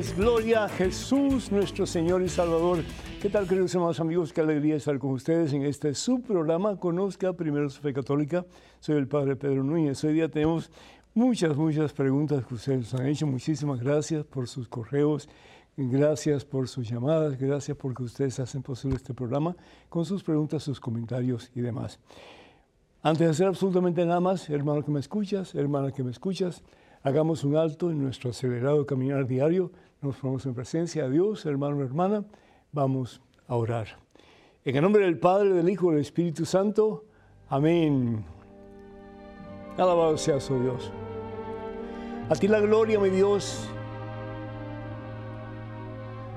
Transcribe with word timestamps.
Reyes, 0.00 0.16
gloria 0.16 0.64
a 0.64 0.68
Jesús, 0.70 1.52
nuestro 1.52 1.84
Señor 1.86 2.22
y 2.22 2.28
Salvador. 2.30 2.78
¿Qué 3.20 3.28
tal, 3.28 3.46
queridos 3.46 3.74
hermanos 3.74 4.00
amigos? 4.00 4.32
Qué 4.32 4.40
alegría 4.40 4.76
estar 4.76 4.98
con 4.98 5.10
ustedes 5.10 5.52
en 5.52 5.62
este 5.62 5.94
subprograma. 5.94 6.76
Conozca 6.76 7.34
primero 7.34 7.68
su 7.68 7.82
fe 7.82 7.92
católica. 7.92 8.46
Soy 8.78 8.96
el 8.96 9.06
Padre 9.06 9.36
Pedro 9.36 9.62
Núñez. 9.62 10.02
Hoy 10.04 10.14
día 10.14 10.30
tenemos 10.30 10.70
muchas, 11.12 11.54
muchas 11.54 11.92
preguntas 11.92 12.46
que 12.46 12.54
ustedes 12.54 12.94
han 12.94 13.06
hecho. 13.08 13.26
Muchísimas 13.26 13.80
gracias 13.80 14.24
por 14.24 14.48
sus 14.48 14.68
correos. 14.68 15.28
Gracias 15.76 16.46
por 16.46 16.66
sus 16.66 16.88
llamadas, 16.88 17.38
gracias 17.38 17.76
porque 17.76 18.02
ustedes 18.02 18.40
hacen 18.40 18.62
posible 18.62 18.96
este 18.96 19.12
programa 19.12 19.54
con 19.90 20.06
sus 20.06 20.22
preguntas, 20.22 20.62
sus 20.62 20.80
comentarios 20.80 21.50
y 21.54 21.60
demás. 21.60 21.98
Antes 23.02 23.26
de 23.26 23.30
hacer 23.32 23.46
absolutamente 23.48 24.06
nada 24.06 24.20
más, 24.20 24.48
hermano 24.48 24.82
que 24.82 24.90
me 24.90 25.00
escuchas, 25.00 25.54
hermana 25.54 25.92
que 25.92 26.02
me 26.02 26.10
escuchas, 26.10 26.62
hagamos 27.02 27.44
un 27.44 27.56
alto 27.56 27.90
en 27.90 28.02
nuestro 28.02 28.30
acelerado 28.30 28.86
caminar 28.86 29.26
diario, 29.26 29.72
nos 30.02 30.16
ponemos 30.16 30.46
en 30.46 30.54
presencia 30.54 31.04
de 31.04 31.10
Dios, 31.10 31.44
hermano, 31.44 31.82
hermana, 31.82 32.24
vamos 32.72 33.20
a 33.46 33.56
orar. 33.56 33.86
En 34.64 34.76
el 34.76 34.82
nombre 34.82 35.04
del 35.04 35.18
Padre, 35.18 35.50
del 35.50 35.68
Hijo 35.68 35.90
y 35.90 35.94
del 35.94 36.02
Espíritu 36.02 36.44
Santo, 36.44 37.04
amén. 37.48 38.24
Alabado 39.76 40.16
sea 40.16 40.40
su 40.40 40.60
Dios. 40.60 40.90
A 42.28 42.34
ti 42.34 42.48
la 42.48 42.60
gloria, 42.60 42.98
mi 42.98 43.10
Dios. 43.10 43.68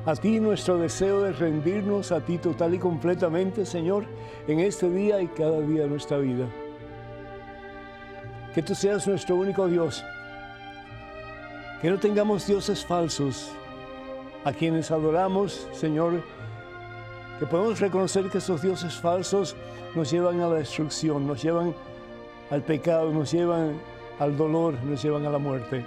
A 0.05 0.15
ti 0.15 0.39
nuestro 0.41 0.77
deseo 0.77 1.21
de 1.21 1.31
rendirnos 1.31 2.11
a 2.11 2.19
ti 2.19 2.37
total 2.37 2.73
y 2.73 2.79
completamente, 2.79 3.65
Señor, 3.65 4.05
en 4.47 4.59
este 4.59 4.89
día 4.89 5.21
y 5.21 5.27
cada 5.27 5.61
día 5.61 5.83
de 5.83 5.87
nuestra 5.87 6.17
vida. 6.17 6.47
Que 8.53 8.61
tú 8.61 8.75
seas 8.75 9.07
nuestro 9.07 9.37
único 9.37 9.67
Dios. 9.67 10.03
Que 11.83 11.89
no 11.89 11.99
tengamos 11.99 12.47
dioses 12.47 12.85
falsos 12.85 13.51
a 14.45 14.53
quienes 14.53 14.89
adoramos, 14.89 15.67
Señor. 15.73 16.23
Que 17.39 17.45
podamos 17.45 17.81
reconocer 17.81 18.29
que 18.29 18.37
esos 18.37 18.61
dioses 18.61 18.93
falsos 18.93 19.53
nos 19.93 20.09
llevan 20.09 20.39
a 20.39 20.47
la 20.47 20.55
destrucción, 20.55 21.27
nos 21.27 21.43
llevan 21.43 21.75
al 22.51 22.61
pecado, 22.63 23.11
nos 23.11 23.33
llevan 23.33 23.81
al 24.17 24.37
dolor, 24.37 24.81
nos 24.85 25.03
llevan 25.03 25.25
a 25.25 25.29
la 25.29 25.39
muerte 25.39 25.85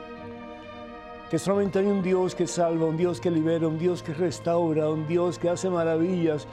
que 1.31 1.39
solamente 1.39 1.79
hay 1.79 1.87
un 1.87 2.03
Dios 2.03 2.35
que 2.35 2.47
salva, 2.47 2.87
un 2.87 2.97
Dios 2.97 3.21
que 3.21 3.31
libera, 3.31 3.67
un 3.67 3.79
Dios 3.79 4.03
que 4.03 4.15
restaura, 4.15 4.91
un 4.91 5.09
Dios 5.09 5.39
que 5.39 5.49
hace 5.49 5.69
maravillas, 5.69 6.47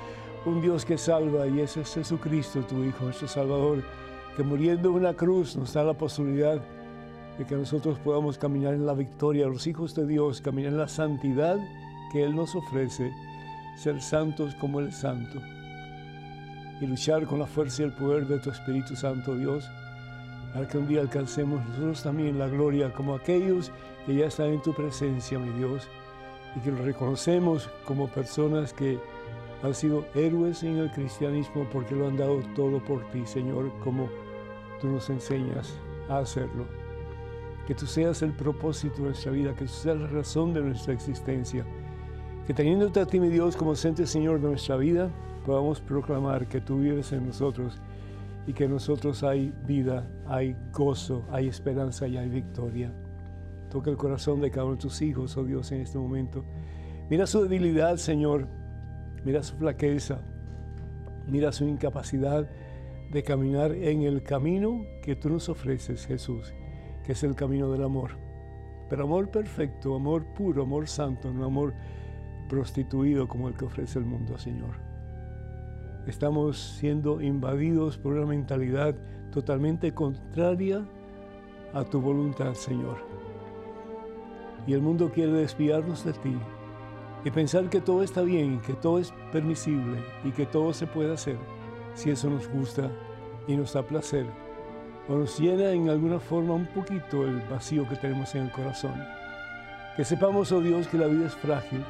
un 0.45 0.61
Dios 0.61 0.83
que 0.83 0.97
salva, 0.97 1.47
y 1.47 1.59
ese 1.59 1.81
es 1.81 1.93
Jesucristo, 1.93 2.61
tu 2.61 2.83
Hijo, 2.83 3.05
nuestro 3.05 3.27
Salvador, 3.27 3.83
que 4.35 4.41
muriendo 4.41 4.89
en 4.89 4.95
una 4.95 5.13
cruz 5.13 5.55
nos 5.55 5.73
da 5.73 5.83
la 5.83 5.93
posibilidad 5.93 6.59
de 7.37 7.45
que 7.45 7.55
nosotros 7.55 7.99
podamos 7.99 8.37
caminar 8.37 8.73
en 8.73 8.85
la 8.85 8.93
victoria, 8.93 9.47
los 9.47 9.65
hijos 9.67 9.95
de 9.95 10.05
Dios, 10.05 10.41
caminar 10.41 10.73
en 10.73 10.77
la 10.77 10.87
santidad 10.87 11.57
que 12.11 12.23
Él 12.23 12.35
nos 12.35 12.55
ofrece, 12.55 13.11
ser 13.75 14.01
santos 14.01 14.55
como 14.55 14.81
es 14.81 14.95
santo, 14.95 15.39
y 16.79 16.85
luchar 16.85 17.25
con 17.25 17.39
la 17.39 17.47
fuerza 17.47 17.81
y 17.81 17.85
el 17.85 17.93
poder 17.93 18.27
de 18.27 18.39
tu 18.39 18.51
Espíritu 18.51 18.95
Santo, 18.95 19.35
Dios, 19.35 19.69
para 20.53 20.67
que 20.67 20.77
un 20.77 20.87
día 20.87 21.01
alcancemos 21.01 21.65
nosotros 21.69 22.03
también 22.03 22.37
la 22.37 22.47
gloria 22.47 22.93
como 22.93 23.15
aquellos 23.15 23.71
que 24.05 24.15
ya 24.15 24.27
están 24.27 24.47
en 24.47 24.61
tu 24.61 24.73
presencia, 24.73 25.39
mi 25.39 25.51
Dios, 25.57 25.87
y 26.55 26.59
que 26.59 26.71
lo 26.71 26.83
reconocemos 26.83 27.69
como 27.85 28.07
personas 28.07 28.73
que 28.73 28.99
han 29.63 29.73
sido 29.73 30.05
héroes 30.13 30.61
en 30.61 30.77
el 30.77 30.91
cristianismo 30.91 31.65
porque 31.71 31.95
lo 31.95 32.07
han 32.07 32.17
dado 32.17 32.41
todo 32.55 32.83
por 32.83 33.01
ti, 33.11 33.25
Señor, 33.25 33.71
como 33.83 34.09
tú 34.81 34.87
nos 34.87 35.09
enseñas 35.09 35.73
a 36.09 36.19
hacerlo. 36.19 36.82
Que 37.67 37.75
tú 37.75 37.85
seas 37.85 38.21
el 38.21 38.33
propósito 38.33 38.97
de 38.97 39.03
nuestra 39.03 39.31
vida, 39.31 39.55
que 39.55 39.65
tú 39.65 39.71
seas 39.71 39.97
la 39.97 40.07
razón 40.07 40.53
de 40.53 40.61
nuestra 40.61 40.93
existencia. 40.93 41.65
Que 42.45 42.53
teniéndote 42.53 42.99
a 42.99 43.05
ti, 43.05 43.19
mi 43.19 43.29
Dios, 43.29 43.55
como 43.55 43.75
centro 43.75 44.05
Señor 44.05 44.41
de 44.41 44.49
nuestra 44.49 44.75
vida, 44.75 45.09
podamos 45.45 45.79
proclamar 45.79 46.47
que 46.47 46.61
tú 46.61 46.79
vives 46.79 47.11
en 47.13 47.27
nosotros 47.27 47.81
y 48.45 48.53
que 48.53 48.65
en 48.65 48.71
nosotros 48.71 49.23
hay 49.23 49.53
vida, 49.65 50.09
hay 50.27 50.55
gozo, 50.73 51.23
hay 51.31 51.47
esperanza 51.47 52.07
y 52.07 52.17
hay 52.17 52.27
victoria. 52.27 52.93
Toca 53.69 53.89
el 53.89 53.97
corazón 53.97 54.41
de 54.41 54.51
cada 54.51 54.65
uno 54.65 54.75
de 54.75 54.81
tus 54.81 55.01
hijos, 55.01 55.37
oh 55.37 55.43
Dios, 55.43 55.71
en 55.71 55.81
este 55.81 55.97
momento. 55.97 56.43
Mira 57.09 57.25
su 57.25 57.41
debilidad, 57.41 57.97
Señor. 57.97 58.47
Mira 59.23 59.41
su 59.41 59.55
flaqueza. 59.55 60.19
Mira 61.27 61.51
su 61.51 61.65
incapacidad 61.65 62.49
de 63.11 63.23
caminar 63.23 63.71
en 63.71 64.01
el 64.01 64.23
camino 64.23 64.85
que 65.01 65.15
tú 65.15 65.29
nos 65.29 65.47
ofreces, 65.47 66.05
Jesús, 66.05 66.53
que 67.03 67.11
es 67.13 67.23
el 67.23 67.35
camino 67.35 67.71
del 67.71 67.83
amor. 67.83 68.11
Pero 68.89 69.03
amor 69.03 69.29
perfecto, 69.29 69.95
amor 69.95 70.25
puro, 70.33 70.63
amor 70.63 70.87
santo, 70.87 71.31
no 71.31 71.45
amor 71.45 71.73
prostituido 72.47 73.27
como 73.27 73.47
el 73.47 73.55
que 73.55 73.65
ofrece 73.65 73.99
el 73.99 74.05
mundo, 74.05 74.37
Señor. 74.37 74.75
Estamos 76.05 76.57
siendo 76.57 77.21
invadidos 77.21 77.97
por 77.97 78.13
una 78.13 78.25
mentalidad 78.25 78.95
totalmente 79.31 79.93
contraria 79.93 80.85
a 81.73 81.83
tu 81.83 82.01
voluntad, 82.01 82.53
Señor. 82.53 82.97
Y 84.67 84.73
el 84.73 84.81
mundo 84.81 85.11
quiere 85.11 85.31
desviarnos 85.31 86.05
de 86.05 86.13
ti 86.13 86.37
y 87.25 87.31
pensar 87.31 87.69
que 87.69 87.81
todo 87.81 88.03
está 88.03 88.21
bien, 88.21 88.61
que 88.61 88.73
todo 88.73 88.99
es 88.99 89.13
permisible 89.31 90.03
y 90.23 90.31
que 90.31 90.45
todo 90.45 90.73
se 90.73 90.87
puede 90.87 91.13
hacer 91.13 91.37
si 91.93 92.09
eso 92.09 92.29
nos 92.29 92.47
gusta 92.49 92.91
y 93.47 93.55
nos 93.55 93.73
da 93.73 93.83
placer 93.83 94.42
o 95.07 95.15
nos 95.15 95.39
llena 95.39 95.71
en 95.71 95.89
alguna 95.89 96.19
forma 96.19 96.53
un 96.53 96.65
poquito 96.65 97.25
el 97.25 97.41
vacío 97.49 97.87
que 97.87 97.95
tenemos 97.95 98.33
en 98.35 98.43
el 98.43 98.51
corazón. 98.51 98.93
Que 99.95 100.05
sepamos, 100.05 100.51
oh 100.51 100.61
Dios, 100.61 100.87
que 100.87 100.97
la 100.97 101.07
vida 101.07 101.27
es 101.27 101.35
frágil. 101.35 101.83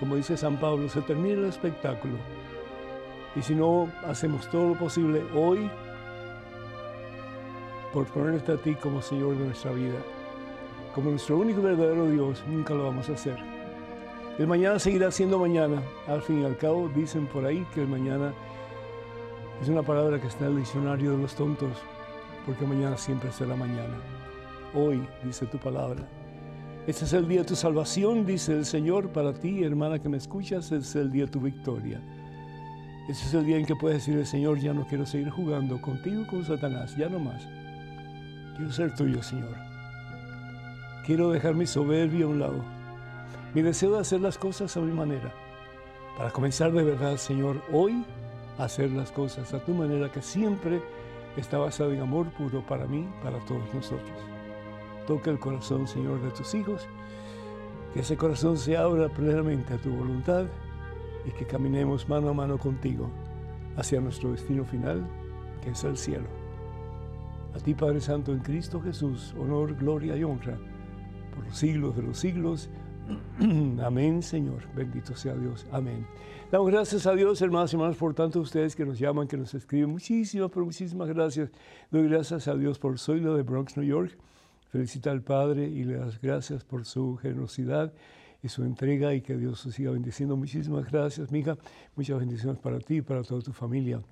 Como 0.00 0.16
dice 0.16 0.36
San 0.36 0.56
Pablo, 0.56 0.88
se 0.88 1.00
termina 1.02 1.34
el 1.34 1.44
espectáculo. 1.46 2.14
Y 3.36 3.42
si 3.42 3.54
no 3.54 3.88
hacemos 4.06 4.48
todo 4.50 4.68
lo 4.68 4.74
posible 4.74 5.22
hoy 5.34 5.70
por 7.92 8.06
ponerte 8.06 8.52
a 8.52 8.56
ti 8.56 8.74
como 8.74 9.00
Señor 9.00 9.36
de 9.36 9.46
nuestra 9.46 9.72
vida, 9.72 9.98
como 10.94 11.10
nuestro 11.10 11.38
único 11.38 11.62
verdadero 11.62 12.06
Dios, 12.06 12.42
nunca 12.48 12.74
lo 12.74 12.84
vamos 12.84 13.08
a 13.08 13.12
hacer. 13.12 13.38
El 14.38 14.46
mañana 14.46 14.78
seguirá 14.78 15.10
siendo 15.10 15.38
mañana. 15.38 15.82
Al 16.06 16.22
fin 16.22 16.42
y 16.42 16.44
al 16.44 16.56
cabo, 16.56 16.88
dicen 16.94 17.26
por 17.26 17.44
ahí 17.44 17.66
que 17.74 17.82
el 17.82 17.88
mañana 17.88 18.32
es 19.60 19.68
una 19.68 19.82
palabra 19.82 20.20
que 20.20 20.28
está 20.28 20.46
en 20.46 20.52
el 20.52 20.58
diccionario 20.58 21.12
de 21.12 21.18
los 21.18 21.34
tontos, 21.34 21.72
porque 22.48 22.64
mañana 22.64 22.96
siempre 22.96 23.30
será 23.30 23.54
mañana. 23.54 23.94
Hoy, 24.72 25.06
dice 25.22 25.44
tu 25.44 25.58
palabra. 25.58 26.02
Este 26.86 27.04
es 27.04 27.12
el 27.12 27.28
día 27.28 27.40
de 27.40 27.48
tu 27.48 27.54
salvación, 27.54 28.24
dice 28.24 28.54
el 28.54 28.64
Señor, 28.64 29.10
para 29.10 29.34
ti, 29.34 29.62
hermana 29.62 29.98
que 29.98 30.08
me 30.08 30.16
escuchas, 30.16 30.72
este 30.72 30.76
es 30.78 30.96
el 30.96 31.12
día 31.12 31.26
de 31.26 31.30
tu 31.30 31.40
victoria. 31.40 32.00
Este 33.06 33.26
es 33.26 33.34
el 33.34 33.44
día 33.44 33.58
en 33.58 33.66
que 33.66 33.76
puedes 33.76 33.98
decir, 33.98 34.24
Señor, 34.24 34.60
ya 34.60 34.72
no 34.72 34.86
quiero 34.86 35.04
seguir 35.04 35.28
jugando 35.28 35.78
contigo 35.82 36.26
con 36.26 36.42
Satanás, 36.42 36.96
ya 36.96 37.10
no 37.10 37.18
más. 37.18 37.46
Quiero 38.56 38.72
ser 38.72 38.94
tuyo, 38.94 39.22
Señor. 39.22 39.54
Quiero 41.04 41.30
dejar 41.30 41.54
mi 41.54 41.66
soberbia 41.66 42.24
a 42.24 42.28
un 42.28 42.38
lado, 42.38 42.64
mi 43.52 43.60
deseo 43.60 43.92
de 43.92 44.00
hacer 44.00 44.22
las 44.22 44.38
cosas 44.38 44.74
a 44.74 44.80
mi 44.80 44.92
manera, 44.92 45.34
para 46.16 46.30
comenzar 46.30 46.72
de 46.72 46.82
verdad, 46.82 47.18
Señor, 47.18 47.60
hoy 47.70 48.06
a 48.56 48.64
hacer 48.64 48.90
las 48.92 49.12
cosas 49.12 49.52
a 49.52 49.58
tu 49.58 49.74
manera 49.74 50.10
que 50.10 50.22
siempre 50.22 50.80
está 51.40 51.58
basada 51.58 51.92
en 51.92 52.00
amor 52.00 52.30
puro 52.32 52.64
para 52.66 52.86
mí, 52.86 53.08
para 53.22 53.38
todos 53.46 53.72
nosotros. 53.74 54.10
Toca 55.06 55.30
el 55.30 55.38
corazón, 55.38 55.86
Señor, 55.86 56.20
de 56.22 56.30
tus 56.30 56.54
hijos, 56.54 56.86
que 57.94 58.00
ese 58.00 58.16
corazón 58.16 58.58
se 58.58 58.76
abra 58.76 59.08
plenamente 59.08 59.74
a 59.74 59.78
tu 59.78 59.90
voluntad 59.90 60.46
y 61.26 61.30
que 61.30 61.46
caminemos 61.46 62.08
mano 62.08 62.28
a 62.28 62.34
mano 62.34 62.58
contigo 62.58 63.10
hacia 63.76 64.00
nuestro 64.00 64.32
destino 64.32 64.64
final, 64.64 65.06
que 65.62 65.70
es 65.70 65.84
el 65.84 65.96
cielo. 65.96 66.26
A 67.54 67.58
ti, 67.58 67.74
Padre 67.74 68.00
Santo, 68.00 68.32
en 68.32 68.40
Cristo 68.40 68.80
Jesús, 68.80 69.34
honor, 69.38 69.74
gloria 69.74 70.16
y 70.16 70.24
honra 70.24 70.58
por 71.34 71.44
los 71.44 71.56
siglos 71.56 71.96
de 71.96 72.02
los 72.02 72.18
siglos. 72.18 72.68
Amén, 73.82 74.22
Señor. 74.22 74.62
Bendito 74.74 75.14
sea 75.14 75.34
Dios. 75.34 75.66
Amén. 75.72 76.06
Damos 76.50 76.70
gracias 76.70 77.06
a 77.06 77.14
Dios, 77.14 77.40
hermanos 77.42 77.72
y 77.72 77.76
hermanas, 77.76 77.96
por 77.96 78.14
tanto 78.14 78.40
ustedes 78.40 78.74
que 78.74 78.84
nos 78.84 78.98
llaman, 78.98 79.28
que 79.28 79.36
nos 79.36 79.52
escriben. 79.54 79.90
Muchísimas, 79.90 80.50
pero 80.50 80.64
muchísimas 80.64 81.08
gracias. 81.08 81.50
Doy 81.90 82.08
gracias 82.08 82.48
a 82.48 82.54
Dios 82.54 82.78
por 82.78 82.98
soy 82.98 83.20
lo 83.20 83.36
de 83.36 83.42
Bronx, 83.42 83.76
New 83.76 83.86
York. 83.86 84.16
Felicita 84.70 85.10
al 85.10 85.22
Padre 85.22 85.66
y 85.66 85.84
le 85.84 85.96
das 85.96 86.20
gracias 86.20 86.64
por 86.64 86.84
su 86.84 87.16
generosidad 87.16 87.92
y 88.42 88.48
su 88.48 88.64
entrega 88.64 89.14
y 89.14 89.22
que 89.22 89.36
Dios 89.36 89.64
os 89.64 89.74
siga 89.74 89.90
bendiciendo. 89.90 90.36
Muchísimas 90.36 90.90
gracias, 90.90 91.32
mija. 91.32 91.56
Muchas 91.96 92.18
bendiciones 92.18 92.58
para 92.58 92.78
ti 92.78 92.96
y 92.96 93.02
para 93.02 93.22
toda 93.22 93.40
tu 93.40 93.52
familia. 93.52 94.02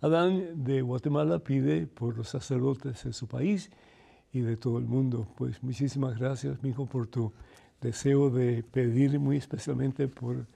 Adán 0.00 0.64
de 0.64 0.82
Guatemala 0.82 1.40
pide 1.40 1.86
por 1.86 2.16
los 2.16 2.28
sacerdotes 2.28 3.04
de 3.04 3.12
su 3.12 3.26
país 3.26 3.70
y 4.32 4.40
de 4.40 4.56
todo 4.56 4.78
el 4.78 4.84
mundo. 4.84 5.26
Pues 5.36 5.62
muchísimas 5.62 6.18
gracias, 6.18 6.62
mi 6.62 6.70
hijo, 6.70 6.86
por 6.86 7.06
tu 7.06 7.32
deseo 7.80 8.30
de 8.30 8.62
pedir 8.62 9.18
muy 9.18 9.36
especialmente 9.36 10.08
por 10.08 10.46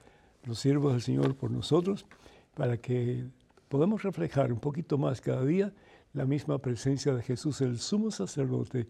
los 0.43 0.59
siervos 0.59 0.93
del 0.93 1.01
Señor, 1.01 1.35
por 1.35 1.51
nosotros, 1.51 2.05
para 2.53 2.77
que 2.77 3.25
podamos 3.69 4.03
reflejar 4.03 4.51
un 4.51 4.59
poquito 4.59 4.97
más 4.97 5.21
cada 5.21 5.43
día 5.45 5.73
la 6.13 6.25
misma 6.25 6.59
presencia 6.59 7.13
de 7.13 7.23
Jesús, 7.23 7.61
el 7.61 7.79
sumo 7.79 8.11
sacerdote, 8.11 8.87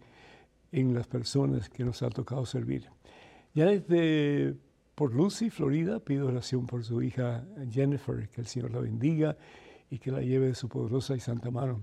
en 0.72 0.92
las 0.92 1.06
personas 1.06 1.68
que 1.68 1.84
nos 1.84 2.02
ha 2.02 2.10
tocado 2.10 2.44
servir. 2.44 2.90
Janet 3.54 3.86
de 3.86 4.56
por 4.94 5.14
Lucy, 5.14 5.50
Florida, 5.50 6.00
pido 6.00 6.26
oración 6.26 6.66
por 6.66 6.84
su 6.84 7.00
hija 7.02 7.44
Jennifer, 7.70 8.28
que 8.28 8.40
el 8.40 8.46
Señor 8.46 8.72
la 8.72 8.80
bendiga 8.80 9.36
y 9.90 9.98
que 9.98 10.10
la 10.10 10.20
lleve 10.20 10.46
de 10.46 10.54
su 10.54 10.68
poderosa 10.68 11.14
y 11.14 11.20
santa 11.20 11.50
mano. 11.50 11.82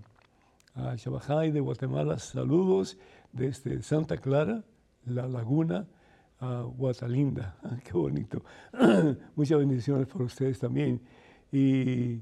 A 0.76 0.96
Chabajay 0.96 1.52
de 1.52 1.60
Guatemala, 1.60 2.20
saludos 2.20 2.98
desde 3.32 3.82
Santa 3.82 4.18
Clara, 4.18 4.64
La 5.06 5.28
Laguna, 5.28 5.88
a 6.42 6.64
Guatalinda. 6.64 7.56
Qué 7.86 7.94
bonito. 7.94 8.44
Muchas 9.36 9.60
bendiciones 9.60 10.08
para 10.08 10.26
ustedes 10.26 10.60
también. 10.60 11.00
Y 11.52 12.20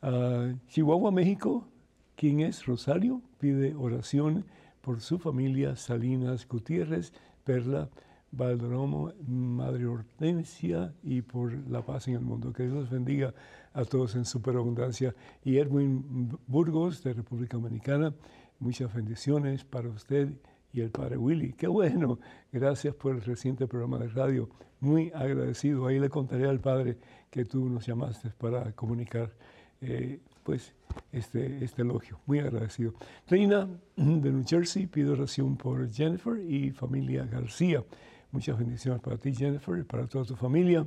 a 0.00 0.54
Chihuahua, 0.68 1.12
México, 1.12 1.68
¿quién 2.16 2.40
es? 2.40 2.66
Rosario, 2.66 3.22
pide 3.38 3.74
oración 3.74 4.44
por 4.80 5.00
su 5.00 5.18
familia 5.18 5.76
Salinas 5.76 6.48
Gutiérrez, 6.48 7.12
Perla. 7.44 7.88
Valderomo, 8.32 9.12
Madre 9.26 9.86
Hortensia 9.86 10.94
y 11.02 11.20
por 11.20 11.52
la 11.68 11.84
paz 11.84 12.08
en 12.08 12.14
el 12.14 12.22
mundo. 12.22 12.52
Que 12.52 12.66
Dios 12.66 12.88
bendiga 12.88 13.34
a 13.74 13.84
todos 13.84 14.16
en 14.16 14.24
superabundancia. 14.24 15.14
Y 15.44 15.58
Edwin 15.58 16.38
Burgos 16.46 17.04
de 17.04 17.12
República 17.12 17.58
Dominicana, 17.58 18.14
muchas 18.58 18.92
bendiciones 18.94 19.64
para 19.64 19.90
usted 19.90 20.32
y 20.72 20.80
el 20.80 20.90
Padre 20.90 21.16
Willy. 21.16 21.52
Qué 21.52 21.66
bueno, 21.66 22.18
gracias 22.50 22.94
por 22.94 23.14
el 23.14 23.22
reciente 23.22 23.66
programa 23.66 23.98
de 23.98 24.08
radio. 24.08 24.48
Muy 24.80 25.12
agradecido. 25.14 25.86
Ahí 25.86 25.98
le 25.98 26.08
contaré 26.08 26.48
al 26.48 26.60
Padre 26.60 26.98
que 27.30 27.44
tú 27.44 27.68
nos 27.68 27.86
llamaste 27.86 28.30
para 28.30 28.72
comunicar 28.72 29.32
eh, 29.80 30.20
pues 30.42 30.74
este, 31.12 31.64
este 31.64 31.82
elogio. 31.82 32.18
Muy 32.26 32.40
agradecido. 32.40 32.94
Reina 33.28 33.68
de 33.96 34.32
New 34.32 34.44
Jersey 34.46 34.86
pide 34.86 35.10
oración 35.10 35.56
por 35.56 35.88
Jennifer 35.90 36.38
y 36.38 36.70
familia 36.70 37.26
García. 37.26 37.84
Muchas 38.32 38.58
bendiciones 38.58 39.00
para 39.02 39.18
ti, 39.18 39.34
Jennifer, 39.34 39.78
y 39.78 39.84
para 39.84 40.06
toda 40.06 40.24
tu 40.24 40.36
familia. 40.36 40.86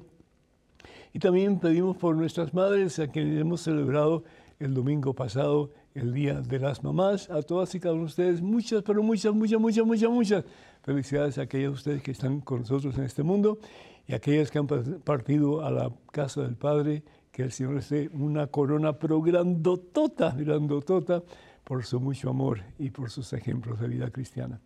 Y 1.13 1.19
también 1.19 1.59
pedimos 1.59 1.95
por 1.97 2.15
nuestras 2.15 2.53
madres, 2.53 2.99
a 2.99 3.07
quienes 3.07 3.39
hemos 3.39 3.61
celebrado 3.61 4.23
el 4.59 4.73
domingo 4.73 5.13
pasado 5.13 5.71
el 5.93 6.13
Día 6.13 6.41
de 6.41 6.59
las 6.59 6.83
Mamás. 6.83 7.29
A 7.29 7.41
todas 7.41 7.73
y 7.75 7.79
cada 7.79 7.93
uno 7.93 8.03
de 8.03 8.07
ustedes, 8.07 8.41
muchas, 8.41 8.83
pero 8.83 9.03
muchas, 9.03 9.33
muchas, 9.33 9.59
muchas, 9.59 9.85
muchas, 9.85 10.09
muchas 10.09 10.45
felicidades 10.83 11.37
a 11.37 11.43
aquellas 11.43 11.71
de 11.71 11.75
ustedes 11.75 12.03
que 12.03 12.11
están 12.11 12.41
con 12.41 12.61
nosotros 12.61 12.97
en 12.97 13.03
este 13.03 13.23
mundo 13.23 13.59
y 14.07 14.13
a 14.13 14.17
aquellas 14.17 14.51
que 14.51 14.59
han 14.59 14.67
partido 14.67 15.65
a 15.65 15.71
la 15.71 15.91
casa 16.11 16.41
del 16.41 16.55
Padre. 16.55 17.03
Que 17.31 17.43
el 17.43 17.51
Señor 17.51 17.73
les 17.75 17.89
dé 17.89 18.09
una 18.13 18.47
corona, 18.47 18.93
pero 18.93 19.21
grandotota, 19.21 20.31
grandotota, 20.31 21.21
por 21.65 21.83
su 21.83 21.99
mucho 21.99 22.29
amor 22.29 22.61
y 22.79 22.91
por 22.91 23.09
sus 23.09 23.33
ejemplos 23.33 23.79
de 23.79 23.89
vida 23.89 24.09
cristiana. 24.09 24.61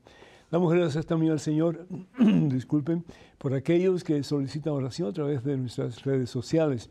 Damos 0.51 0.73
gracias 0.73 1.05
también 1.05 1.31
al 1.31 1.39
Señor, 1.39 1.87
disculpen, 2.19 3.05
por 3.37 3.53
aquellos 3.53 4.03
que 4.03 4.21
solicitan 4.23 4.73
oración 4.73 5.09
a 5.09 5.13
través 5.13 5.43
de 5.43 5.57
nuestras 5.57 6.03
redes 6.03 6.29
sociales. 6.29 6.89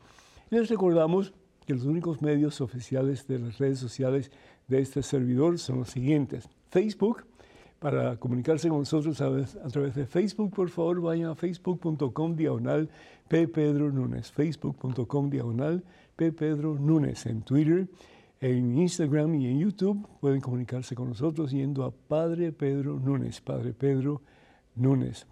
Les 0.50 0.68
recordamos 0.68 1.34
que 1.68 1.74
los 1.74 1.84
únicos 1.84 2.22
medios 2.22 2.62
oficiales 2.62 3.28
de 3.28 3.40
las 3.40 3.58
redes 3.58 3.78
sociales 3.78 4.30
de 4.68 4.80
este 4.80 5.02
servidor 5.02 5.58
son 5.58 5.80
los 5.80 5.90
siguientes. 5.90 6.48
Facebook, 6.70 7.26
para 7.78 8.16
comunicarse 8.16 8.70
con 8.70 8.78
nosotros 8.78 9.20
a, 9.20 9.68
través 9.68 9.94
de 9.94 10.06
Facebook, 10.06 10.50
por 10.54 10.70
favor 10.70 11.02
vayan 11.02 11.28
a 11.28 11.34
facebook.com 11.34 12.36
diagonal 12.36 12.88
P. 13.28 13.48
Pedro 13.48 13.92
Núñez, 13.92 14.32
facebook.com 14.32 15.28
diagonal 15.28 15.84
P. 16.16 16.32
Pedro 16.32 16.78
Núñez 16.78 17.26
en 17.26 17.42
Twitter 17.42 17.86
en 18.40 18.78
Instagram 18.78 19.34
y 19.34 19.48
en 19.48 19.58
YouTube 19.58 20.08
pueden 20.20 20.40
comunicarse 20.40 20.94
con 20.94 21.10
nosotros 21.10 21.50
yendo 21.50 21.84
a 21.84 21.90
Padre 21.90 22.50
Pedro 22.50 22.98
Núñez, 22.98 23.42
Padre 23.42 23.74
Pedro 23.74 24.22
Núñez. 24.74 25.26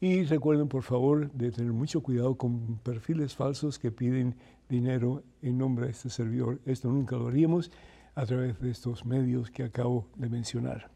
Y 0.00 0.22
recuerden 0.22 0.68
por 0.68 0.84
favor 0.84 1.30
de 1.32 1.50
tener 1.50 1.72
mucho 1.74 2.00
cuidado 2.00 2.36
con 2.36 2.78
perfiles 2.78 3.34
falsos 3.34 3.78
que 3.78 3.90
piden 3.90 4.36
dinero 4.68 5.22
en 5.42 5.58
nombre 5.58 5.86
de 5.86 5.92
este 5.92 6.10
servidor. 6.10 6.60
Esto 6.66 6.88
nunca 6.88 7.16
lo 7.16 7.28
haríamos 7.28 7.70
a 8.14 8.26
través 8.26 8.60
de 8.60 8.70
estos 8.70 9.06
medios 9.06 9.50
que 9.50 9.64
acabo 9.64 10.06
de 10.16 10.28
mencionar. 10.28 10.90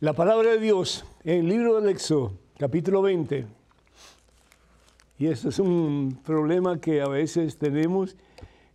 La 0.00 0.12
palabra 0.12 0.50
de 0.50 0.58
Dios 0.58 1.04
en 1.24 1.40
el 1.40 1.48
libro 1.48 1.80
del 1.80 1.90
Éxodo, 1.90 2.32
capítulo 2.58 3.00
20. 3.02 3.46
Y 5.18 5.26
este 5.26 5.48
es 5.48 5.58
un 5.58 6.20
problema 6.24 6.78
que 6.78 7.00
a 7.00 7.08
veces 7.08 7.56
tenemos 7.56 8.16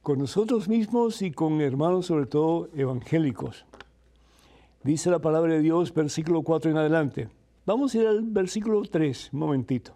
con 0.01 0.17
nosotros 0.17 0.67
mismos 0.67 1.21
y 1.21 1.31
con 1.31 1.61
hermanos, 1.61 2.07
sobre 2.07 2.25
todo 2.25 2.69
evangélicos. 2.75 3.65
Dice 4.83 5.11
la 5.11 5.19
palabra 5.19 5.53
de 5.53 5.61
Dios, 5.61 5.93
versículo 5.93 6.41
4 6.41 6.71
en 6.71 6.77
adelante. 6.77 7.29
Vamos 7.67 7.93
a 7.93 7.99
ir 7.99 8.07
al 8.07 8.23
versículo 8.23 8.81
3, 8.81 9.29
un 9.33 9.39
momentito. 9.39 9.93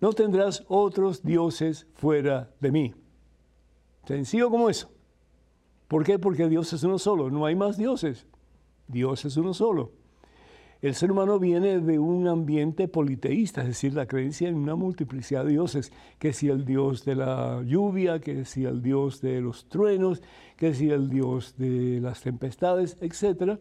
No 0.00 0.12
tendrás 0.12 0.64
otros 0.68 1.24
dioses 1.24 1.88
fuera 1.94 2.48
de 2.60 2.70
mí. 2.70 2.94
Sencillo 4.10 4.50
como 4.50 4.68
eso. 4.68 4.90
¿Por 5.86 6.02
qué? 6.02 6.18
Porque 6.18 6.48
Dios 6.48 6.72
es 6.72 6.82
uno 6.82 6.98
solo, 6.98 7.30
no 7.30 7.46
hay 7.46 7.54
más 7.54 7.76
dioses. 7.76 8.26
Dios 8.88 9.24
es 9.24 9.36
uno 9.36 9.54
solo. 9.54 9.92
El 10.82 10.96
ser 10.96 11.12
humano 11.12 11.38
viene 11.38 11.78
de 11.78 12.00
un 12.00 12.26
ambiente 12.26 12.88
politeísta, 12.88 13.60
es 13.60 13.68
decir, 13.68 13.94
la 13.94 14.06
creencia 14.06 14.48
en 14.48 14.56
una 14.56 14.74
multiplicidad 14.74 15.44
de 15.44 15.52
dioses, 15.52 15.92
que 16.18 16.32
si 16.32 16.48
el 16.48 16.64
dios 16.64 17.04
de 17.04 17.14
la 17.14 17.62
lluvia, 17.64 18.18
que 18.18 18.44
si 18.46 18.64
el 18.64 18.82
dios 18.82 19.20
de 19.20 19.40
los 19.40 19.68
truenos, 19.68 20.22
que 20.56 20.74
si 20.74 20.90
el 20.90 21.08
dios 21.08 21.54
de 21.56 22.00
las 22.00 22.20
tempestades, 22.20 22.96
etc. 23.00 23.60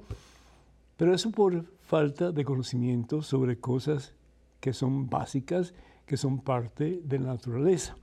Pero 0.97 1.13
eso 1.13 1.29
por 1.29 1.63
falta 1.81 2.31
de 2.31 2.43
conocimiento 2.43 3.21
sobre 3.21 3.59
cosas 3.59 4.15
que 4.59 4.73
son 4.73 5.11
básicas, 5.11 5.75
que 6.07 6.17
son 6.17 6.39
parte 6.39 7.01
de 7.03 7.19
la 7.19 7.33
naturaleza. 7.33 7.95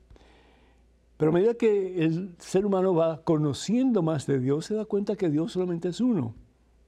Pero 1.17 1.31
a 1.31 1.35
medida 1.35 1.55
que 1.55 2.05
el 2.05 2.35
ser 2.39 2.67
humano 2.67 2.95
va 2.95 3.23
conociendo 3.23 4.03
más 4.03 4.27
de 4.27 4.39
Dios, 4.39 4.67
se 4.67 4.75
da 4.75 4.85
cuenta 4.85 5.17
que 5.17 5.31
Dios 5.31 5.53
solamente 5.53 5.89
es 5.89 6.01
uno 6.01 6.35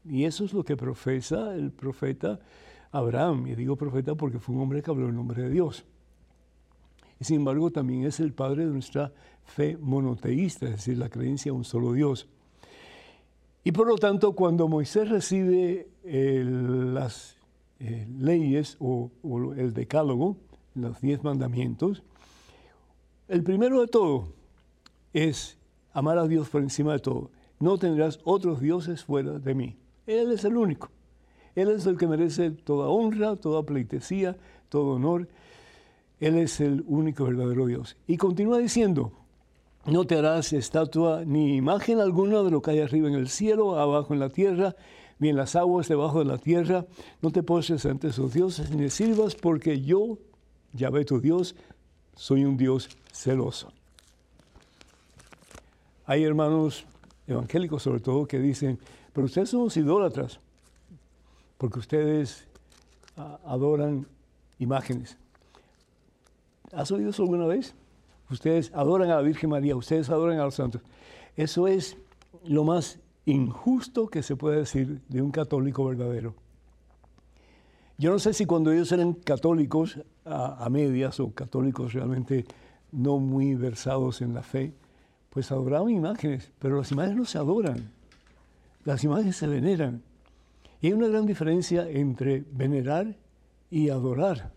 y 0.09 0.25
eso 0.25 0.45
es 0.45 0.53
lo 0.53 0.65
que 0.65 0.77
profesa 0.77 1.55
el 1.55 1.71
profeta 1.71 2.41
Abraham. 2.91 3.47
Y 3.47 3.55
digo 3.55 3.77
profeta 3.77 4.15
porque 4.15 4.39
fue 4.39 4.55
un 4.55 4.63
hombre 4.63 4.83
que 4.83 4.91
habló 4.91 5.09
en 5.09 5.17
nombre 5.17 5.43
de 5.43 5.51
Dios. 5.51 5.85
Y 7.21 7.25
sin 7.25 7.37
embargo 7.37 7.71
también 7.71 8.05
es 8.05 8.21
el 8.21 8.33
padre 8.33 8.67
de 8.67 8.73
nuestra 8.73 9.13
fe 9.45 9.77
monoteísta, 9.77 10.67
es 10.67 10.73
decir, 10.73 10.99
la 10.99 11.09
creencia 11.09 11.51
en 11.51 11.57
un 11.57 11.65
solo 11.65 11.93
Dios. 11.93 12.29
Y 13.65 13.73
por 13.73 13.89
lo 13.89 13.97
tanto, 13.97 14.33
cuando 14.33 14.69
Moisés 14.69 15.09
recibe 15.09 15.89
las 16.05 17.37
eh, 17.81 18.07
leyes 18.19 18.77
o 18.79 19.11
el 19.57 19.75
decálogo, 19.75 20.37
los 20.75 21.01
diez 21.01 21.23
mandamientos, 21.25 22.03
el 23.29 23.43
primero 23.43 23.81
de 23.81 23.87
todo 23.87 24.29
es 25.13 25.59
amar 25.93 26.19
a 26.19 26.27
Dios 26.27 26.49
por 26.49 26.63
encima 26.63 26.93
de 26.93 26.99
todo. 26.99 27.31
No 27.61 27.79
tendrás 27.79 28.21
otros 28.25 28.61
dioses 28.61 29.05
fuera 29.05 29.39
de 29.39 29.55
mí. 29.55 29.77
Él 30.07 30.33
es 30.33 30.45
el 30.45 30.57
único. 30.57 30.91
Él 31.55 31.71
es 31.71 31.87
el 31.87 31.99
que 31.99 32.07
merece 32.07 32.51
toda 32.51 32.89
honra, 32.89 33.37
toda 33.37 33.65
pleitesía, 33.65 34.37
todo 34.69 34.95
honor. 34.95 35.29
Él 36.21 36.37
es 36.37 36.61
el 36.61 36.85
único 36.87 37.25
verdadero 37.25 37.67
Dios. 37.67 37.97
Y 38.07 38.17
continúa 38.17 38.59
diciendo, 38.59 39.13
no 39.85 40.07
te 40.07 40.17
harás 40.17 40.53
estatua 40.53 41.25
ni 41.25 41.57
imagen 41.57 41.99
alguna 41.99 42.43
de 42.43 42.51
lo 42.51 42.63
que 42.63 42.73
hay 42.73 42.81
arriba 42.81 43.09
en 43.09 43.15
el 43.15 43.29
cielo, 43.29 43.79
abajo 43.79 44.15
en 44.15 44.21
la 44.21 44.29
tierra, 44.29 44.77
ni 45.19 45.31
en 45.31 45.37
las 45.37 45.57
aguas 45.57 45.89
debajo 45.89 46.21
de 46.21 46.27
la 46.27 46.39
tierra. 46.39 46.87
No 47.23 47.31
te 47.31 47.43
postres 47.43 47.87
ante 47.87 48.09
esos 48.09 48.33
dioses 48.33 48.71
ni 48.71 48.89
sirvas, 48.91 49.35
porque 49.35 49.81
yo, 49.81 50.19
Yahvé 50.73 51.05
tu 51.05 51.21
Dios, 51.21 51.57
soy 52.19 52.45
un 52.45 52.57
Dios 52.57 52.89
celoso. 53.13 53.73
Hay 56.05 56.25
hermanos 56.25 56.85
evangélicos 57.29 57.85
sobre 57.85 58.01
todo 58.01 58.27
que 58.27 58.41
dicen, 58.41 58.77
pero 59.13 59.27
ustedes 59.27 59.51
son 59.51 59.69
idólatras, 59.77 60.41
porque 61.59 61.79
ustedes 61.79 62.45
ah, 63.17 63.39
adoran 63.47 64.05
imágenes. 64.59 65.17
¿Has 66.73 66.91
oído 66.91 67.11
eso 67.11 67.23
alguna 67.23 67.47
vez? 67.47 67.73
Ustedes 68.31 68.73
adoran 68.75 69.11
a 69.11 69.17
la 69.17 69.23
Virgen 69.23 69.51
María, 69.51 69.77
ustedes 69.77 70.11
adoran 70.11 70.41
a 70.41 70.45
los 70.45 70.57
santos. 70.57 70.83
Eso 71.37 71.69
es 71.69 71.97
lo 72.45 72.65
más 72.65 72.99
injusto 73.27 74.09
que 74.09 74.25
se 74.25 74.35
puede 74.35 74.59
decir 74.59 75.01
de 75.09 75.23
un 75.23 75.31
católico 75.31 75.85
verdadero. 75.85 76.35
Yo 78.01 78.13
no 78.13 78.21
sé 78.21 78.33
si 78.33 78.47
cuando 78.47 78.71
ellos 78.71 78.93
eran 78.93 79.13
católicos 79.13 79.99
a, 80.25 80.69
medias 80.71 81.19
o 81.19 81.33
católicos 81.33 81.93
realmente 81.95 82.45
no 82.93 83.19
muy 83.19 83.57
versados 83.57 84.23
en 84.23 84.35
la 84.35 84.43
fe, 84.45 84.73
pues 85.31 85.51
adoraban 85.51 85.91
imágenes, 85.91 86.53
pero 86.61 86.77
las 86.77 86.93
imágenes 86.93 87.19
no 87.19 87.25
se 87.25 87.39
adoran. 87.39 87.91
Las 88.85 89.03
imágenes 89.03 89.35
se 89.35 89.49
veneran. 89.49 90.03
Y 90.81 90.87
hay 90.87 90.93
una 90.93 91.09
gran 91.09 91.27
diferencia 91.27 91.89
entre 91.89 92.45
venerar 92.53 93.17
y 93.69 93.89
adorar. 93.89 94.53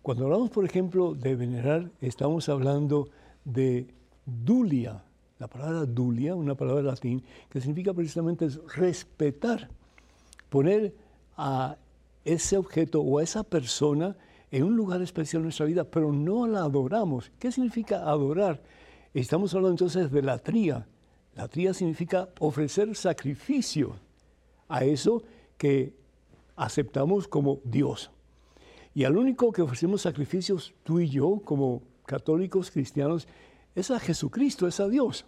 Cuando 0.00 0.24
hablamos, 0.24 0.48
por 0.48 0.64
ejemplo, 0.64 1.12
de 1.12 1.36
venerar, 1.36 1.90
estamos 2.00 2.48
hablando 2.48 3.10
de 3.44 3.86
dulia. 4.24 5.04
La 5.38 5.46
palabra 5.46 5.84
dulia, 5.84 6.34
una 6.34 6.54
palabra 6.54 6.82
latín, 6.82 7.22
que 7.50 7.60
significa 7.60 7.92
precisamente 7.92 8.48
respetar, 8.74 9.68
poner 10.48 10.94
a 11.36 11.76
ese 12.24 12.56
objeto 12.56 13.00
o 13.00 13.20
esa 13.20 13.42
persona 13.42 14.16
en 14.50 14.64
un 14.64 14.76
lugar 14.76 15.00
especial 15.02 15.40
en 15.40 15.44
nuestra 15.44 15.66
vida, 15.66 15.84
pero 15.84 16.12
no 16.12 16.46
la 16.46 16.60
adoramos. 16.60 17.30
¿Qué 17.38 17.50
significa 17.50 18.08
adorar? 18.08 18.62
Estamos 19.14 19.54
hablando 19.54 19.72
entonces 19.72 20.10
de 20.10 20.22
la 20.22 20.38
tría. 20.38 20.86
La 21.34 21.48
tría 21.48 21.72
significa 21.72 22.28
ofrecer 22.38 22.94
sacrificio 22.94 23.96
a 24.68 24.84
eso 24.84 25.22
que 25.56 25.94
aceptamos 26.56 27.28
como 27.28 27.60
Dios. 27.64 28.10
Y 28.94 29.04
al 29.04 29.16
único 29.16 29.52
que 29.52 29.62
ofrecemos 29.62 30.02
sacrificios 30.02 30.74
tú 30.82 31.00
y 31.00 31.08
yo, 31.08 31.40
como 31.44 31.82
católicos 32.04 32.70
cristianos, 32.70 33.26
es 33.74 33.90
a 33.90 33.98
Jesucristo, 33.98 34.66
es 34.66 34.80
a 34.80 34.88
Dios. 34.88 35.24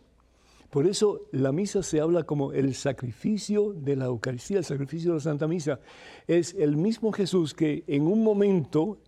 Por 0.75 0.89
eso 0.89 1.29
la 1.31 1.53
misa 1.53 1.85
se 1.85 2.01
habla 2.01 2.25
como 2.25 2.53
el 2.53 2.75
sacrificio 2.75 3.73
de 3.75 3.95
la 3.95 4.07
Eucaristía, 4.07 4.59
el 4.59 4.65
sacrificio 4.65 5.13
de 5.13 5.19
la 5.19 5.23
Santa 5.23 5.47
Misa. 5.47 5.79
Es 6.27 6.53
el 6.55 6.77
mismo 6.77 7.13
Jesús 7.13 7.55
que 7.55 7.85
en 7.87 8.09
un 8.09 8.25
momento 8.25 8.99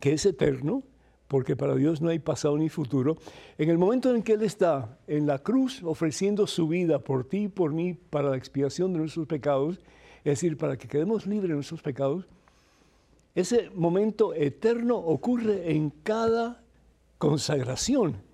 que 0.00 0.14
es 0.14 0.26
eterno, 0.26 0.82
porque 1.28 1.54
para 1.54 1.76
Dios 1.76 2.02
no 2.02 2.08
hay 2.08 2.18
pasado 2.18 2.58
ni 2.58 2.68
futuro, 2.68 3.18
en 3.56 3.70
el 3.70 3.78
momento 3.78 4.12
en 4.12 4.24
que 4.24 4.32
Él 4.32 4.42
está 4.42 4.98
en 5.06 5.28
la 5.28 5.38
cruz 5.38 5.80
ofreciendo 5.84 6.48
su 6.48 6.66
vida 6.66 6.98
por 6.98 7.22
ti 7.22 7.44
y 7.44 7.48
por 7.48 7.72
mí 7.72 7.94
para 7.94 8.30
la 8.30 8.36
expiación 8.36 8.92
de 8.92 8.98
nuestros 8.98 9.28
pecados, 9.28 9.78
es 10.24 10.40
decir, 10.40 10.56
para 10.56 10.76
que 10.76 10.88
quedemos 10.88 11.24
libres 11.24 11.50
de 11.50 11.54
nuestros 11.54 11.82
pecados, 11.82 12.26
ese 13.36 13.70
momento 13.76 14.34
eterno 14.34 14.96
ocurre 14.96 15.70
en 15.70 15.90
cada 16.02 16.64
consagración, 17.18 18.25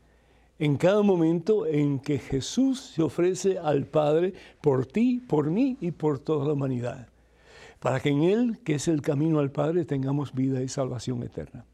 en 0.63 0.77
cada 0.77 1.03
momento 1.03 1.67
en 1.67 1.99
que 1.99 2.21
Jesús 2.21 2.93
se 2.95 3.03
ofrece 3.03 3.59
al 3.59 3.85
Padre 3.85 4.33
por 4.61 4.87
ti, 4.87 5.21
por 5.27 5.51
mí 5.51 5.77
y 5.81 5.91
por 5.91 6.21
toda 6.21 6.47
la 6.47 6.53
humanidad, 6.53 7.09
para 7.81 7.99
que 7.99 8.11
en 8.11 8.23
Él, 8.23 8.61
que 8.63 8.77
es 8.77 8.87
el 8.87 9.03
camino 9.03 9.41
al 9.41 9.51
Padre, 9.51 9.85
tengamos 9.85 10.33
vida 10.33 10.63
y 10.63 10.69
salvación 10.69 11.21
eterna. 11.25 11.65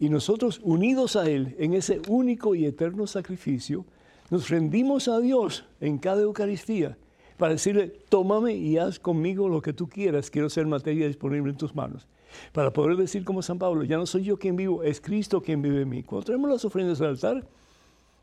Y 0.00 0.08
nosotros, 0.08 0.62
unidos 0.64 1.14
a 1.14 1.28
Él 1.28 1.56
en 1.58 1.74
ese 1.74 2.00
único 2.08 2.54
y 2.54 2.64
eterno 2.64 3.06
sacrificio, 3.06 3.84
nos 4.30 4.48
rendimos 4.48 5.08
a 5.08 5.20
Dios 5.20 5.66
en 5.82 5.98
cada 5.98 6.22
Eucaristía 6.22 6.96
para 7.36 7.52
decirle, 7.52 7.88
tómame 8.08 8.54
y 8.54 8.78
haz 8.78 8.98
conmigo 8.98 9.46
lo 9.46 9.60
que 9.60 9.74
tú 9.74 9.90
quieras, 9.90 10.30
quiero 10.30 10.48
ser 10.48 10.64
materia 10.64 11.06
disponible 11.06 11.50
en 11.50 11.58
tus 11.58 11.74
manos 11.74 12.08
para 12.52 12.72
poder 12.72 12.96
decir 12.96 13.26
como 13.26 13.42
San 13.42 13.58
Pablo, 13.58 13.84
ya 13.84 13.98
no 13.98 14.06
soy 14.06 14.22
yo 14.22 14.38
quien 14.38 14.56
vivo, 14.56 14.82
es 14.82 15.02
Cristo 15.02 15.42
quien 15.42 15.60
vive 15.60 15.82
en 15.82 15.88
mí. 15.90 16.02
Cuando 16.02 16.24
traemos 16.24 16.48
las 16.48 16.64
ofrendas 16.64 16.98
al 17.02 17.08
altar, 17.08 17.46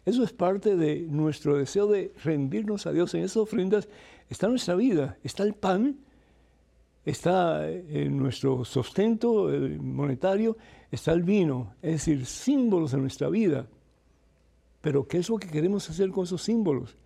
eso 0.06 0.24
es 0.24 0.34
parte 0.34 0.76
de 0.76 1.02
nuestro 1.10 1.58
deseo 1.58 1.88
de 1.88 2.12
rendirnos 2.24 2.86
a 2.86 2.92
Dios. 2.92 3.14
En 3.14 3.24
esas 3.24 3.38
ofrendas 3.38 3.88
está 4.30 4.48
nuestra 4.48 4.76
vida, 4.76 5.18
está 5.24 5.44
el 5.44 5.54
pan, 5.54 5.98
está 7.06 7.70
en 7.70 7.86
eh, 7.90 8.10
nuestro 8.10 8.66
sustento 8.66 9.50
monetario, 9.80 10.58
está 10.92 11.14
el 11.14 11.24
vino, 11.24 11.76
es 11.82 11.94
decir, 11.94 12.26
símbolos 12.26 12.92
de 12.92 12.98
nuestra 12.98 13.30
vida. 13.30 13.68
Pero 14.82 15.08
¿qué 15.08 15.20
es 15.20 15.30
lo 15.30 15.38
que 15.38 15.48
queremos 15.48 15.90
hacer 15.90 16.10
con 16.12 16.26
esos 16.26 16.42
símbolos? 16.42 16.98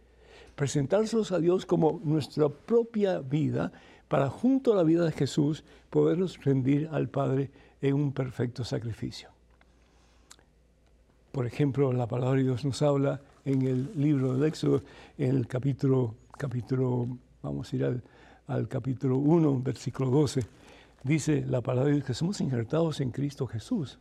Presentárselos 0.56 1.32
a 1.32 1.39
Dios 1.39 1.68
como 1.68 2.01
nuestra 2.04 2.50
propia 2.50 3.20
vida 3.20 3.72
para 4.08 4.30
junto 4.30 4.74
a 4.74 4.75
la 4.75 4.84
vida 4.84 5.06
de 5.06 5.12
Jesús 5.12 5.63
podernos 5.92 6.44
rendir 6.44 6.89
al 6.92 7.10
Padre 7.10 7.51
en 7.80 7.94
un 7.94 8.12
perfecto 8.12 8.63
sacrificio. 8.63 9.37
Por 11.38 11.46
ejemplo, 11.46 11.94
la 11.94 12.08
palabra 12.08 12.36
de 12.38 12.46
Dios 12.46 12.65
nos 12.65 12.82
habla 12.82 13.22
en 13.46 13.62
el 13.62 13.91
libro 13.96 14.34
del 14.34 14.44
Éxodo, 14.44 14.82
en 15.20 15.36
el 15.36 15.46
capítulo, 15.46 16.15
capítulo 16.36 17.08
vamos 17.44 17.72
a 17.72 17.75
ir 17.75 17.84
al, 17.84 18.03
al 18.48 18.67
capítulo 18.67 19.17
1, 19.17 19.62
versículo 19.62 20.10
12, 20.10 20.41
dice 21.03 21.46
la 21.48 21.62
palabra 21.62 21.89
de 21.89 21.98
Dios 21.98 22.08
que 22.08 22.15
somos 22.15 22.41
injertados 22.41 23.01
en 23.01 23.12
Cristo 23.12 23.46
Jesús. 23.46 24.00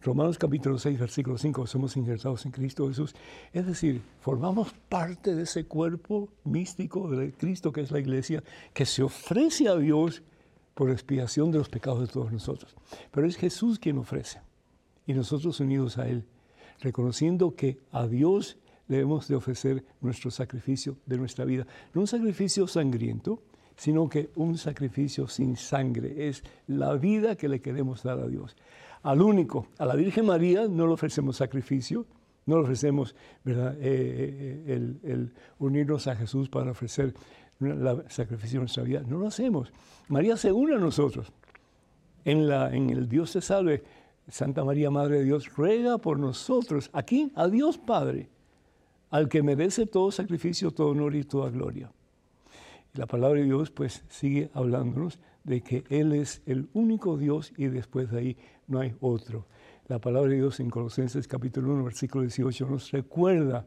Romanos 0.00 0.38
capítulo 0.38 0.78
6, 0.78 0.98
versículo 0.98 1.36
5, 1.36 1.66
somos 1.66 1.94
injertados 1.94 2.46
en 2.46 2.52
Cristo 2.52 2.88
Jesús. 2.88 3.14
Es 3.52 3.66
decir, 3.66 4.00
formamos 4.22 4.72
parte 4.88 5.34
de 5.34 5.42
ese 5.42 5.66
cuerpo 5.66 6.30
místico 6.44 7.10
de 7.10 7.32
Cristo 7.32 7.70
que 7.70 7.82
es 7.82 7.90
la 7.90 8.00
iglesia, 8.00 8.42
que 8.72 8.86
se 8.86 9.02
ofrece 9.02 9.68
a 9.68 9.76
Dios 9.76 10.22
por 10.72 10.90
expiación 10.90 11.50
de 11.50 11.58
los 11.58 11.68
pecados 11.68 12.00
de 12.00 12.06
todos 12.06 12.32
nosotros. 12.32 12.74
Pero 13.10 13.26
es 13.26 13.36
Jesús 13.36 13.78
quien 13.78 13.98
ofrece 13.98 14.40
y 15.06 15.14
nosotros 15.14 15.60
unidos 15.60 15.98
a 15.98 16.08
Él, 16.08 16.24
reconociendo 16.80 17.54
que 17.54 17.78
a 17.92 18.06
Dios 18.06 18.58
debemos 18.88 19.28
de 19.28 19.36
ofrecer 19.36 19.84
nuestro 20.00 20.30
sacrificio 20.30 20.96
de 21.06 21.18
nuestra 21.18 21.44
vida. 21.44 21.66
No 21.94 22.02
un 22.02 22.06
sacrificio 22.06 22.66
sangriento, 22.66 23.42
sino 23.76 24.08
que 24.08 24.30
un 24.36 24.56
sacrificio 24.56 25.26
sin 25.26 25.56
sangre. 25.56 26.28
Es 26.28 26.44
la 26.66 26.94
vida 26.94 27.36
que 27.36 27.48
le 27.48 27.60
queremos 27.60 28.02
dar 28.02 28.18
a 28.18 28.26
Dios 28.26 28.56
al 29.04 29.22
único. 29.22 29.68
A 29.78 29.86
la 29.86 29.94
Virgen 29.94 30.26
María 30.26 30.66
no 30.66 30.86
le 30.86 30.94
ofrecemos 30.94 31.36
sacrificio, 31.36 32.06
no 32.46 32.56
le 32.56 32.62
ofrecemos 32.62 33.14
¿verdad? 33.44 33.76
Eh, 33.80 34.64
eh, 34.66 34.92
el, 35.02 35.32
unirnos 35.58 36.06
a 36.06 36.16
Jesús 36.16 36.48
para 36.48 36.72
ofrecer 36.72 37.14
el 37.60 38.02
sacrificio 38.08 38.58
de 38.58 38.64
nuestra 38.64 38.82
vida. 38.82 39.02
No 39.06 39.18
lo 39.18 39.28
hacemos. 39.28 39.72
María 40.08 40.36
se 40.36 40.52
une 40.52 40.74
a 40.74 40.78
nosotros. 40.78 41.32
En, 42.24 42.48
la, 42.48 42.74
en 42.74 42.88
el 42.88 43.06
Dios 43.06 43.30
se 43.30 43.42
salve, 43.42 43.84
Santa 44.28 44.64
María, 44.64 44.90
Madre 44.90 45.18
de 45.18 45.24
Dios, 45.24 45.54
ruega 45.54 45.98
por 45.98 46.18
nosotros, 46.18 46.90
aquí, 46.92 47.30
a 47.34 47.48
Dios 47.48 47.78
Padre, 47.78 48.28
al 49.10 49.28
que 49.28 49.42
merece 49.42 49.86
todo 49.86 50.10
sacrificio, 50.10 50.70
todo 50.70 50.88
honor 50.88 51.14
y 51.14 51.24
toda 51.24 51.50
gloria. 51.50 51.92
La 52.94 53.06
palabra 53.06 53.40
de 53.40 53.46
Dios 53.46 53.70
pues 53.70 54.04
sigue 54.08 54.50
hablándonos 54.54 55.18
de 55.42 55.60
que 55.60 55.84
Él 55.90 56.12
es 56.12 56.42
el 56.46 56.68
único 56.72 57.16
Dios 57.16 57.52
y 57.56 57.66
después 57.66 58.10
de 58.10 58.18
ahí 58.18 58.36
no 58.66 58.80
hay 58.80 58.94
otro. 59.00 59.46
La 59.88 59.98
palabra 59.98 60.30
de 60.30 60.36
Dios 60.36 60.60
en 60.60 60.70
Colosenses 60.70 61.28
capítulo 61.28 61.72
1, 61.74 61.84
versículo 61.84 62.22
18 62.22 62.66
nos 62.66 62.90
recuerda 62.90 63.66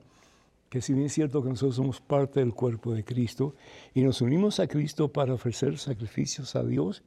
que 0.69 0.81
si 0.81 0.93
bien 0.93 1.05
es 1.05 1.13
cierto 1.13 1.43
que 1.43 1.49
nosotros 1.49 1.75
somos 1.75 2.01
parte 2.01 2.39
del 2.39 2.53
cuerpo 2.53 2.93
de 2.93 3.03
Cristo 3.03 3.55
y 3.93 4.01
nos 4.01 4.21
unimos 4.21 4.59
a 4.59 4.67
Cristo 4.67 5.11
para 5.11 5.33
ofrecer 5.33 5.77
sacrificios 5.77 6.55
a 6.55 6.63
Dios, 6.63 7.03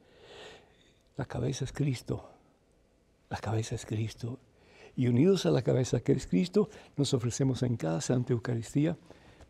la 1.17 1.25
cabeza 1.25 1.65
es 1.65 1.73
Cristo. 1.73 2.29
La 3.31 3.37
cabeza 3.37 3.75
es 3.75 3.85
Cristo. 3.85 4.39
Y 4.97 5.07
unidos 5.07 5.45
a 5.45 5.51
la 5.51 5.61
cabeza 5.61 6.01
que 6.01 6.11
es 6.11 6.27
Cristo, 6.27 6.69
nos 6.97 7.13
ofrecemos 7.13 7.63
en 7.63 7.77
cada 7.77 8.01
Santa 8.01 8.33
Eucaristía 8.33 8.97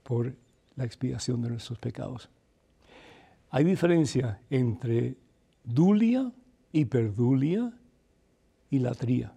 por 0.04 0.36
la 0.76 0.86
expiación 0.86 1.42
de 1.42 1.50
nuestros 1.50 1.80
pecados. 1.80 2.30
Hay 3.50 3.64
diferencia 3.64 4.40
entre 4.52 5.18
dulia, 5.64 6.32
hiperdulia 6.72 7.74
y 8.70 8.78
latría. 8.78 9.34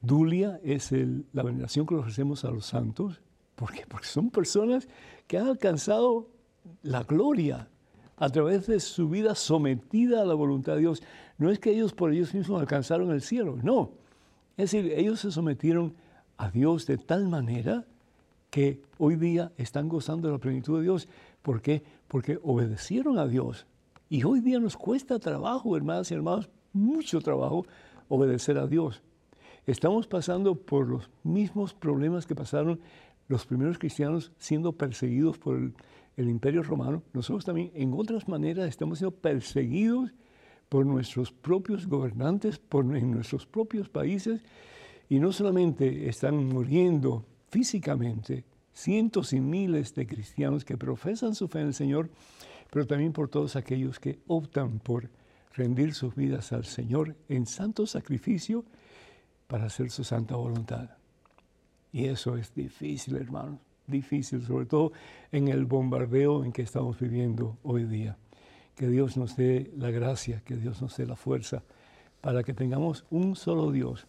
Dulia 0.00 0.58
es 0.64 0.90
la 1.32 1.42
veneración 1.42 1.86
que 1.86 1.94
ofrecemos 1.94 2.46
a 2.46 2.50
los 2.50 2.64
santos. 2.64 3.20
¿Por 3.56 3.72
qué? 3.72 3.84
Porque 3.86 4.06
son 4.06 4.30
personas 4.30 4.88
que 5.26 5.36
han 5.36 5.48
alcanzado 5.48 6.30
la 6.82 7.02
gloria 7.02 7.68
a 8.16 8.30
través 8.30 8.66
de 8.66 8.80
su 8.80 9.08
vida 9.08 9.34
sometida 9.34 10.22
a 10.22 10.24
la 10.24 10.34
voluntad 10.34 10.74
de 10.74 10.80
Dios. 10.80 11.02
No 11.42 11.50
es 11.50 11.58
que 11.58 11.72
ellos 11.72 11.92
por 11.92 12.12
ellos 12.12 12.32
mismos 12.32 12.60
alcanzaron 12.60 13.10
el 13.10 13.20
cielo, 13.20 13.58
no. 13.60 13.90
Es 14.56 14.70
decir, 14.70 14.92
ellos 14.96 15.18
se 15.18 15.32
sometieron 15.32 15.94
a 16.36 16.50
Dios 16.50 16.86
de 16.86 16.98
tal 16.98 17.26
manera 17.26 17.84
que 18.48 18.80
hoy 18.98 19.16
día 19.16 19.50
están 19.56 19.88
gozando 19.88 20.28
de 20.28 20.34
la 20.34 20.38
plenitud 20.38 20.78
de 20.78 20.84
Dios. 20.84 21.08
¿Por 21.42 21.60
qué? 21.60 21.82
Porque 22.06 22.38
obedecieron 22.44 23.18
a 23.18 23.26
Dios. 23.26 23.66
Y 24.08 24.22
hoy 24.22 24.40
día 24.40 24.60
nos 24.60 24.76
cuesta 24.76 25.18
trabajo, 25.18 25.76
hermanas 25.76 26.12
y 26.12 26.14
hermanos, 26.14 26.48
mucho 26.72 27.20
trabajo 27.20 27.66
obedecer 28.06 28.56
a 28.56 28.68
Dios. 28.68 29.02
Estamos 29.66 30.06
pasando 30.06 30.54
por 30.54 30.86
los 30.86 31.10
mismos 31.24 31.74
problemas 31.74 32.24
que 32.24 32.36
pasaron 32.36 32.78
los 33.26 33.46
primeros 33.46 33.78
cristianos 33.78 34.30
siendo 34.38 34.74
perseguidos 34.74 35.38
por 35.38 35.56
el, 35.56 36.28
imperio 36.28 36.62
romano. 36.62 37.02
Nosotros 37.12 37.44
también 37.44 37.72
en 37.74 37.94
otras 37.94 38.28
maneras 38.28 38.68
estamos 38.68 38.98
siendo 38.98 39.16
perseguidos 39.16 40.12
por 40.72 40.86
nuestros 40.86 41.30
propios 41.30 41.86
gobernantes, 41.86 42.58
por 42.58 42.96
en 42.96 43.10
nuestros 43.10 43.44
propios 43.44 43.90
países, 43.90 44.40
y 45.06 45.20
no 45.20 45.30
solamente 45.30 46.08
están 46.08 46.46
muriendo 46.46 47.26
físicamente 47.50 48.46
cientos 48.72 49.34
y 49.34 49.40
miles 49.42 49.94
de 49.94 50.06
cristianos 50.06 50.64
que 50.64 50.78
profesan 50.78 51.34
su 51.34 51.46
fe 51.46 51.60
en 51.60 51.66
el 51.66 51.74
Señor, 51.74 52.08
pero 52.70 52.86
también 52.86 53.12
por 53.12 53.28
todos 53.28 53.54
aquellos 53.54 54.00
que 54.00 54.20
optan 54.28 54.78
por 54.78 55.10
rendir 55.52 55.92
sus 55.92 56.14
vidas 56.14 56.54
al 56.54 56.64
Señor 56.64 57.16
en 57.28 57.44
santo 57.44 57.86
sacrificio 57.86 58.64
para 59.48 59.66
hacer 59.66 59.90
su 59.90 60.04
santa 60.04 60.36
voluntad. 60.36 60.88
Y 61.92 62.06
eso 62.06 62.38
es 62.38 62.54
difícil, 62.54 63.16
hermanos, 63.16 63.60
difícil, 63.86 64.42
sobre 64.42 64.64
todo 64.64 64.92
en 65.32 65.48
el 65.48 65.66
bombardeo 65.66 66.42
en 66.46 66.50
que 66.50 66.62
estamos 66.62 66.98
viviendo 66.98 67.58
hoy 67.62 67.84
día. 67.84 68.16
Que 68.76 68.88
Dios 68.88 69.16
nos 69.16 69.36
dé 69.36 69.70
la 69.76 69.90
gracia, 69.90 70.42
que 70.44 70.56
Dios 70.56 70.80
nos 70.80 70.96
dé 70.96 71.06
la 71.06 71.16
fuerza 71.16 71.62
para 72.20 72.42
que 72.42 72.54
tengamos 72.54 73.04
un 73.10 73.36
solo 73.36 73.70
Dios. 73.70 74.06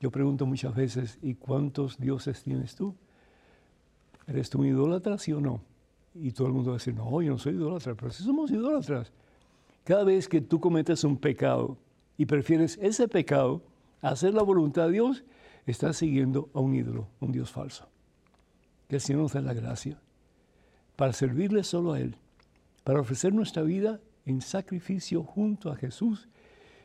Yo 0.00 0.10
pregunto 0.10 0.46
muchas 0.46 0.74
veces, 0.74 1.18
¿y 1.22 1.34
cuántos 1.34 1.98
dioses 1.98 2.42
tienes 2.42 2.74
tú? 2.74 2.94
¿Eres 4.26 4.50
tú 4.50 4.60
un 4.60 4.66
idólatra, 4.66 5.18
sí 5.18 5.32
o 5.32 5.40
no? 5.40 5.62
Y 6.14 6.32
todo 6.32 6.48
el 6.48 6.52
mundo 6.52 6.70
va 6.70 6.76
a 6.76 6.78
decir, 6.78 6.94
no, 6.94 7.22
yo 7.22 7.32
no 7.32 7.38
soy 7.38 7.54
idólatra, 7.54 7.94
pero 7.94 8.10
si 8.10 8.22
somos 8.22 8.50
idólatras. 8.50 9.12
Cada 9.84 10.04
vez 10.04 10.28
que 10.28 10.40
tú 10.40 10.60
cometes 10.60 11.04
un 11.04 11.16
pecado 11.16 11.76
y 12.16 12.26
prefieres 12.26 12.78
ese 12.80 13.08
pecado 13.08 13.62
a 14.00 14.10
hacer 14.10 14.34
la 14.34 14.42
voluntad 14.42 14.86
de 14.86 14.92
Dios, 14.92 15.24
estás 15.66 15.96
siguiendo 15.96 16.50
a 16.54 16.60
un 16.60 16.74
ídolo, 16.74 17.08
un 17.20 17.32
Dios 17.32 17.50
falso. 17.50 17.88
Que 18.88 18.96
el 18.96 19.00
Señor 19.00 19.22
nos 19.22 19.32
dé 19.32 19.40
la 19.40 19.54
gracia 19.54 19.98
para 20.96 21.12
servirle 21.12 21.64
solo 21.64 21.94
a 21.94 22.00
Él, 22.00 22.16
para 22.84 23.00
ofrecer 23.00 23.32
nuestra 23.32 23.62
vida 23.62 24.00
en 24.24 24.40
sacrificio 24.40 25.22
junto 25.22 25.70
a 25.70 25.76
Jesús 25.76 26.28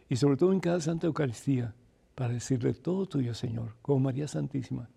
y 0.10 0.16
sobre 0.16 0.38
todo 0.38 0.54
en 0.54 0.60
cada 0.60 0.80
Santa 0.80 1.08
Eucaristía, 1.08 1.74
para 2.16 2.34
decirle 2.34 2.74
todo 2.74 3.06
tuyo, 3.06 3.34
Señor, 3.34 3.76
como 3.82 4.00
María 4.00 4.28
Santísima, 4.28 4.90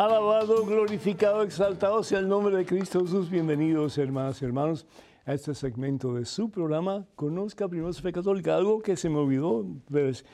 Alabado, 0.00 0.64
glorificado, 0.64 1.42
exaltado 1.42 2.02
sea 2.02 2.20
el 2.20 2.26
nombre 2.26 2.56
de 2.56 2.64
Cristo 2.64 3.02
Jesús. 3.02 3.28
Bienvenidos, 3.28 3.98
hermanas 3.98 4.40
y 4.40 4.46
hermanos, 4.46 4.86
a 5.26 5.34
este 5.34 5.54
segmento 5.54 6.14
de 6.14 6.24
su 6.24 6.50
programa 6.50 7.06
Conozca 7.16 7.68
Primero 7.68 7.92
su 7.92 8.00
Fe 8.00 8.10
Católica. 8.10 8.56
Algo 8.56 8.80
que 8.80 8.96
se 8.96 9.10
me 9.10 9.18
olvidó 9.18 9.66
pues, 9.90 10.24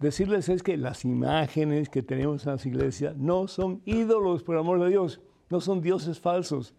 decirles 0.00 0.48
es 0.48 0.64
que 0.64 0.76
las 0.76 1.04
imágenes 1.04 1.88
que 1.88 2.02
tenemos 2.02 2.44
en 2.44 2.50
las 2.50 2.66
iglesias 2.66 3.16
no 3.16 3.46
son 3.46 3.80
ídolos, 3.84 4.42
por 4.42 4.56
amor 4.56 4.82
de 4.82 4.88
Dios, 4.88 5.20
no 5.50 5.60
son 5.60 5.80
dioses 5.80 6.18
falsos. 6.18 6.74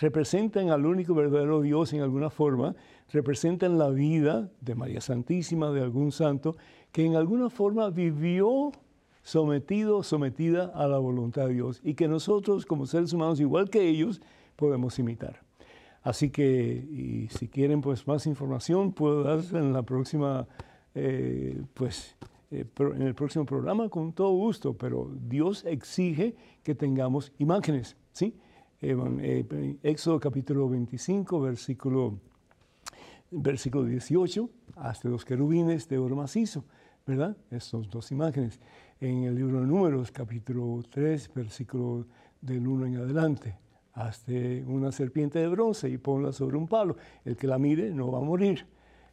Representan 0.00 0.70
al 0.70 0.86
único 0.86 1.16
verdadero 1.16 1.62
Dios 1.62 1.92
en 1.94 2.02
alguna 2.02 2.30
forma, 2.30 2.76
representan 3.10 3.76
la 3.76 3.88
vida 3.88 4.52
de 4.60 4.76
María 4.76 5.00
Santísima, 5.00 5.72
de 5.72 5.80
algún 5.80 6.12
santo, 6.12 6.54
que 6.92 7.04
en 7.04 7.16
alguna 7.16 7.50
forma 7.50 7.90
vivió 7.90 8.70
sometido, 9.28 10.02
sometida 10.02 10.72
a 10.74 10.86
la 10.86 10.96
voluntad 10.96 11.48
de 11.48 11.52
Dios 11.52 11.82
y 11.84 11.92
que 11.92 12.08
nosotros 12.08 12.64
como 12.64 12.86
seres 12.86 13.12
humanos, 13.12 13.40
igual 13.40 13.68
que 13.68 13.86
ellos, 13.86 14.22
podemos 14.56 14.98
imitar. 14.98 15.42
Así 16.02 16.30
que, 16.30 17.28
si 17.30 17.48
quieren 17.48 17.82
pues 17.82 18.06
más 18.06 18.26
información, 18.26 18.92
puedo 18.92 19.24
darles 19.24 19.52
en 19.52 19.74
la 19.74 19.82
próxima, 19.82 20.48
eh, 20.94 21.60
pues, 21.74 22.16
eh, 22.50 22.64
en 22.78 23.02
el 23.02 23.14
próximo 23.14 23.44
programa 23.44 23.90
con 23.90 24.14
todo 24.14 24.30
gusto, 24.30 24.72
pero 24.72 25.10
Dios 25.28 25.62
exige 25.66 26.34
que 26.62 26.74
tengamos 26.74 27.30
imágenes, 27.36 27.98
¿sí? 28.12 28.34
Eh, 28.80 29.76
Éxodo 29.82 30.20
capítulo 30.20 30.70
25, 30.70 31.38
versículo, 31.38 32.18
versículo 33.30 33.84
18, 33.84 34.48
hasta 34.76 35.10
los 35.10 35.26
querubines 35.26 35.86
de 35.86 35.98
oro 35.98 36.16
macizo, 36.16 36.64
¿verdad? 37.06 37.36
Estas 37.50 37.90
dos 37.90 38.10
imágenes 38.10 38.58
en 39.00 39.24
el 39.24 39.34
libro 39.34 39.60
de 39.60 39.66
Números, 39.66 40.10
capítulo 40.10 40.82
3, 40.90 41.30
versículo 41.34 42.06
del 42.40 42.66
1 42.66 42.86
en 42.86 42.96
adelante. 42.96 43.56
Hazte 43.92 44.64
una 44.66 44.92
serpiente 44.92 45.38
de 45.38 45.48
bronce 45.48 45.88
y 45.88 45.98
ponla 45.98 46.32
sobre 46.32 46.56
un 46.56 46.66
palo. 46.66 46.96
El 47.24 47.36
que 47.36 47.46
la 47.46 47.58
mire 47.58 47.90
no 47.90 48.10
va 48.10 48.18
a 48.18 48.22
morir. 48.22 48.66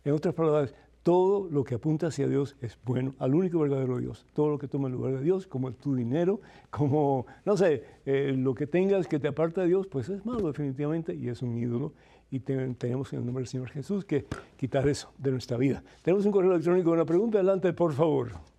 En 0.04 0.14
otras 0.14 0.34
palabras, 0.34 0.74
todo 1.04 1.48
lo 1.50 1.64
que 1.64 1.76
apunta 1.76 2.08
hacia 2.08 2.28
Dios 2.28 2.56
es 2.62 2.80
bueno, 2.84 3.14
al 3.20 3.36
único 3.36 3.60
verdadero 3.60 4.00
Dios. 4.00 4.26
Todo 4.34 4.50
lo 4.50 4.58
que 4.58 4.68
toma 4.68 4.88
el 4.88 4.94
lugar 4.94 5.14
de 5.14 5.24
Dios, 5.24 5.46
como 5.46 5.72
tu 5.72 5.96
dinero, 5.96 6.42
como, 6.72 7.28
no 7.46 7.56
sé, 7.56 7.84
eh, 8.06 8.34
lo 8.36 8.56
que 8.56 8.66
tengas 8.66 9.08
que 9.08 9.20
te 9.20 9.28
aparta 9.28 9.62
de 9.62 9.68
Dios, 9.68 9.88
pues 9.88 10.10
es 10.10 10.26
malo 10.26 10.48
definitivamente 10.48 11.14
y 11.14 11.30
es 11.30 11.44
un 11.44 11.58
ídolo. 11.58 11.94
Y 12.32 12.40
tenemos 12.40 13.14
en 13.14 13.20
el 13.20 13.26
nombre 13.26 13.44
del 13.44 13.48
Señor 13.48 13.70
Jesús 13.70 14.04
que 14.04 14.26
quitar 14.58 14.88
eso 14.88 15.14
de 15.20 15.32
nuestra 15.32 15.58
vida. 15.58 15.84
Tenemos 16.02 16.26
un 16.26 16.32
correo 16.32 16.52
electrónico, 16.52 16.92
una 16.92 17.06
pregunta, 17.06 17.38
adelante, 17.38 17.72
por 17.72 17.94
favor. 17.94 18.55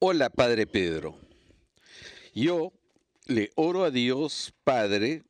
Hola, 0.00 0.30
Padre 0.30 0.68
Pedro. 0.68 1.18
Yo 2.32 2.72
le 3.26 3.50
oro 3.56 3.82
a 3.82 3.90
Dios, 3.90 4.54
Padre, 4.62 5.24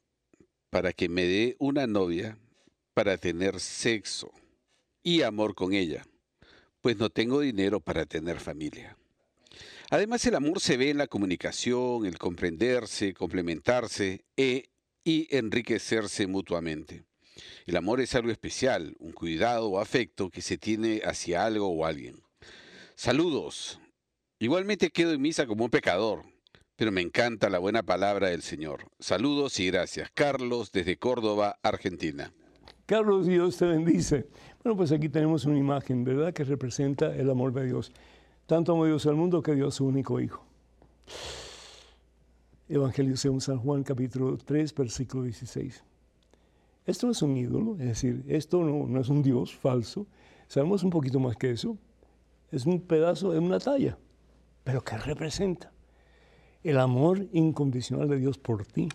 para 0.69 0.93
que 0.93 1.09
me 1.09 1.25
dé 1.25 1.57
una 1.59 1.87
novia 1.87 2.37
para 2.93 3.17
tener 3.17 3.61
sexo 3.61 4.31
y 5.03 5.23
amor 5.23 5.55
con 5.55 5.73
ella, 5.73 6.05
pues 6.83 6.99
no 6.99 7.09
tengo 7.09 7.41
dinero 7.41 7.81
para 7.81 8.05
tener 8.05 8.41
familia. 8.41 8.99
Además, 9.89 10.27
el 10.27 10.35
amor 10.35 10.61
se 10.61 10.77
ve 10.77 10.91
en 10.91 10.99
la 10.99 11.07
comunicación, 11.07 12.05
el 12.05 12.19
comprenderse, 12.19 13.15
complementarse 13.15 14.27
e, 14.37 14.65
y 15.03 15.35
enriquecerse 15.35 16.27
mutuamente. 16.27 17.05
El 17.65 17.79
amor 17.79 18.03
es 18.03 18.15
algo 18.15 18.31
especial, 18.31 18.95
un 18.99 19.13
cuidado 19.13 19.71
o 19.71 19.81
afecto 19.81 20.29
que 20.29 20.43
se 20.43 20.59
tiene 20.59 21.01
hacia 21.07 21.47
algo 21.47 21.69
o 21.69 21.87
alguien. 21.87 22.23
Saludos, 22.97 23.81
Igualmente 24.41 24.91
quedo 24.91 25.13
en 25.13 25.21
misa 25.21 25.49
como 25.49 25.65
un 25.65 25.71
pecador, 25.71 26.23
pero 26.77 26.93
me 26.93 27.01
encanta 27.01 27.51
la 27.51 27.59
buena 27.59 27.83
palabra 27.83 28.29
del 28.29 28.43
Señor. 28.43 28.85
Saludos 29.01 29.59
y 29.59 29.67
gracias. 29.67 30.13
Carlos, 30.15 30.71
desde 30.71 30.97
Córdoba, 30.97 31.59
Argentina. 31.61 32.33
Carlos, 32.87 33.27
Dios 33.27 33.57
te 33.57 33.67
bendice. 33.67 34.29
Bueno, 34.63 34.77
pues 34.77 34.93
aquí 34.93 35.09
tenemos 35.09 35.45
una 35.45 35.59
imagen, 35.59 36.05
¿verdad?, 36.05 36.33
que 36.33 36.45
representa 36.45 37.17
el 37.17 37.29
amor 37.31 37.53
de 37.53 37.67
Dios. 37.67 37.91
Tanto 38.47 38.75
amó 38.75 38.87
Dios 38.87 39.07
al 39.07 39.17
mundo 39.17 39.43
que 39.43 39.57
dio 39.57 39.73
su 39.73 39.87
único 39.87 40.21
Hijo. 40.21 40.47
Evangelio 42.69 43.17
según 43.17 43.41
San 43.41 43.59
Juan, 43.59 43.83
capítulo 43.83 44.39
3, 44.39 44.73
versículo 44.73 45.25
16. 45.25 45.83
Esto 46.87 47.07
no 47.07 47.13
es 47.13 47.23
un 47.23 47.37
ídolo, 47.37 47.73
es 47.81 47.87
decir, 47.87 48.23
esto 48.29 48.63
no, 48.63 48.87
no 48.87 49.01
es 49.01 49.09
un 49.09 49.21
Dios 49.25 49.53
falso. 49.53 50.07
Sabemos 50.47 50.85
un 50.85 50.91
poquito 50.91 51.19
más 51.19 51.37
que 51.37 51.51
eso. 51.51 51.77
Es 52.53 52.67
un 52.67 52.81
pedazo, 52.81 53.35
es 53.35 53.41
una 53.41 53.59
talla 53.59 53.99
pero 54.69 54.85
¿qué 54.85 54.99
representa? 54.99 55.73
El 56.63 56.79
amor 56.79 57.27
incondicional 57.33 58.07
de 58.07 58.19
Dios 58.19 58.37
por 58.37 58.67
ti, 58.67 58.91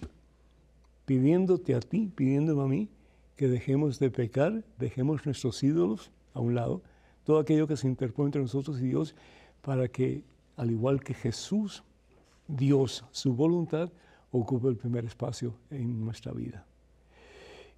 pidiéndote 1.05 1.73
a 1.73 1.79
ti, 1.79 2.11
pidiéndome 2.15 2.61
a 2.61 2.67
mí, 2.67 2.89
que 3.35 3.47
dejemos 3.47 3.97
de 3.97 4.11
pecar, 4.11 4.63
dejemos 4.77 5.25
nuestros 5.25 5.63
ídolos 5.63 6.11
a 6.35 6.41
un 6.41 6.53
lado, 6.53 6.83
todo 7.23 7.39
aquello 7.39 7.65
que 7.65 7.75
se 7.75 7.87
interpone 7.87 8.27
entre 8.27 8.43
nosotros 8.43 8.79
y 8.81 8.89
Dios, 8.89 9.15
para 9.63 9.87
que, 9.87 10.23
al 10.57 10.69
igual 10.69 11.03
que 11.03 11.15
Jesús, 11.15 11.83
Dios, 12.47 13.03
su 13.09 13.33
voluntad, 13.33 13.89
ocupe 14.29 14.67
el 14.67 14.77
primer 14.77 15.05
espacio 15.05 15.55
en 15.71 16.05
nuestra 16.05 16.33
vida. 16.33 16.67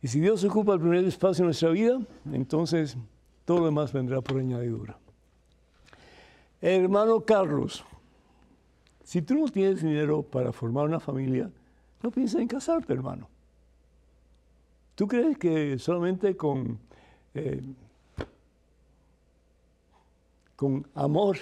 Y 0.02 0.10
si 0.10 0.20
Dios 0.20 0.44
ocupa 0.44 0.74
el 0.74 0.82
primer 0.82 1.06
espacio 1.06 1.44
en 1.44 1.48
nuestra 1.48 1.70
vida, 1.70 1.98
entonces 2.30 2.98
todo 3.46 3.60
lo 3.60 3.66
demás 3.68 3.94
vendrá 3.94 4.20
por 4.20 4.38
añadidura. 4.38 5.00
Hermano 6.68 7.22
Carlos, 7.22 7.86
si 9.04 9.22
tú 9.22 9.36
no 9.36 9.48
tienes 9.50 9.84
dinero 9.84 10.24
para 10.24 10.52
formar 10.52 10.86
una 10.86 11.00
familia, 11.00 11.52
no 12.02 12.10
pienses 12.10 12.42
en 12.42 12.48
casarte, 12.48 12.92
hermano. 12.92 13.30
¿Tú 14.96 15.08
crees 15.08 15.38
que 15.38 15.78
solamente 15.78 16.36
con, 16.36 16.80
eh, 17.36 17.62
con 20.56 20.88
amor 20.96 21.38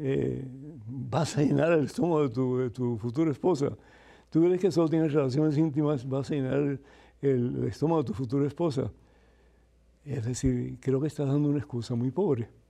eh, 0.00 0.48
vas 0.88 1.38
a 1.38 1.42
llenar 1.42 1.70
el 1.70 1.84
estómago 1.84 2.58
de 2.58 2.70
tu, 2.70 2.98
futura 2.98 3.30
esposa? 3.30 3.70
¿Tú 4.30 4.42
crees 4.42 4.60
que 4.60 4.72
solo 4.72 4.88
tienes 4.88 5.12
relaciones 5.12 5.56
íntimas 5.56 6.08
vas 6.08 6.28
a 6.28 6.34
llenar 6.34 6.54
el, 6.54 6.80
el 7.20 7.64
estómago 7.68 8.02
de 8.02 8.08
tu 8.08 8.14
futura 8.14 8.48
esposa? 8.48 8.90
Es 10.04 10.24
decir, 10.24 10.78
creo 10.80 11.00
que 11.00 11.06
estás 11.06 11.28
dando 11.28 11.48
una 11.50 11.58
excusa 11.58 11.94
muy 11.94 12.10
pobre. 12.10 12.61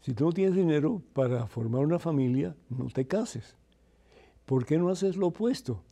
Si 0.00 0.14
tú 0.14 0.24
no 0.26 0.32
tienes 0.32 0.54
dinero 0.54 1.02
para 1.12 1.46
formar 1.46 1.84
una 1.84 1.98
familia, 1.98 2.54
no 2.70 2.86
te 2.86 3.06
cases. 3.06 3.56
¿Por 4.46 4.64
qué 4.64 4.78
no 4.78 4.88
haces 4.88 5.16
lo 5.16 5.28
opuesto? 5.28 5.82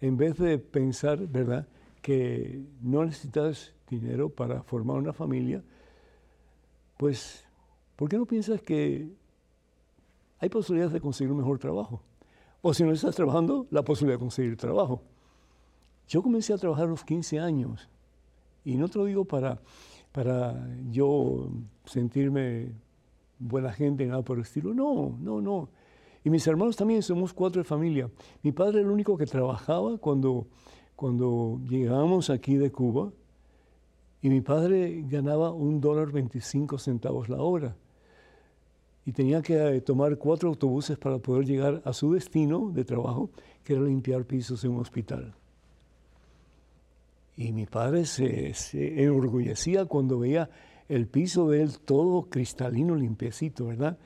En 0.00 0.16
vez 0.16 0.36
de 0.36 0.58
pensar, 0.58 1.26
¿verdad?, 1.26 1.66
que 2.02 2.62
no 2.82 3.04
necesitas 3.04 3.72
dinero 3.88 4.28
para 4.28 4.62
formar 4.62 4.98
una 4.98 5.14
familia, 5.14 5.64
pues, 6.98 7.46
¿por 7.96 8.10
qué 8.10 8.18
no 8.18 8.26
piensas 8.26 8.60
que 8.60 9.08
hay 10.38 10.48
posibilidades 10.50 10.92
de 10.92 11.00
conseguir 11.00 11.32
un 11.32 11.38
mejor 11.38 11.58
trabajo? 11.58 12.02
O 12.60 12.74
si 12.74 12.84
no 12.84 12.92
estás 12.92 13.16
trabajando, 13.16 13.66
la 13.70 13.82
posibilidad 13.82 14.18
de 14.18 14.20
conseguir 14.20 14.56
trabajo. 14.56 15.02
Yo 16.06 16.22
comencé 16.22 16.52
a 16.52 16.58
trabajar 16.58 16.84
a 16.84 16.90
los 16.90 17.04
15 17.04 17.40
años 17.40 17.88
y 18.64 18.76
no 18.76 18.88
te 18.88 18.98
lo 18.98 19.06
digo 19.06 19.24
para, 19.24 19.60
para 20.12 20.68
yo 20.90 21.48
sentirme 21.86 22.72
buena 23.38 23.72
gente, 23.72 24.06
nada 24.06 24.22
por 24.22 24.38
el 24.38 24.42
estilo. 24.42 24.74
No, 24.74 25.16
no, 25.20 25.40
no. 25.40 25.68
Y 26.24 26.30
mis 26.30 26.46
hermanos 26.46 26.76
también 26.76 27.02
somos 27.02 27.34
cuatro 27.34 27.62
de 27.62 27.68
familia. 27.68 28.10
Mi 28.42 28.52
padre 28.52 28.78
era 28.78 28.86
el 28.86 28.92
único 28.92 29.16
que 29.16 29.26
trabajaba 29.26 29.98
cuando, 29.98 30.46
cuando 30.96 31.60
llegamos 31.68 32.30
aquí 32.30 32.56
de 32.56 32.72
Cuba 32.72 33.12
y 34.22 34.30
mi 34.30 34.40
padre 34.40 35.04
ganaba 35.06 35.52
un 35.52 35.82
dólar 35.82 36.10
25 36.10 36.78
centavos 36.78 37.28
la 37.28 37.42
hora. 37.42 37.76
Y 39.04 39.12
tenía 39.12 39.42
que 39.42 39.54
eh, 39.54 39.80
tomar 39.82 40.16
cuatro 40.16 40.48
autobuses 40.48 40.96
para 40.96 41.18
poder 41.18 41.44
llegar 41.44 41.82
a 41.84 41.92
su 41.92 42.14
destino 42.14 42.70
de 42.70 42.86
trabajo, 42.86 43.28
que 43.62 43.74
era 43.74 43.82
limpiar 43.82 44.24
pisos 44.24 44.64
en 44.64 44.70
un 44.70 44.80
hospital. 44.80 45.34
Y 47.36 47.52
mi 47.52 47.66
padre 47.66 48.06
se, 48.06 48.54
se 48.54 49.02
enorgullecía 49.02 49.84
cuando 49.84 50.18
veía 50.20 50.48
el 50.88 51.06
piso 51.06 51.48
de 51.48 51.62
él 51.62 51.78
todo 51.78 52.28
cristalino, 52.28 52.94
limpiecito, 52.94 53.66
¿verdad? 53.66 53.98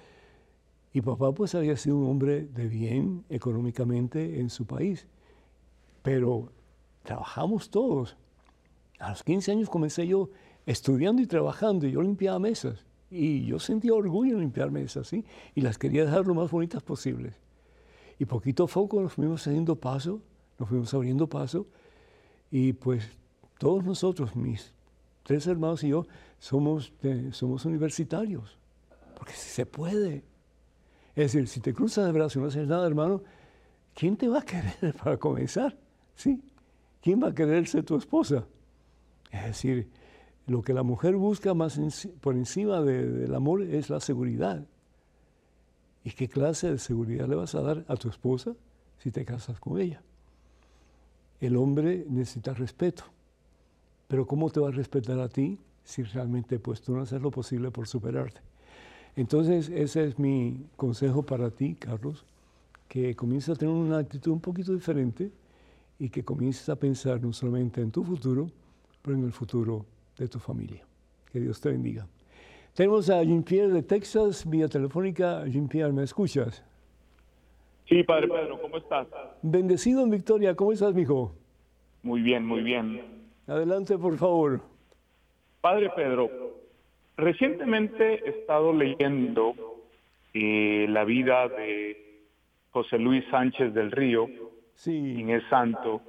Y 0.92 1.00
papá 1.00 1.32
pues 1.32 1.54
había 1.54 1.76
sido 1.76 1.96
un 1.96 2.08
hombre 2.08 2.46
de 2.46 2.66
bien 2.68 3.24
económicamente 3.28 4.40
en 4.40 4.50
su 4.50 4.66
país, 4.66 5.06
pero 6.02 6.50
trabajamos 7.02 7.70
todos. 7.70 8.16
A 8.98 9.10
los 9.10 9.22
15 9.22 9.52
años 9.52 9.70
comencé 9.70 10.06
yo 10.06 10.30
estudiando 10.66 11.22
y 11.22 11.26
trabajando 11.26 11.86
y 11.86 11.92
yo 11.92 12.02
limpiaba 12.02 12.38
mesas. 12.38 12.84
Y 13.10 13.46
yo 13.46 13.58
sentía 13.58 13.94
orgullo 13.94 14.34
en 14.34 14.40
limpiar 14.40 14.70
mesas, 14.70 15.08
¿sí? 15.08 15.24
Y 15.54 15.62
las 15.62 15.78
quería 15.78 16.04
dejar 16.04 16.26
lo 16.26 16.34
más 16.34 16.50
bonitas 16.50 16.82
posibles. 16.82 17.34
Y 18.18 18.26
poquito 18.26 18.64
a 18.64 18.66
poco 18.66 19.00
nos 19.00 19.14
fuimos 19.14 19.46
haciendo 19.46 19.76
paso, 19.76 20.20
nos 20.58 20.68
fuimos 20.68 20.92
abriendo 20.92 21.26
paso. 21.26 21.66
Y 22.50 22.74
pues 22.74 23.08
todos 23.58 23.84
nosotros, 23.84 24.36
mis 24.36 24.74
tres 25.28 25.46
hermanos 25.46 25.84
y 25.84 25.90
yo, 25.90 26.06
somos, 26.38 26.90
somos 27.32 27.66
universitarios. 27.66 28.56
Porque 29.14 29.34
si 29.34 29.50
se 29.50 29.66
puede. 29.66 30.24
Es 31.14 31.32
decir, 31.32 31.46
si 31.48 31.60
te 31.60 31.74
cruzas 31.74 32.06
de 32.06 32.12
brazos 32.12 32.36
y 32.36 32.38
no 32.38 32.46
haces 32.46 32.66
nada, 32.66 32.86
hermano, 32.86 33.22
¿quién 33.94 34.16
te 34.16 34.26
va 34.26 34.38
a 34.38 34.42
querer 34.42 34.94
para 35.04 35.18
comenzar? 35.18 35.76
¿Sí? 36.14 36.42
¿Quién 37.02 37.22
va 37.22 37.28
a 37.28 37.34
querer 37.34 37.68
ser 37.68 37.84
tu 37.84 37.96
esposa? 37.96 38.46
Es 39.30 39.44
decir, 39.44 39.90
lo 40.46 40.62
que 40.62 40.72
la 40.72 40.82
mujer 40.82 41.14
busca 41.16 41.52
más 41.52 41.78
por 42.22 42.34
encima 42.34 42.80
del 42.80 43.34
amor 43.34 43.60
es 43.60 43.90
la 43.90 44.00
seguridad. 44.00 44.64
¿Y 46.04 46.12
qué 46.12 46.26
clase 46.26 46.70
de 46.70 46.78
seguridad 46.78 47.28
le 47.28 47.34
vas 47.34 47.54
a 47.54 47.60
dar 47.60 47.84
a 47.86 47.96
tu 47.96 48.08
esposa 48.08 48.54
si 48.96 49.10
te 49.10 49.26
casas 49.26 49.60
con 49.60 49.78
ella? 49.78 50.00
El 51.38 51.54
hombre 51.54 52.06
necesita 52.08 52.54
respeto. 52.54 53.04
Pero 54.08 54.26
¿cómo 54.26 54.50
te 54.50 54.58
va 54.58 54.68
a 54.68 54.72
respetar 54.72 55.20
a 55.20 55.28
ti 55.28 55.58
si 55.84 56.02
realmente 56.02 56.58
pues 56.58 56.80
tú 56.80 56.94
no 56.94 57.02
haces 57.02 57.22
lo 57.22 57.30
posible 57.30 57.70
por 57.70 57.86
superarte? 57.86 58.40
Entonces, 59.16 59.68
ese 59.68 60.04
es 60.04 60.18
mi 60.18 60.66
consejo 60.76 61.22
para 61.22 61.50
ti, 61.50 61.74
Carlos, 61.74 62.24
que 62.88 63.14
comiences 63.14 63.50
a 63.50 63.58
tener 63.58 63.74
una 63.74 63.98
actitud 63.98 64.32
un 64.32 64.40
poquito 64.40 64.72
diferente 64.72 65.30
y 65.98 66.08
que 66.08 66.24
comiences 66.24 66.68
a 66.68 66.76
pensar 66.76 67.20
no 67.20 67.32
solamente 67.32 67.80
en 67.80 67.90
tu 67.90 68.02
futuro, 68.02 68.50
pero 69.02 69.16
en 69.16 69.24
el 69.24 69.32
futuro 69.32 69.84
de 70.16 70.28
tu 70.28 70.38
familia. 70.38 70.82
Que 71.30 71.40
Dios 71.40 71.60
te 71.60 71.70
bendiga. 71.70 72.06
Tenemos 72.74 73.10
a 73.10 73.22
Jean-Pierre 73.22 73.72
de 73.72 73.82
Texas, 73.82 74.48
vía 74.48 74.68
telefónica. 74.68 75.44
Jean-Pierre, 75.46 75.92
¿me 75.92 76.04
escuchas? 76.04 76.64
Sí, 77.88 78.02
Padre 78.04 78.28
Pedro, 78.28 78.60
¿cómo 78.60 78.76
estás? 78.76 79.08
Bendecido 79.42 80.02
en 80.02 80.10
Victoria, 80.10 80.54
¿cómo 80.54 80.72
estás, 80.72 80.94
mijo? 80.94 81.34
Muy 82.02 82.22
bien, 82.22 82.46
muy 82.46 82.62
bien. 82.62 83.18
Adelante, 83.48 83.96
por 83.96 84.18
favor. 84.18 84.60
Padre 85.62 85.90
Pedro, 85.96 86.28
recientemente 87.16 88.22
he 88.24 88.40
estado 88.40 88.74
leyendo 88.74 89.54
eh, 90.34 90.86
la 90.88 91.04
vida 91.04 91.48
de 91.48 92.26
José 92.70 92.98
Luis 92.98 93.24
Sánchez 93.30 93.72
del 93.72 93.90
Río, 93.90 94.28
sí. 94.74 95.14
quien 95.16 95.30
es 95.30 95.42
santo 95.48 96.02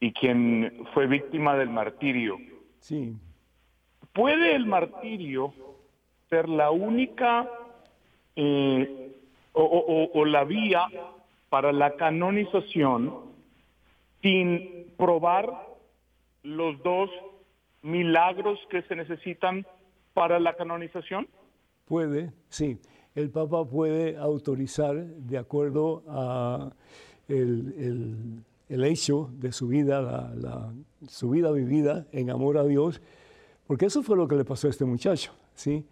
y 0.00 0.12
quien 0.12 0.84
fue 0.92 1.06
víctima 1.06 1.56
del 1.56 1.70
martirio. 1.70 2.36
Sí. 2.80 3.14
¿Puede 4.12 4.56
el 4.56 4.66
martirio 4.66 5.54
ser 6.28 6.48
la 6.48 6.72
única 6.72 7.48
eh, 8.34 9.12
o, 9.52 10.24
la 10.24 10.42
vía 10.44 10.86
para 11.48 11.72
la 11.72 11.94
canonización 11.94 13.32
sin 14.20 14.92
probar 14.96 15.71
los 16.42 16.82
dos 16.82 17.10
milagros 17.82 18.58
que 18.70 18.82
se 18.82 18.96
necesitan 18.96 19.66
para 20.14 20.38
la 20.38 20.54
canonización? 20.54 21.28
Puede, 21.86 22.32
sí. 22.48 22.78
El 23.14 23.30
Papa 23.30 23.64
puede 23.64 24.16
autorizar, 24.16 24.96
de 24.96 25.38
acuerdo 25.38 26.02
a 26.08 26.72
el, 27.28 28.42
hecho 28.68 29.30
de 29.34 29.52
su 29.52 29.68
vida, 29.68 30.00
la, 30.00 30.72
su 31.06 31.30
vida 31.30 31.52
vivida 31.52 32.06
en 32.12 32.30
amor 32.30 32.56
a 32.56 32.64
Dios, 32.64 33.02
porque 33.66 33.86
eso 33.86 34.02
fue 34.02 34.16
lo 34.16 34.26
que 34.26 34.36
le 34.36 34.44
pasó 34.44 34.66
a 34.66 34.70
este 34.70 34.84
muchacho, 34.84 35.32
¿sí? 35.54 35.84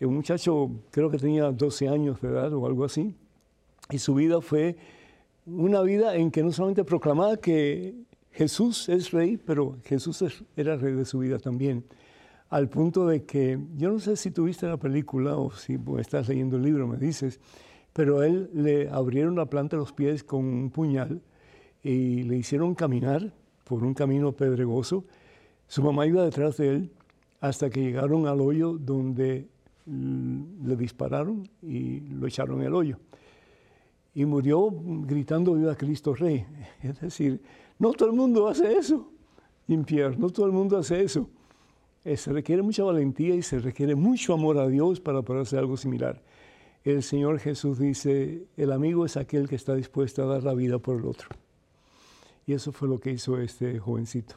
Un 0.00 0.14
muchacho 0.14 0.70
creo 0.90 1.10
que 1.10 1.16
tenía 1.16 1.50
12 1.50 1.88
años 1.88 2.20
de 2.20 2.28
edad 2.28 2.52
o 2.52 2.66
algo 2.66 2.84
así, 2.84 3.14
y 3.90 3.98
su 3.98 4.14
vida 4.14 4.42
fue 4.42 4.76
una 5.46 5.80
vida 5.80 6.16
en 6.16 6.30
que 6.30 6.42
no 6.42 6.52
solamente 6.52 6.84
proclamaba 6.84 7.38
que 7.38 7.94
Jesús 8.36 8.90
es 8.90 9.12
rey, 9.12 9.38
pero 9.38 9.78
Jesús 9.84 10.22
era 10.56 10.76
rey 10.76 10.92
de 10.92 11.06
su 11.06 11.20
vida 11.20 11.38
también. 11.38 11.84
Al 12.50 12.68
punto 12.68 13.06
de 13.06 13.24
que, 13.24 13.58
yo 13.78 13.90
no 13.90 13.98
sé 13.98 14.14
si 14.16 14.30
tuviste 14.30 14.66
la 14.66 14.76
película 14.76 15.38
o 15.38 15.50
si 15.52 15.78
estás 15.98 16.28
leyendo 16.28 16.58
el 16.58 16.62
libro, 16.62 16.86
me 16.86 16.98
dices, 16.98 17.40
pero 17.94 18.22
él 18.22 18.50
le 18.52 18.90
abrieron 18.90 19.36
la 19.36 19.46
planta 19.46 19.76
de 19.76 19.80
los 19.80 19.94
pies 19.94 20.22
con 20.22 20.44
un 20.44 20.70
puñal 20.70 21.22
y 21.82 22.24
le 22.24 22.36
hicieron 22.36 22.74
caminar 22.74 23.32
por 23.64 23.82
un 23.82 23.94
camino 23.94 24.32
pedregoso. 24.32 25.06
Su 25.66 25.82
mamá 25.82 26.06
iba 26.06 26.22
detrás 26.22 26.58
de 26.58 26.68
él 26.68 26.90
hasta 27.40 27.70
que 27.70 27.80
llegaron 27.80 28.26
al 28.26 28.42
hoyo 28.42 28.76
donde 28.76 29.48
le 29.86 30.76
dispararon 30.76 31.48
y 31.62 32.00
lo 32.00 32.26
echaron 32.26 32.60
en 32.60 32.66
el 32.66 32.74
hoyo. 32.74 32.98
Y 34.12 34.26
murió 34.26 34.68
gritando 35.06 35.54
viva 35.54 35.74
Cristo 35.74 36.14
Rey. 36.14 36.44
Es 36.82 37.00
decir, 37.00 37.40
no 37.78 37.92
todo 37.92 38.08
el 38.08 38.14
mundo 38.16 38.48
hace 38.48 38.76
eso, 38.76 39.10
Jean-Pierre, 39.68 40.16
no 40.16 40.30
todo 40.30 40.46
el 40.46 40.52
mundo 40.52 40.78
hace 40.78 41.02
eso. 41.02 41.28
Eh, 42.04 42.16
se 42.16 42.32
requiere 42.32 42.62
mucha 42.62 42.84
valentía 42.84 43.34
y 43.34 43.42
se 43.42 43.58
requiere 43.58 43.96
mucho 43.96 44.32
amor 44.32 44.58
a 44.58 44.68
Dios 44.68 45.00
para 45.00 45.22
poder 45.22 45.42
hacer 45.42 45.58
algo 45.58 45.76
similar. 45.76 46.22
El 46.84 47.02
Señor 47.02 47.40
Jesús 47.40 47.80
dice, 47.80 48.46
el 48.56 48.70
amigo 48.70 49.04
es 49.04 49.16
aquel 49.16 49.48
que 49.48 49.56
está 49.56 49.74
dispuesto 49.74 50.22
a 50.22 50.26
dar 50.26 50.44
la 50.44 50.54
vida 50.54 50.78
por 50.78 51.00
el 51.00 51.06
otro. 51.06 51.28
Y 52.46 52.52
eso 52.52 52.70
fue 52.70 52.86
lo 52.86 52.98
que 52.98 53.10
hizo 53.10 53.40
este 53.40 53.80
jovencito. 53.80 54.36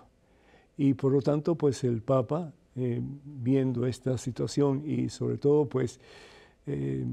Y 0.76 0.96
por 0.96 1.12
lo 1.12 1.22
tanto, 1.22 1.54
pues 1.54 1.84
el 1.84 2.02
Papa, 2.02 2.52
eh, 2.76 3.02
viendo 3.24 3.86
esta 3.86 4.18
situación 4.18 4.82
y 4.84 5.10
sobre 5.10 5.38
todo, 5.38 5.66
pues 5.70 6.00
eh, 6.66 7.06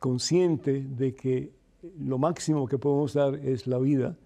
consciente 0.00 0.86
de 0.88 1.14
que 1.14 1.52
lo 1.98 2.16
máximo 2.16 2.66
que 2.66 2.78
podemos 2.78 3.12
dar 3.12 3.34
es 3.34 3.66
la 3.66 3.78
vida, 3.78 4.16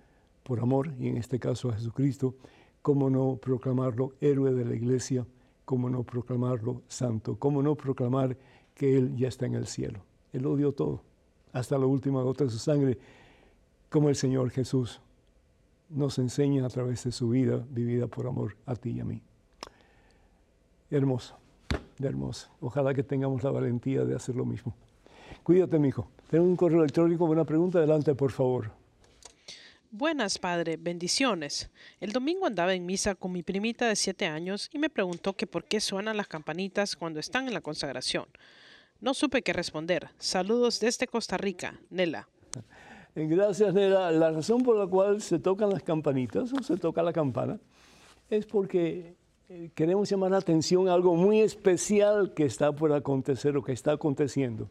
por 0.50 0.58
amor, 0.58 0.92
y 0.98 1.06
en 1.06 1.16
este 1.16 1.38
caso 1.38 1.68
a 1.68 1.74
Jesucristo, 1.74 2.34
cómo 2.82 3.08
no 3.08 3.36
proclamarlo 3.36 4.14
héroe 4.20 4.52
de 4.52 4.64
la 4.64 4.74
iglesia, 4.74 5.24
cómo 5.64 5.88
no 5.88 6.02
proclamarlo 6.02 6.82
santo, 6.88 7.36
cómo 7.38 7.62
no 7.62 7.76
proclamar 7.76 8.36
que 8.74 8.98
Él 8.98 9.14
ya 9.16 9.28
está 9.28 9.46
en 9.46 9.54
el 9.54 9.68
cielo. 9.68 10.00
Él 10.32 10.42
lo 10.42 10.72
todo, 10.72 11.04
hasta 11.52 11.78
la 11.78 11.86
última 11.86 12.20
gota 12.24 12.42
de 12.42 12.50
su 12.50 12.58
sangre, 12.58 12.98
como 13.90 14.08
el 14.08 14.16
Señor 14.16 14.50
Jesús 14.50 15.00
nos 15.88 16.18
enseña 16.18 16.66
a 16.66 16.68
través 16.68 17.04
de 17.04 17.12
su 17.12 17.28
vida 17.28 17.64
vivida 17.70 18.08
por 18.08 18.26
amor 18.26 18.56
a 18.66 18.74
ti 18.74 18.90
y 18.90 18.98
a 18.98 19.04
mí. 19.04 19.22
Hermoso, 20.90 21.36
hermoso. 22.00 22.50
Ojalá 22.60 22.92
que 22.92 23.04
tengamos 23.04 23.44
la 23.44 23.52
valentía 23.52 24.04
de 24.04 24.16
hacer 24.16 24.34
lo 24.34 24.44
mismo. 24.44 24.74
Cuídate, 25.44 25.78
mi 25.78 25.90
hijo. 25.90 26.08
Tengo 26.28 26.44
un 26.44 26.56
correo 26.56 26.80
electrónico, 26.80 27.24
una 27.26 27.44
pregunta. 27.44 27.78
Adelante, 27.78 28.16
por 28.16 28.32
favor. 28.32 28.79
Buenas, 29.92 30.38
padre, 30.38 30.76
bendiciones. 30.76 31.68
El 31.98 32.12
domingo 32.12 32.46
andaba 32.46 32.74
en 32.74 32.86
misa 32.86 33.16
con 33.16 33.32
mi 33.32 33.42
primita 33.42 33.88
de 33.88 33.96
siete 33.96 34.24
años 34.24 34.70
y 34.72 34.78
me 34.78 34.88
preguntó 34.88 35.32
que 35.32 35.48
por 35.48 35.64
qué 35.64 35.80
suenan 35.80 36.16
las 36.16 36.28
campanitas 36.28 36.94
cuando 36.94 37.18
están 37.18 37.48
en 37.48 37.54
la 37.54 37.60
consagración. 37.60 38.26
No 39.00 39.14
supe 39.14 39.42
qué 39.42 39.52
responder. 39.52 40.08
Saludos 40.16 40.78
desde 40.78 41.08
Costa 41.08 41.36
Rica, 41.36 41.80
Nela. 41.90 42.28
Gracias, 43.16 43.74
Nela. 43.74 44.12
La 44.12 44.30
razón 44.30 44.62
por 44.62 44.76
la 44.76 44.86
cual 44.86 45.20
se 45.22 45.40
tocan 45.40 45.70
las 45.70 45.82
campanitas 45.82 46.52
o 46.52 46.62
se 46.62 46.76
toca 46.76 47.02
la 47.02 47.12
campana 47.12 47.58
es 48.30 48.46
porque 48.46 49.16
eh, 49.48 49.70
queremos 49.74 50.08
llamar 50.08 50.30
la 50.30 50.38
atención 50.38 50.88
a 50.88 50.94
algo 50.94 51.16
muy 51.16 51.40
especial 51.40 52.32
que 52.32 52.44
está 52.44 52.70
por 52.70 52.92
acontecer 52.92 53.56
o 53.56 53.64
que 53.64 53.72
está 53.72 53.90
aconteciendo. 53.90 54.70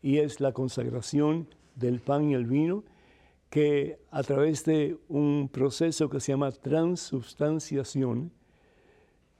Y 0.00 0.18
es 0.18 0.38
la 0.38 0.52
consagración 0.52 1.48
del 1.74 1.98
pan 1.98 2.30
y 2.30 2.34
el 2.34 2.46
vino, 2.46 2.84
que 3.50 3.98
a 4.10 4.22
través 4.22 4.64
de 4.64 4.98
un 5.08 5.48
proceso 5.50 6.08
que 6.08 6.20
se 6.20 6.32
llama 6.32 6.52
transubstanciación, 6.52 8.30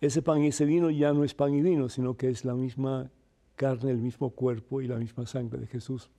ese 0.00 0.22
pan 0.22 0.42
y 0.42 0.48
ese 0.48 0.64
vino 0.64 0.90
ya 0.90 1.12
no 1.12 1.24
es 1.24 1.34
pan 1.34 1.54
y 1.54 1.60
vino, 1.60 1.88
sino 1.88 2.16
que 2.16 2.30
es 2.30 2.44
la 2.44 2.54
misma 2.54 3.10
carne, 3.56 3.90
el 3.90 3.98
mismo 3.98 4.30
cuerpo 4.30 4.80
y 4.80 4.86
la 4.86 4.96
misma 4.96 5.26
sangre 5.26 5.58
de 5.58 5.66
Jesús. 5.66 6.10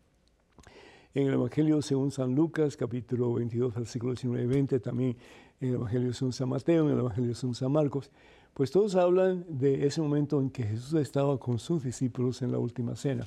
En 1.14 1.28
el 1.28 1.34
Evangelio 1.34 1.82
según 1.82 2.12
San 2.12 2.36
Lucas, 2.36 2.78
capítulo 2.78 3.34
22, 3.34 3.74
versículo 3.74 4.14
19 4.14 4.44
y 4.44 4.48
20, 4.48 4.80
también 4.80 5.18
en 5.60 5.70
el 5.70 5.76
Evangelio 5.76 6.14
según 6.14 6.34
San 6.34 6.50
Mateo, 6.50 6.86
en 6.86 6.94
el 6.94 7.00
Evangelio 7.00 7.34
según 7.34 7.56
San 7.56 7.72
Marcos, 7.72 8.12
pues 8.54 8.70
todos 8.70 8.96
hablan 8.96 9.46
de 9.48 9.88
ese 9.88 10.02
momento 10.02 10.40
en 10.40 10.50
que 10.50 10.64
Jesús 10.64 10.94
estaba 11.00 11.40
con 11.40 11.58
sus 11.58 11.84
discípulos 11.84 12.42
en 12.42 12.52
la 12.52 12.60
última 12.60 12.96
cena, 12.96 13.26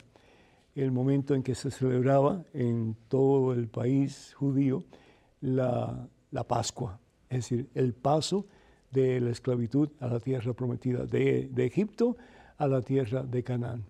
el 0.75 0.91
momento 0.91 1.35
en 1.35 1.43
que 1.43 1.55
se 1.55 1.71
celebraba 1.71 2.45
en 2.55 2.97
todo 3.09 3.53
el 3.53 3.69
país 3.69 4.35
judío 4.35 4.85
la, 5.41 6.09
la 6.31 6.45
Pascua, 6.45 6.99
es 7.29 7.39
decir, 7.39 7.69
el 7.75 7.93
paso 7.93 8.47
de 8.91 9.21
la 9.21 9.31
esclavitud 9.31 9.91
a 10.01 10.07
la 10.07 10.21
tierra 10.21 10.53
prometida, 10.53 11.05
de, 11.05 11.49
de 11.53 11.67
Egipto 11.67 12.17
a 12.59 12.67
la 12.67 12.83
tierra 12.83 13.23
de 13.23 13.43
Canaán. 13.43 13.85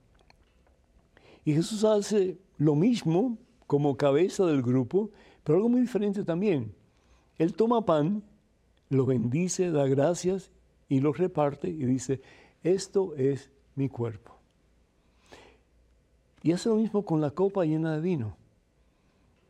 Y 1.45 1.55
Jesús 1.55 1.85
hace 1.85 2.38
lo 2.59 2.75
mismo 2.75 3.38
como 3.66 3.97
cabeza 3.97 4.47
del 4.47 4.62
grupo, 4.62 5.11
pero 5.42 5.57
algo 5.57 5.68
muy 5.68 5.81
diferente 5.81 6.25
también. 6.25 6.73
Él 7.38 7.55
toma 7.55 7.85
pan, 7.85 8.23
lo 8.90 9.07
bendice, 9.07 9.71
da 9.71 9.87
gracias 9.87 10.51
y 10.88 11.01
lo 11.01 11.12
reparte 11.12 11.68
y 11.68 11.85
dice, 11.85 12.21
esto 12.62 13.14
es 13.16 13.51
mi 13.75 13.88
cuerpo. 13.88 14.32
Y 16.42 16.52
hace 16.52 16.68
lo 16.68 16.76
mismo 16.76 17.05
con 17.05 17.20
la 17.20 17.31
copa 17.31 17.64
llena 17.64 17.94
de 17.94 18.00
vino. 18.00 18.37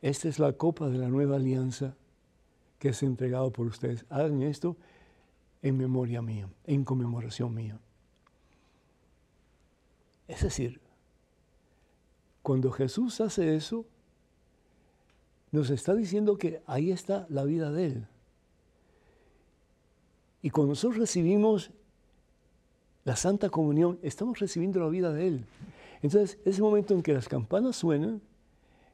Esta 0.02 0.28
es 0.28 0.38
la 0.38 0.52
copa 0.52 0.88
de 0.88 0.98
la 0.98 1.09
nueva 1.09 1.37
alianza 1.37 1.94
que 2.78 2.90
es 2.90 3.02
entregado 3.02 3.50
por 3.52 3.66
ustedes. 3.66 4.05
Hagan 4.11 4.42
esto 4.42 4.76
en 5.62 5.78
memoria 5.78 6.20
mía, 6.20 6.48
en 6.64 6.85
conmemoración 6.85 7.55
mía. 7.55 7.78
Es 10.26 10.42
decir, 10.42 10.81
cuando 12.42 12.72
Jesús 12.72 13.20
hace 13.20 13.55
eso, 13.55 13.87
nos 15.52 15.70
está 15.70 15.94
diciendo 15.94 16.37
que 16.37 16.62
ahí 16.66 16.90
está 16.90 17.26
la 17.28 17.44
vida 17.44 17.70
de 17.70 17.87
Él. 17.87 18.07
Y 20.42 20.50
cuando 20.50 20.70
nosotros 20.70 20.98
recibimos 20.98 21.70
la 23.05 23.14
Santa 23.14 23.48
Comunión, 23.50 23.98
estamos 24.02 24.40
recibiendo 24.40 24.81
la 24.81 24.88
vida 24.88 25.12
de 25.12 25.28
Él. 25.28 25.44
Entonces, 26.03 26.38
ese 26.45 26.61
momento 26.61 26.95
en 26.95 27.03
que 27.03 27.15
las 27.15 27.29
campanas 27.29 27.77
suenan 27.77 28.21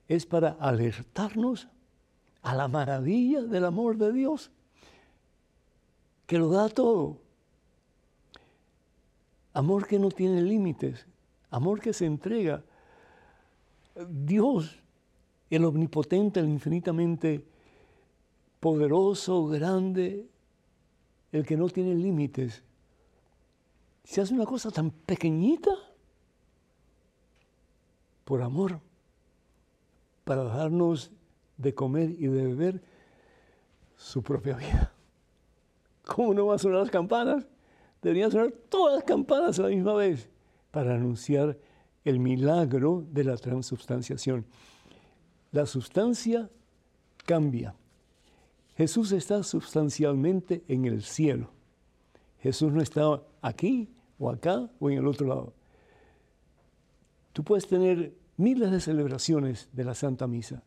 es 0.07 0.27
para 0.27 0.51
alertarnos 0.61 1.68
a 2.42 2.55
la 2.55 2.68
maravilla 2.68 3.42
del 3.42 3.64
amor 3.64 3.97
de 3.97 4.12
Dios 4.12 4.51
que 6.27 6.38
lo 6.38 6.51
da 6.51 6.68
todo. 6.68 7.23
Amor 9.55 9.87
que 9.87 9.99
no 9.99 10.11
tiene 10.11 10.42
límites, 10.42 11.07
amor 11.51 11.81
que 11.81 11.94
se 11.94 12.05
entrega. 12.05 12.62
Dios, 14.09 14.79
el 15.49 15.64
omnipotente, 15.64 16.40
el 16.40 16.49
infinitamente 16.49 17.47
poderoso, 18.61 19.47
grande, 19.47 20.29
el 21.33 21.47
que 21.47 21.57
no 21.57 21.68
tiene 21.71 21.94
límites, 21.94 22.62
se 24.05 24.21
hace 24.21 24.35
una 24.35 24.47
cosa 24.47 24.71
tan 24.71 24.90
pequeñita 24.90 25.71
por 28.29 28.43
amor, 28.43 28.79
para 30.25 30.45
darnos 30.45 31.11
de 31.57 31.75
comer 31.75 32.11
y 32.11 32.27
de 32.27 32.47
beber 32.49 32.83
su 33.97 34.23
propia 34.23 34.55
vida. 34.55 34.93
¿Cómo 36.05 36.35
no 36.35 36.45
van 36.45 36.57
a 36.57 36.59
sonar 36.59 36.81
las 36.81 36.91
campanas? 36.91 37.47
Deberían 38.03 38.31
sonar 38.31 38.53
todas 38.69 38.97
las 38.97 39.05
campanas 39.05 39.59
a 39.59 39.62
la 39.62 39.69
misma 39.69 39.95
vez 39.95 40.29
para 40.71 40.95
anunciar 40.95 41.57
el 42.05 42.21
milagro 42.21 43.03
de 43.11 43.25
la 43.25 43.38
transubstanciación. 43.38 44.45
La 45.51 45.64
sustancia 45.64 46.51
cambia. 47.25 47.75
Jesús 48.77 49.12
está 49.12 49.43
sustancialmente 49.43 50.64
en 50.69 50.85
el 50.85 51.03
cielo. 51.03 51.49
Jesús 52.43 52.75
no 52.75 52.83
está 52.83 53.23
aquí 53.41 53.88
o 54.19 54.29
acá 54.29 54.69
o 54.79 54.91
en 54.91 54.99
el 54.99 55.07
otro 55.07 55.27
lado. 55.27 55.58
Tú 57.38 57.44
puedes 57.44 57.68
tener 57.68 58.16
miles 58.37 58.72
de 58.72 58.81
celebraciones 58.81 59.68
de 59.72 59.85
la 59.85 59.94
Santa 59.94 60.27
Misa 60.27 60.64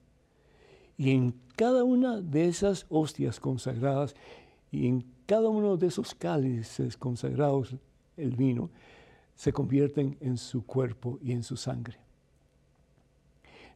y 0.96 1.12
en 1.12 1.36
cada 1.58 1.84
una 1.84 2.22
de 2.22 2.48
esas 2.48 2.86
hostias 2.88 3.42
consagradas 3.42 4.16
y 4.72 4.88
en 4.88 5.04
cada 5.26 5.50
uno 5.50 5.76
de 5.76 5.88
esos 5.88 6.16
cálices 6.16 6.96
consagrados, 6.96 7.76
el 8.16 8.38
vino, 8.38 8.70
se 9.36 9.52
convierten 9.52 10.16
en 10.22 10.38
su 10.38 10.66
cuerpo 10.66 11.20
y 11.22 11.34
en 11.34 11.44
su 11.44 11.58
sangre. 11.58 11.98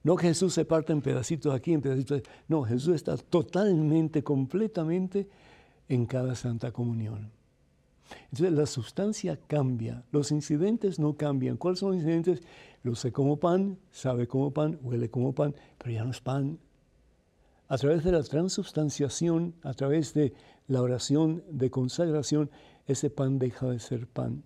No 0.01 0.15
Jesús 0.15 0.53
se 0.53 0.63
parte 0.63 0.93
en 0.93 1.01
pedacitos 1.01 1.53
aquí, 1.53 1.73
en 1.73 1.81
pedacitos. 1.81 2.21
No, 2.47 2.63
Jesús 2.63 2.95
está 2.95 3.17
totalmente, 3.17 4.23
completamente 4.23 5.27
en 5.89 6.05
cada 6.05 6.33
Santa 6.33 6.71
Comunión. 6.71 7.34
Entonces 8.31 8.51
la 8.51 8.65
sustancia 8.65 9.39
cambia, 9.47 10.03
los 10.11 10.31
incidentes 10.31 10.99
no 10.99 11.15
cambian. 11.15 11.57
¿Cuáles 11.57 11.79
son 11.79 11.91
los 11.91 11.97
incidentes? 11.97 12.41
Lo 12.83 12.95
sé 12.95 13.11
como 13.11 13.37
pan, 13.37 13.77
sabe 13.91 14.27
como 14.27 14.51
pan, 14.51 14.79
huele 14.81 15.09
como 15.09 15.33
pan, 15.33 15.55
pero 15.77 15.91
ya 15.91 16.03
no 16.03 16.11
es 16.11 16.21
pan. 16.21 16.59
A 17.67 17.77
través 17.77 18.03
de 18.03 18.11
la 18.11 18.21
transubstanciación, 18.21 19.55
a 19.63 19.73
través 19.73 20.13
de 20.13 20.33
la 20.67 20.81
oración 20.81 21.43
de 21.49 21.71
consagración, 21.71 22.51
ese 22.87 23.09
pan 23.09 23.39
deja 23.39 23.67
de 23.67 23.79
ser 23.79 24.07
pan 24.07 24.43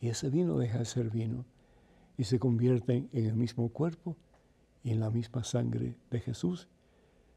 y 0.00 0.08
ese 0.08 0.30
vino 0.30 0.58
deja 0.58 0.78
de 0.78 0.84
ser 0.84 1.10
vino 1.10 1.44
y 2.16 2.24
se 2.24 2.38
convierte 2.38 3.08
en 3.12 3.26
el 3.26 3.34
mismo 3.34 3.68
cuerpo 3.68 4.16
y 4.82 4.90
en 4.90 5.00
la 5.00 5.10
misma 5.10 5.44
sangre 5.44 5.96
de 6.10 6.20
Jesús, 6.20 6.68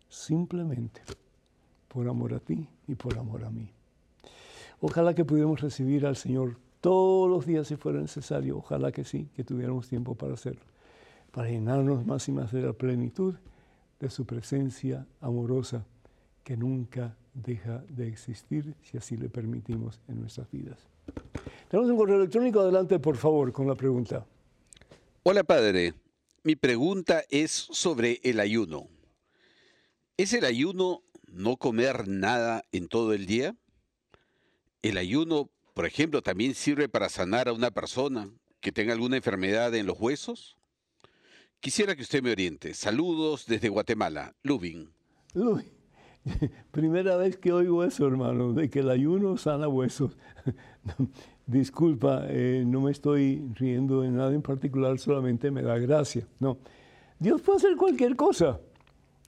simplemente 0.10 1.02
por 1.88 2.08
amor 2.08 2.34
a 2.34 2.40
ti 2.40 2.68
y 2.88 2.96
por 2.96 3.18
amor 3.18 3.44
a 3.44 3.50
mí. 3.50 3.73
Ojalá 4.86 5.16
que 5.16 5.24
pudiéramos 5.24 5.62
recibir 5.62 6.06
al 6.06 6.18
Señor 6.18 6.58
todos 6.82 7.30
los 7.30 7.46
días 7.46 7.70
si 7.70 7.78
fuera 7.78 8.02
necesario, 8.02 8.58
ojalá 8.58 8.92
que 8.92 9.06
sí, 9.06 9.30
que 9.34 9.46
tuviéramos 9.46 9.88
tiempo 9.88 10.14
para 10.14 10.34
hacerlo, 10.34 10.66
para 11.32 11.48
llenarnos 11.48 12.06
más 12.06 12.28
y 12.28 12.34
más 12.34 12.52
de 12.52 12.64
la 12.64 12.74
plenitud 12.74 13.34
de 14.02 14.10
su 14.10 14.26
presencia 14.26 15.08
amorosa 15.22 15.86
que 16.44 16.58
nunca 16.58 17.16
deja 17.34 17.82
de 17.88 18.10
existir 18.10 18.76
si 18.82 18.98
así 18.98 19.16
le 19.16 19.30
permitimos 19.30 20.02
en 20.10 20.20
nuestras 20.20 20.52
vidas. 20.52 20.86
Tenemos 21.70 21.90
un 21.90 21.96
correo 21.96 22.18
electrónico, 22.18 22.60
adelante 22.60 23.00
por 23.00 23.16
favor 23.16 23.54
con 23.54 23.66
la 23.66 23.76
pregunta. 23.76 24.26
Hola 25.24 25.46
padre, 25.46 25.94
mi 26.44 26.58
pregunta 26.58 27.24
es 27.30 27.52
sobre 27.52 28.20
el 28.26 28.42
ayuno. 28.42 28.90
¿Es 30.18 30.34
el 30.34 30.44
ayuno 30.44 31.04
no 31.32 31.56
comer 31.56 32.10
nada 32.10 32.64
en 32.74 32.90
todo 32.90 33.14
el 33.14 33.28
día? 33.28 33.56
¿El 34.84 34.98
ayuno, 34.98 35.50
por 35.74 35.86
ejemplo, 35.86 36.22
también 36.22 36.54
sirve 36.54 36.90
para 36.90 37.08
sanar 37.08 37.48
a 37.48 37.54
una 37.54 37.72
persona 37.72 38.30
que 38.60 38.74
tenga 38.74 38.92
alguna 38.92 39.16
enfermedad 39.16 39.74
en 39.76 39.86
los 39.86 39.98
huesos? 39.98 40.58
Quisiera 41.62 41.96
que 41.96 42.02
usted 42.02 42.22
me 42.22 42.34
oriente. 42.34 42.74
Saludos 42.74 43.46
desde 43.48 43.70
Guatemala. 43.70 44.36
Lubin. 44.44 44.90
Lubin. 45.34 45.72
Primera 46.72 47.16
vez 47.16 47.38
que 47.38 47.54
oigo 47.54 47.86
eso, 47.86 48.06
hermano, 48.06 48.52
de 48.52 48.70
que 48.70 48.80
el 48.80 48.90
ayuno 48.90 49.38
sana 49.38 49.70
huesos. 49.70 50.18
Disculpa, 51.48 52.26
eh, 52.28 52.66
no 52.68 52.82
me 52.82 52.92
estoy 52.92 53.42
riendo 53.56 54.02
de 54.02 54.10
nada 54.10 54.34
en 54.34 54.42
particular, 54.42 55.00
solamente 55.00 55.50
me 55.50 55.62
da 55.62 55.78
gracia. 55.78 56.28
No, 56.42 56.58
Dios 57.20 57.42
puede 57.42 57.60
hacer 57.60 57.78
cualquier 57.78 58.18
cosa. 58.18 58.60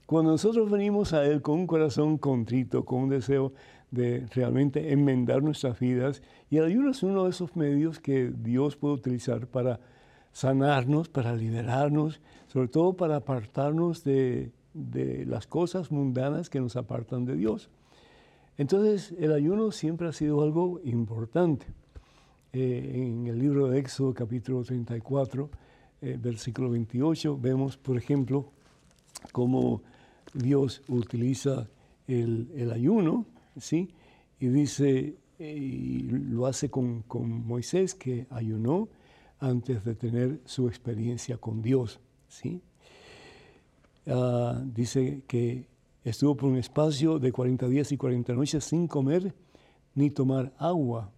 Cuando 0.05 0.31
nosotros 0.31 0.69
venimos 0.69 1.13
a 1.13 1.25
Él 1.25 1.41
con 1.41 1.59
un 1.59 1.67
corazón 1.67 2.17
contrito, 2.17 2.83
con 2.83 3.03
un 3.03 3.09
deseo 3.09 3.53
de 3.91 4.25
realmente 4.33 4.91
enmendar 4.91 5.41
nuestras 5.43 5.79
vidas, 5.79 6.21
y 6.49 6.57
el 6.57 6.65
ayuno 6.65 6.91
es 6.91 7.03
uno 7.03 7.23
de 7.25 7.29
esos 7.29 7.55
medios 7.55 7.99
que 7.99 8.31
Dios 8.35 8.75
puede 8.75 8.95
utilizar 8.95 9.47
para 9.47 9.79
sanarnos, 10.31 11.09
para 11.09 11.35
liberarnos, 11.35 12.19
sobre 12.47 12.67
todo 12.67 12.93
para 12.93 13.17
apartarnos 13.17 14.03
de 14.03 14.51
de 14.75 15.25
las 15.25 15.47
cosas 15.47 15.89
mundanas 15.89 16.49
que 16.49 16.59
nos 16.59 16.75
apartan 16.75 17.25
de 17.25 17.35
Dios. 17.35 17.69
Entonces, 18.57 19.13
el 19.17 19.31
ayuno 19.31 19.71
siempre 19.71 20.07
ha 20.07 20.11
sido 20.11 20.43
algo 20.43 20.81
importante. 20.83 21.65
Eh, 22.51 22.91
en 22.93 23.27
el 23.27 23.39
libro 23.39 23.69
de 23.69 23.79
Éxodo, 23.79 24.13
capítulo 24.13 24.63
34, 24.63 25.49
eh, 26.01 26.17
versículo 26.21 26.69
28, 26.69 27.37
vemos, 27.37 27.77
por 27.77 27.97
ejemplo, 27.97 28.51
cómo 29.31 29.81
Dios 30.33 30.81
utiliza 30.89 31.67
el, 32.07 32.71
ayuno, 32.73 33.25
¿sí? 33.57 33.89
Y 34.39 34.47
dice 34.47 35.17
y 35.39 35.99
lo 36.09 36.45
hace 36.45 36.69
con, 36.69 37.03
Moisés, 37.45 37.95
que 37.95 38.27
ayunó 38.29 38.87
antes 39.39 39.83
de 39.83 39.95
tener 39.95 40.39
su 40.45 40.67
experiencia 40.67 41.37
con 41.37 41.61
Dios. 41.61 41.99
¿sí? 42.27 42.61
Ah, 44.07 44.61
dice 44.63 45.23
que 45.27 45.67
estuvo 46.03 46.35
por 46.35 46.49
un 46.49 46.57
espacio 46.57 47.19
de 47.19 47.31
40 47.31 47.67
días 47.67 47.91
y 47.91 47.97
40 47.97 48.33
noches 48.33 48.63
sin 48.63 48.87
comer 48.87 49.33
ni 49.93 50.09
tomar 50.09 50.53
agua, 50.57 51.11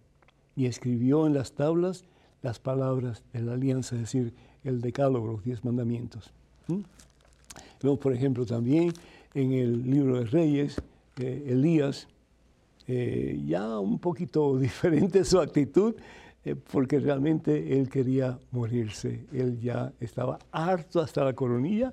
y 0.54 0.66
escribió 0.66 1.26
en 1.26 1.34
las 1.34 1.52
tablas 1.52 2.04
las 2.42 2.60
palabras 2.60 3.24
de 3.32 3.42
la 3.42 3.54
alianza, 3.54 3.96
es 3.96 4.02
decir, 4.02 4.34
el 4.64 4.80
decálogo, 4.80 5.26
los 5.26 5.44
diez 5.44 5.64
mandamientos. 5.64 6.32
Luego, 7.80 7.98
por 7.98 8.12
ejemplo, 8.12 8.46
también 8.46 8.92
en 9.34 9.52
el 9.52 9.88
libro 9.88 10.18
de 10.18 10.26
Reyes, 10.26 10.80
eh, 11.18 11.44
Elías, 11.48 12.08
eh, 12.90 13.38
ya 13.44 13.78
un 13.78 13.98
poquito 13.98 14.58
diferente 14.58 15.22
su 15.24 15.38
actitud, 15.38 15.94
eh, 16.44 16.54
porque 16.56 16.98
realmente 16.98 17.78
él 17.78 17.90
quería 17.90 18.38
morirse. 18.50 19.26
Él 19.32 19.60
ya 19.60 19.92
estaba 20.00 20.38
harto 20.50 21.00
hasta 21.00 21.22
la 21.22 21.34
coronilla 21.34 21.92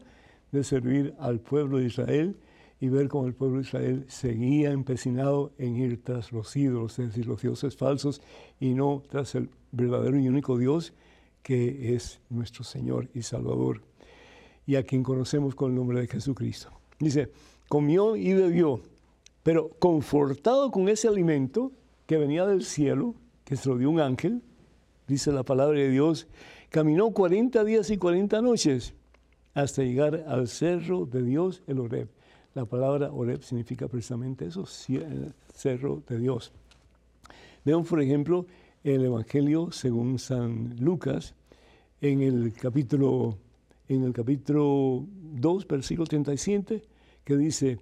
de 0.52 0.64
servir 0.64 1.14
al 1.20 1.42
pueblo 1.42 1.80
de 1.80 1.86
Israel 1.88 2.38
y 2.80 2.88
ver 2.88 3.10
cómo 3.10 3.28
el 3.28 3.34
pueblo 3.34 3.58
de 3.58 3.64
Israel 3.64 4.06
seguía 4.08 4.72
empecinado 4.72 5.52
en 5.58 5.76
ir 5.76 6.02
tras 6.02 6.32
los 6.32 6.56
ídolos, 6.56 6.98
es 7.00 7.08
decir, 7.10 7.26
los 7.26 7.42
dioses 7.42 7.76
falsos, 7.76 8.22
y 8.60 8.74
no 8.74 9.04
tras 9.10 9.36
el 9.36 9.50
verdadero 9.72 10.18
y 10.18 10.30
único 10.30 10.58
Dios 10.58 10.94
que 11.44 11.94
es 11.94 12.22
nuestro 12.30 12.64
Señor 12.64 13.10
y 13.14 13.22
Salvador, 13.22 13.82
y 14.66 14.76
a 14.76 14.84
quien 14.84 15.04
conocemos 15.04 15.56
con 15.56 15.72
el 15.72 15.76
nombre 15.76 16.00
de 16.02 16.08
Jesucristo. 16.08 16.70
Dice, 17.00 17.32
comió 17.68 18.16
y 18.16 18.34
bebió 18.34 18.82
pero 19.46 19.70
confortado 19.78 20.72
con 20.72 20.90
ese 20.90 21.08
alimento 21.08 21.72
que 22.08 22.18
venía 22.18 22.48
del 22.48 22.64
cielo, 22.64 23.14
que 23.44 23.56
se 23.56 23.70
lo 23.70 23.78
dio 23.78 23.92
un 23.92 24.00
ángel, 24.00 24.42
dice 25.08 25.32
la 25.32 25.44
palabra 25.44 25.78
de 25.78 25.92
Dios, 25.92 26.26
caminó 26.72 27.12
40 27.12 27.64
días 27.64 27.92
y 27.92 27.98
40 27.98 28.42
noches 28.42 28.96
hasta 29.54 29.84
llegar 29.84 30.26
al 30.28 30.48
cerro 30.48 31.06
de 31.06 31.22
Dios, 31.22 31.62
el 31.68 31.78
Oreb. 31.80 32.10
La 32.56 32.66
palabra 32.66 33.12
Oreb 33.12 33.44
significa 33.44 33.88
precisamente 33.88 34.48
eso, 34.48 34.66
cerro 34.66 36.02
de 36.08 36.18
Dios. 36.18 36.52
Vean, 37.64 37.84
por 37.84 38.02
ejemplo, 38.02 38.48
el 38.84 39.06
Evangelio 39.06 39.72
según 39.72 40.18
San 40.18 40.76
Lucas, 40.80 41.36
en 42.02 42.24
el 42.24 42.52
capítulo, 42.52 43.38
en 43.90 44.06
el 44.06 44.12
capítulo 44.12 45.06
2, 45.36 45.68
versículo 45.68 46.08
37, 46.08 46.82
que 47.24 47.38
dice, 47.38 47.78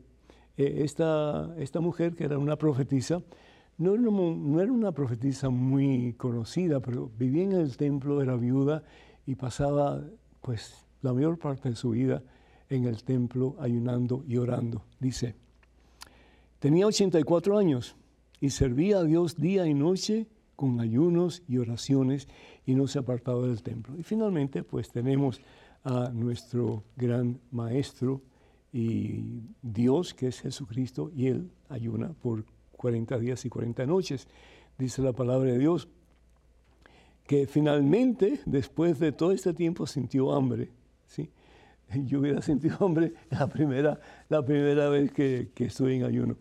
eh, 0.57 0.81
esta, 0.83 1.53
esta 1.57 1.79
mujer, 1.79 2.15
que 2.15 2.25
era 2.25 2.37
una 2.37 2.57
profetisa, 2.57 3.21
no, 3.77 3.97
no, 3.97 4.61
era 4.61 4.71
una 4.71 4.91
profetisa 4.91 5.49
muy 5.49 6.13
conocida, 6.13 6.79
pero 6.79 7.09
vivía 7.17 7.43
en 7.43 7.53
el 7.53 7.75
templo, 7.75 8.21
era 8.21 8.35
viuda 8.35 8.83
y 9.25 9.35
pasaba 9.35 10.03
pues 10.41 10.85
la 11.01 11.13
mayor 11.13 11.39
parte 11.39 11.69
de 11.69 11.75
su 11.75 11.91
vida 11.91 12.21
en 12.69 12.85
el 12.85 13.03
templo 13.03 13.55
ayunando 13.59 14.23
y 14.27 14.37
orando. 14.37 14.83
Dice, 14.99 15.35
tenía 16.59 16.85
84 16.85 17.57
años 17.57 17.95
y 18.39 18.51
servía 18.51 18.99
a 18.99 19.03
Dios 19.03 19.37
día 19.37 19.65
y 19.65 19.73
noche 19.73 20.27
con 20.55 20.79
ayunos 20.79 21.41
y 21.47 21.57
oraciones 21.57 22.27
y 22.65 22.75
no 22.75 22.87
se 22.87 22.99
apartaba 22.99 23.47
del 23.47 23.63
templo. 23.63 23.97
Y 23.97 24.03
finalmente 24.03 24.63
pues 24.63 24.91
tenemos 24.91 25.41
a 25.83 26.09
nuestro 26.13 26.83
gran 26.95 27.39
maestro, 27.51 28.21
y 28.73 29.23
Dios, 29.61 30.13
que 30.13 30.27
es 30.27 30.41
Jesucristo, 30.41 31.11
y 31.15 31.27
Él 31.27 31.51
ayuna 31.69 32.13
por 32.21 32.43
40 32.75 33.19
días 33.19 33.45
y 33.45 33.49
40 33.49 33.85
noches. 33.85 34.27
Dice 34.77 35.01
la 35.01 35.13
palabra 35.13 35.51
de 35.51 35.59
Dios 35.59 35.87
que 37.27 37.47
finalmente, 37.47 38.41
después 38.45 38.99
de 38.99 39.11
todo 39.11 39.31
este 39.31 39.53
tiempo, 39.53 39.87
sintió 39.87 40.33
hambre. 40.33 40.69
¿sí? 41.07 41.29
Yo 42.05 42.19
hubiera 42.19 42.41
sentido 42.41 42.77
hambre 42.81 43.13
la 43.29 43.47
primera, 43.47 43.99
la 44.27 44.43
primera 44.43 44.89
vez 44.89 45.11
que, 45.11 45.51
que 45.53 45.65
estoy 45.65 45.95
en 45.95 46.03
ayuno. 46.03 46.35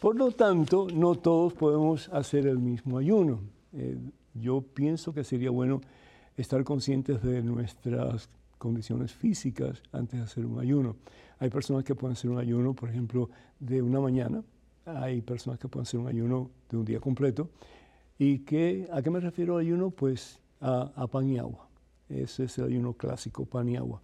Por 0.00 0.16
lo 0.16 0.30
tanto, 0.32 0.86
no 0.92 1.14
todos 1.14 1.52
podemos 1.52 2.08
hacer 2.08 2.46
el 2.46 2.58
mismo 2.58 2.98
ayuno. 2.98 3.40
Eh, 3.72 3.98
yo 4.34 4.62
pienso 4.62 5.12
que 5.12 5.22
sería 5.22 5.50
bueno 5.50 5.80
estar 6.36 6.64
conscientes 6.64 7.22
de 7.22 7.42
nuestras 7.42 8.28
condiciones 8.62 9.12
físicas 9.12 9.82
antes 9.90 10.20
de 10.20 10.24
hacer 10.24 10.46
un 10.46 10.60
ayuno. 10.60 10.94
Hay 11.40 11.50
personas 11.50 11.82
que 11.82 11.96
pueden 11.96 12.12
hacer 12.12 12.30
un 12.30 12.38
ayuno, 12.38 12.74
por 12.74 12.88
ejemplo, 12.88 13.28
de 13.58 13.82
una 13.82 13.98
mañana. 13.98 14.44
Hay 14.84 15.20
personas 15.20 15.58
que 15.58 15.66
pueden 15.66 15.82
hacer 15.82 15.98
un 15.98 16.06
ayuno 16.06 16.48
de 16.70 16.76
un 16.76 16.84
día 16.84 17.00
completo. 17.00 17.50
¿Y 18.18 18.38
qué, 18.44 18.88
a 18.92 19.02
qué 19.02 19.10
me 19.10 19.18
refiero 19.18 19.56
ayuno? 19.56 19.90
Pues 19.90 20.38
a, 20.60 21.08
pan 21.08 21.28
y 21.28 21.38
agua. 21.38 21.68
Ese 22.08 22.44
es 22.44 22.56
el 22.58 22.66
ayuno 22.66 22.92
clásico, 22.92 23.46
pan 23.46 23.68
y 23.68 23.76
agua. 23.76 24.00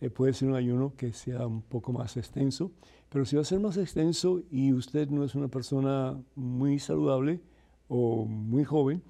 Eh, 0.00 0.08
puede 0.08 0.32
ser 0.32 0.48
un 0.48 0.54
ayuno 0.54 0.94
que 0.96 1.12
sea 1.12 1.46
un 1.46 1.60
poco 1.60 1.92
más 1.92 2.16
extenso, 2.16 2.72
pero 3.10 3.26
si 3.26 3.36
va 3.36 3.42
a 3.42 3.44
ser 3.44 3.60
más 3.60 3.76
extenso 3.76 4.40
y 4.50 4.72
usted 4.72 5.10
no 5.10 5.22
es 5.22 5.34
una 5.34 5.48
persona 5.48 6.18
muy 6.34 6.78
saludable 6.78 7.42
o 7.88 8.24
muy 8.24 8.64
joven, 8.64 9.02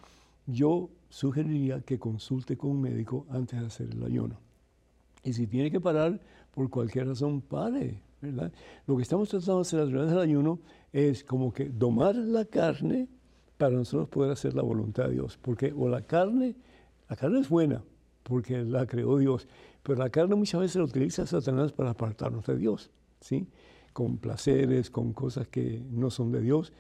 yo 0.46 0.90
sugeriría 1.08 1.82
que 1.82 2.00
consulte 2.00 2.56
con 2.56 2.72
un 2.72 2.80
médico 2.80 3.26
antes 3.30 3.60
de 3.60 3.66
hacer 3.66 3.90
el 3.92 4.02
ayuno. 4.02 4.40
Y 5.22 5.32
si 5.32 5.46
tiene 5.46 5.70
que 5.70 5.80
parar 5.80 6.20
por 6.52 6.68
cualquier 6.70 7.08
razón, 7.08 7.40
pare. 7.40 8.00
¿verdad? 8.20 8.52
Lo 8.86 8.96
que 8.96 9.02
estamos 9.02 9.28
tratando 9.28 9.56
de 9.56 9.62
hacer 9.62 9.80
a 9.80 9.86
través 9.86 10.10
del 10.10 10.20
ayuno 10.20 10.60
es 10.92 11.24
como 11.24 11.52
que 11.52 11.68
domar 11.68 12.14
la 12.14 12.44
carne 12.44 13.08
para 13.58 13.74
nosotros 13.74 14.08
poder 14.08 14.32
hacer 14.32 14.54
la 14.54 14.62
voluntad 14.62 15.04
de 15.04 15.14
Dios. 15.14 15.38
Porque 15.40 15.72
o 15.76 15.88
la 15.88 16.02
carne, 16.02 16.54
la 17.08 17.16
carne 17.16 17.40
es 17.40 17.48
buena, 17.48 17.82
porque 18.22 18.64
la 18.64 18.86
creó 18.86 19.18
Dios, 19.18 19.48
pero 19.82 19.98
la 19.98 20.10
carne 20.10 20.34
muchas 20.34 20.60
veces 20.60 20.76
la 20.76 20.84
utiliza 20.84 21.26
Satanás 21.26 21.72
para 21.72 21.90
apartarnos 21.90 22.46
de 22.46 22.56
Dios, 22.56 22.90
¿sí? 23.20 23.46
Con 23.92 24.18
placeres, 24.18 24.90
con 24.90 25.12
cosas 25.12 25.48
que 25.48 25.82
no 25.90 26.10
son 26.10 26.32
de 26.32 26.40
Dios, 26.40 26.72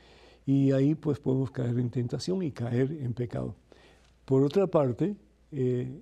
y 0.46 0.72
ahí 0.72 0.94
pues 0.94 1.18
podemos 1.18 1.50
caer 1.50 1.78
en 1.78 1.90
tentación 1.90 2.42
y 2.42 2.52
caer 2.52 2.92
en 2.92 3.12
pecado. 3.12 3.54
Por 4.24 4.42
otra 4.42 4.66
parte, 4.66 5.16
eh, 5.50 6.00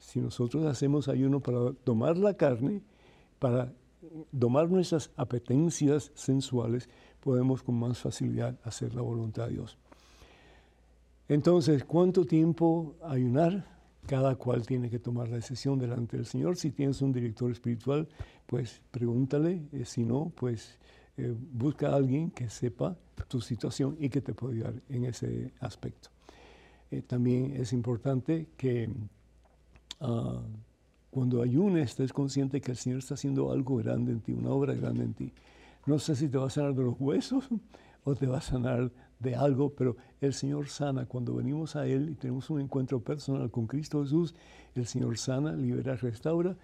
si 0.00 0.20
nosotros 0.20 0.66
hacemos 0.66 1.08
ayuno 1.08 1.40
para 1.40 1.72
domar 1.84 2.16
la 2.18 2.34
carne, 2.34 2.82
para 3.38 3.72
domar 4.32 4.68
nuestras 4.68 5.10
apetencias 5.16 6.10
sensuales, 6.14 6.88
podemos 7.20 7.62
con 7.62 7.78
más 7.78 7.98
facilidad 7.98 8.58
hacer 8.64 8.94
la 8.94 9.02
voluntad 9.02 9.46
de 9.46 9.54
Dios. 9.54 9.78
Entonces, 11.28 11.84
¿cuánto 11.84 12.24
tiempo 12.24 12.96
ayunar? 13.04 13.78
Cada 14.06 14.34
cual 14.34 14.66
tiene 14.66 14.90
que 14.90 14.98
tomar 14.98 15.28
la 15.28 15.36
decisión 15.36 15.78
delante 15.78 16.16
del 16.16 16.26
Señor. 16.26 16.56
Si 16.56 16.70
tienes 16.70 17.02
un 17.02 17.12
director 17.12 17.52
espiritual, 17.52 18.08
pues 18.46 18.80
pregúntale. 18.90 19.68
Eh, 19.72 19.84
si 19.84 20.02
no, 20.02 20.32
pues 20.34 20.78
eh, 21.16 21.32
busca 21.52 21.90
a 21.90 21.96
alguien 21.96 22.30
que 22.30 22.48
sepa 22.48 22.96
tu 23.28 23.40
situación 23.40 23.96
y 24.00 24.08
que 24.08 24.22
te 24.22 24.32
pueda 24.32 24.54
ayudar 24.54 24.74
en 24.88 25.04
ese 25.04 25.52
aspecto. 25.60 26.08
Eh, 26.90 27.02
también 27.02 27.54
es 27.54 27.72
importante 27.72 28.48
que 28.56 28.90
Ah, 30.00 30.42
cuando 31.10 31.42
ayunes, 31.42 31.90
estés 31.90 32.12
consciente 32.12 32.60
que 32.60 32.70
el 32.70 32.76
Señor 32.76 33.00
está 33.00 33.14
haciendo 33.14 33.50
algo 33.52 33.76
grande 33.76 34.12
en 34.12 34.20
ti, 34.20 34.32
una 34.32 34.50
obra 34.50 34.74
grande 34.74 35.04
en 35.04 35.14
ti. 35.14 35.32
No 35.86 35.98
sé 35.98 36.14
si 36.14 36.28
te 36.28 36.38
va 36.38 36.46
a 36.46 36.50
sanar 36.50 36.74
de 36.74 36.84
los 36.84 36.94
huesos 36.98 37.48
o 38.04 38.14
te 38.14 38.26
va 38.26 38.38
a 38.38 38.42
sanar 38.42 38.90
de 39.18 39.34
algo, 39.34 39.70
pero 39.70 39.96
el 40.20 40.32
Señor 40.32 40.68
sana. 40.68 41.06
Cuando 41.06 41.34
venimos 41.34 41.76
a 41.76 41.86
Él 41.86 42.10
y 42.10 42.14
tenemos 42.14 42.48
un 42.50 42.60
encuentro 42.60 43.00
personal 43.00 43.50
con 43.50 43.66
Cristo 43.66 44.02
Jesús, 44.02 44.34
el 44.74 44.86
Señor 44.86 45.18
sana, 45.18 45.52
libera, 45.52 45.96
restaura 45.96 46.56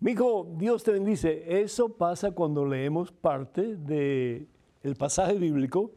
Mijo, 0.00 0.46
Dios 0.58 0.84
te 0.84 0.92
bendice. 0.92 1.62
Eso 1.62 1.88
pasa 1.96 2.32
cuando 2.32 2.66
leemos 2.66 3.10
parte 3.10 3.76
del 3.76 4.48
el 4.82 4.94
pasaje 4.96 5.38
bíblico 5.38 5.92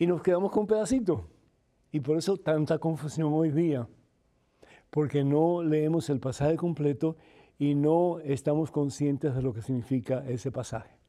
y 0.00 0.08
nos 0.08 0.22
quedamos 0.22 0.50
con 0.50 0.62
un 0.62 0.66
pedacito. 0.66 1.28
Y 1.92 2.00
por 2.00 2.18
eso 2.18 2.38
tanta 2.38 2.78
confusión 2.78 3.32
hoy 3.32 3.52
día, 3.52 3.86
porque 4.90 5.22
no 5.22 5.62
leemos 5.62 6.10
el 6.10 6.18
pasaje 6.18 6.56
completo 6.56 7.16
y 7.56 7.76
no 7.76 8.18
estamos 8.18 8.72
conscientes 8.72 9.32
de 9.32 9.42
lo 9.42 9.54
que 9.54 9.62
significa 9.62 10.24
ese 10.28 10.50
pasaje. 10.50 10.99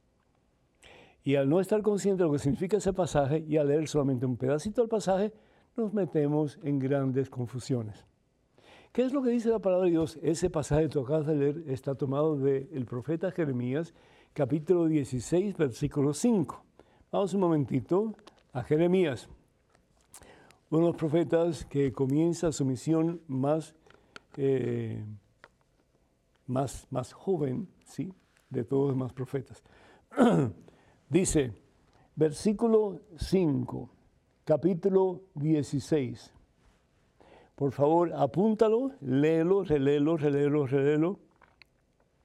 Y 1.24 1.36
al 1.36 1.50
no 1.50 1.60
estar 1.60 1.82
conscientes 1.82 2.20
de 2.20 2.26
lo 2.26 2.32
que 2.32 2.40
significa 2.40 2.78
ese 2.78 2.94
pasaje 2.94 3.46
y 3.48 3.58
al 3.58 3.68
leer 3.68 3.88
solamente 3.88 4.26
un 4.26 4.38
pedacito 4.38 4.82
del 4.82 4.90
pasaje, 4.90 5.32
nos 5.76 5.94
metemos 5.94 6.60
en 6.64 6.80
grandes 6.80 7.30
confusiones. 7.30 8.06
¿Qué 8.92 9.04
es 9.04 9.14
lo 9.14 9.22
que 9.22 9.30
dice 9.30 9.50
la 9.50 9.60
palabra 9.60 9.86
de 9.86 9.92
Dios? 9.92 10.20
Ese 10.22 10.50
pasaje 10.50 10.90
que 10.90 11.00
acabas 11.00 11.26
de 11.26 11.36
leer 11.36 11.64
está 11.68 11.96
tomado 11.96 12.38
del 12.38 12.86
profeta 12.86 13.32
Jeremías, 13.32 13.94
capítulo 14.34 14.88
16, 14.88 15.56
versículo 15.56 16.14
5. 16.14 16.66
Vamos 17.12 17.34
un 17.34 17.40
momentito 17.40 18.14
a 18.52 18.64
Jeremías, 18.64 19.30
uno 20.70 20.82
de 20.82 20.88
los 20.88 20.96
profetas 20.98 21.66
que 21.66 21.94
comienza 21.94 22.52
su 22.52 22.66
misión 22.66 23.22
más, 23.28 23.76
eh, 24.38 25.04
más, 26.48 26.88
más 26.90 27.14
joven, 27.14 27.68
¿sí? 27.86 28.14
De 28.50 28.64
todos 28.64 28.88
los 28.88 28.98
demás 28.98 29.14
profetas. 29.14 29.64
Dice, 31.12 31.52
versículo 32.16 33.02
5, 33.18 33.90
capítulo 34.46 35.24
16. 35.36 36.32
Por 37.54 37.74
favor, 37.74 38.14
apúntalo, 38.16 38.92
léelo, 39.02 39.66
reléelo, 39.66 40.16
reléelo, 40.16 40.66
reléelo 40.66 41.20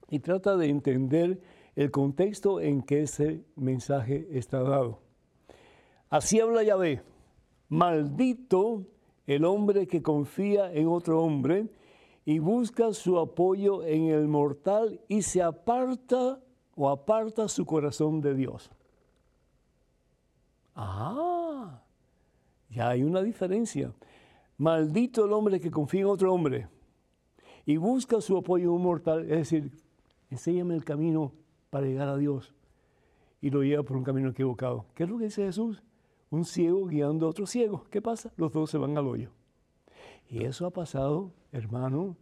y 0.08 0.20
trata 0.20 0.56
de 0.56 0.68
entender 0.68 1.42
el 1.74 1.90
contexto 1.90 2.60
en 2.60 2.80
que 2.80 3.00
ese 3.00 3.42
mensaje 3.56 4.28
está 4.30 4.62
dado. 4.62 5.00
Así 6.08 6.38
habla 6.38 6.62
Yahvé, 6.62 7.02
maldito 7.68 8.86
el 9.26 9.46
hombre 9.46 9.88
que 9.88 10.00
confía 10.00 10.72
en 10.72 10.86
otro 10.86 11.24
hombre 11.24 11.66
y 12.24 12.38
busca 12.38 12.92
su 12.92 13.18
apoyo 13.18 13.82
en 13.82 14.10
el 14.10 14.28
mortal 14.28 15.00
y 15.08 15.22
se 15.22 15.42
aparta 15.42 16.40
o 16.76 16.88
aparta 16.90 17.48
su 17.48 17.64
corazón 17.64 18.20
de 18.20 18.34
Dios. 18.34 18.70
Ah, 20.74 21.82
ya 22.68 22.90
hay 22.90 23.02
una 23.02 23.22
diferencia. 23.22 23.92
Maldito 24.58 25.24
el 25.24 25.32
hombre 25.32 25.58
que 25.58 25.70
confía 25.70 26.02
en 26.02 26.06
otro 26.06 26.32
hombre 26.32 26.68
y 27.64 27.78
busca 27.78 28.20
su 28.20 28.36
apoyo 28.36 28.72
mortal, 28.76 29.22
es 29.22 29.38
decir, 29.38 29.72
enséñame 30.30 30.74
el 30.74 30.84
camino 30.84 31.32
para 31.70 31.86
llegar 31.86 32.08
a 32.08 32.16
Dios 32.16 32.54
y 33.40 33.50
lo 33.50 33.62
lleva 33.62 33.82
por 33.82 33.96
un 33.96 34.04
camino 34.04 34.28
equivocado. 34.28 34.86
¿Qué 34.94 35.04
es 35.04 35.10
lo 35.10 35.18
que 35.18 35.24
dice 35.24 35.46
Jesús? 35.46 35.82
Un 36.30 36.44
ciego 36.44 36.86
guiando 36.86 37.26
a 37.26 37.30
otro 37.30 37.46
ciego. 37.46 37.84
¿Qué 37.90 38.02
pasa? 38.02 38.32
Los 38.36 38.52
dos 38.52 38.70
se 38.70 38.78
van 38.78 38.96
al 38.98 39.06
hoyo. 39.06 39.30
Y 40.28 40.44
eso 40.44 40.66
ha 40.66 40.70
pasado, 40.70 41.32
hermano, 41.52 42.16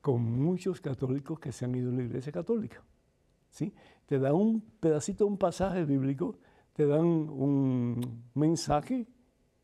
con 0.00 0.22
muchos 0.22 0.80
católicos 0.80 1.38
que 1.38 1.52
se 1.52 1.64
han 1.64 1.74
ido 1.74 1.90
a 1.90 1.94
la 1.94 2.02
iglesia 2.02 2.32
católica. 2.32 2.82
¿Sí? 3.50 3.72
Te 4.06 4.18
dan 4.18 4.34
un 4.34 4.60
pedacito, 4.80 5.26
un 5.26 5.36
pasaje 5.36 5.84
bíblico, 5.84 6.38
te 6.72 6.86
dan 6.86 7.04
un 7.04 8.24
mensaje 8.34 9.06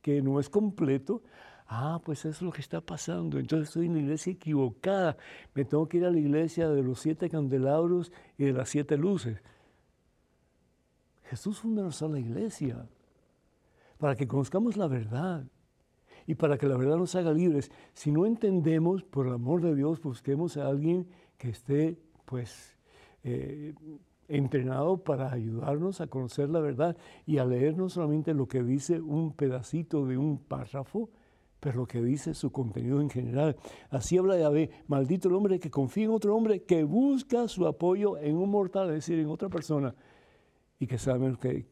que 0.02 0.22
no 0.22 0.38
es 0.38 0.48
completo. 0.48 1.22
Ah, 1.68 2.00
pues 2.04 2.20
eso 2.20 2.28
es 2.28 2.42
lo 2.42 2.52
que 2.52 2.60
está 2.60 2.80
pasando. 2.80 3.38
Entonces 3.38 3.68
estoy 3.68 3.86
en 3.86 3.94
la 3.94 4.00
iglesia 4.00 4.32
equivocada. 4.32 5.16
Me 5.54 5.64
tengo 5.64 5.88
que 5.88 5.96
ir 5.96 6.04
a 6.04 6.10
la 6.10 6.18
iglesia 6.18 6.68
de 6.68 6.82
los 6.82 7.00
siete 7.00 7.28
candelabros 7.28 8.12
y 8.38 8.44
de 8.44 8.52
las 8.52 8.68
siete 8.68 8.96
luces. 8.96 9.42
Jesús 11.24 11.58
fundó 11.58 11.88
la 12.08 12.18
iglesia 12.20 12.86
para 13.98 14.14
que 14.14 14.28
conozcamos 14.28 14.76
la 14.76 14.86
verdad 14.86 15.44
y 16.26 16.34
para 16.34 16.58
que 16.58 16.66
la 16.66 16.76
verdad 16.76 16.96
nos 16.96 17.14
haga 17.14 17.32
libres. 17.32 17.70
Si 17.94 18.12
no 18.12 18.26
entendemos, 18.26 19.02
por 19.02 19.26
el 19.26 19.34
amor 19.34 19.60
de 19.60 19.74
Dios, 19.74 20.00
busquemos 20.00 20.56
a 20.56 20.66
alguien 20.66 21.08
que 21.36 21.50
esté, 21.50 21.98
pues, 22.24 22.75
eh, 23.28 23.74
entrenado 24.28 24.98
para 24.98 25.32
ayudarnos 25.32 26.00
a 26.00 26.06
conocer 26.06 26.48
la 26.48 26.60
verdad 26.60 26.96
y 27.26 27.38
a 27.38 27.44
leer 27.44 27.76
no 27.76 27.88
solamente 27.88 28.34
lo 28.34 28.46
que 28.46 28.62
dice 28.62 29.00
un 29.00 29.32
pedacito 29.32 30.06
de 30.06 30.16
un 30.16 30.38
párrafo, 30.38 31.10
pero 31.58 31.78
lo 31.78 31.86
que 31.86 32.00
dice 32.00 32.34
su 32.34 32.52
contenido 32.52 33.00
en 33.00 33.10
general. 33.10 33.56
Así 33.90 34.16
habla 34.16 34.38
Yahvé, 34.38 34.70
maldito 34.86 35.28
el 35.28 35.34
hombre 35.34 35.58
que 35.58 35.72
confía 35.72 36.04
en 36.04 36.10
otro 36.10 36.36
hombre, 36.36 36.62
que 36.62 36.84
busca 36.84 37.48
su 37.48 37.66
apoyo 37.66 38.16
en 38.18 38.36
un 38.36 38.48
mortal, 38.48 38.90
es 38.90 38.94
decir, 38.94 39.18
en 39.18 39.28
otra 39.28 39.48
persona, 39.48 39.92
y 40.78 40.86
que 40.86 40.98
sabe 40.98 41.36
que, 41.40 41.66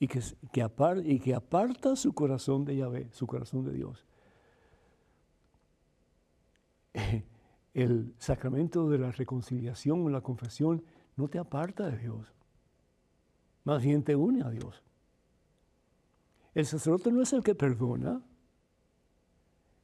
y 0.00 0.08
que, 0.08 0.20
y 1.04 1.18
que 1.20 1.34
aparta 1.34 1.94
su 1.94 2.12
corazón 2.12 2.64
de 2.64 2.78
Yahvé, 2.78 3.08
su 3.12 3.28
corazón 3.28 3.64
de 3.64 3.72
Dios. 3.74 4.04
El 7.74 8.14
sacramento 8.18 8.88
de 8.88 8.98
la 8.98 9.12
reconciliación, 9.12 10.10
la 10.12 10.20
confesión, 10.20 10.84
no 11.16 11.28
te 11.28 11.38
aparta 11.38 11.88
de 11.88 11.98
Dios, 11.98 12.32
más 13.64 13.82
bien 13.82 14.02
te 14.02 14.16
une 14.16 14.42
a 14.42 14.50
Dios. 14.50 14.82
El 16.54 16.66
sacerdote 16.66 17.12
no 17.12 17.22
es 17.22 17.32
el 17.32 17.42
que 17.42 17.54
perdona, 17.54 18.22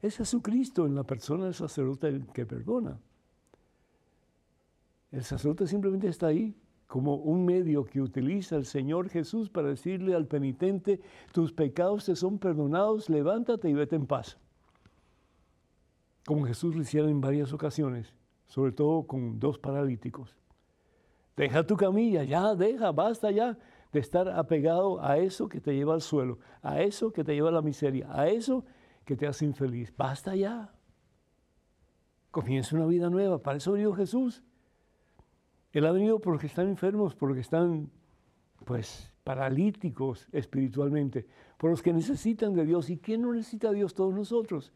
es 0.01 0.17
Jesucristo 0.17 0.87
en 0.87 0.95
la 0.95 1.03
persona 1.03 1.45
del 1.45 1.55
sacerdote 1.55 2.09
el 2.09 2.27
que 2.27 2.47
perdona. 2.47 2.99
El 5.11 5.25
sacerdote 5.25 5.67
simplemente 5.67 6.09
está 6.09 6.29
ahí 6.29 6.55
como 6.87 7.17
un 7.17 7.45
medio 7.45 7.85
que 7.85 8.01
utiliza 8.01 8.57
el 8.57 8.65
Señor 8.65 9.09
Jesús 9.11 9.51
para 9.51 9.69
decirle 9.69 10.15
al 10.15 10.27
penitente, 10.27 11.01
tus 11.33 11.53
pecados 11.53 12.07
te 12.07 12.17
son 12.17 12.39
perdonados, 12.39 13.11
levántate 13.11 13.69
y 13.69 13.75
vete 13.75 13.97
en 13.97 14.07
paz. 14.07 14.39
Como 16.29 16.45
Jesús 16.45 16.75
lo 16.77 16.83
hiciera 16.83 17.09
en 17.09 17.23
varias 17.23 17.55
ocasiones, 17.55 18.15
sobre 18.49 18.71
todo 18.73 19.07
con 19.07 19.41
dos 19.41 19.59
paralíticos. 19.59 20.37
Deja 21.35 21.67
tu 21.67 21.75
camilla, 21.75 22.23
ya, 22.23 22.55
deja, 22.55 22.93
basta 22.93 23.31
ya 23.31 23.57
de 23.93 24.01
estar 24.01 24.29
apegado 24.29 25.03
a 25.03 25.17
eso 25.17 25.49
que 25.49 25.59
te 25.59 25.75
lleva 25.75 25.95
al 25.95 26.03
suelo, 26.03 26.39
a 26.61 26.83
eso 26.83 27.15
que 27.15 27.25
te 27.25 27.33
lleva 27.33 27.49
a 27.49 27.53
la 27.53 27.63
miseria, 27.63 28.09
a 28.13 28.29
eso 28.29 28.67
que 29.07 29.17
te 29.17 29.27
hace 29.27 29.47
infeliz. 29.47 29.91
Basta 29.97 30.37
ya. 30.37 30.75
Comienza 32.31 32.77
una 32.77 32.85
vida 32.85 33.09
nueva. 33.09 33.41
Para 33.41 33.57
eso 33.57 33.73
venido 33.73 33.95
Jesús. 33.95 34.43
Él 35.73 35.87
ha 35.87 35.93
venido 35.93 36.21
porque 36.21 36.47
están 36.47 36.69
enfermos, 36.69 37.15
porque 37.15 37.41
están, 37.41 37.91
pues, 38.67 39.15
paralíticos 39.25 40.29
espiritualmente, 40.33 41.27
por 41.57 41.71
los 41.71 41.81
que 41.81 41.95
necesitan 41.95 42.53
de 42.53 42.67
Dios. 42.67 42.91
¿Y 42.91 42.99
quién 42.99 43.23
no 43.23 43.33
necesita 43.33 43.71
a 43.71 43.73
Dios? 43.73 43.95
Todos 43.95 44.13
nosotros. 44.13 44.75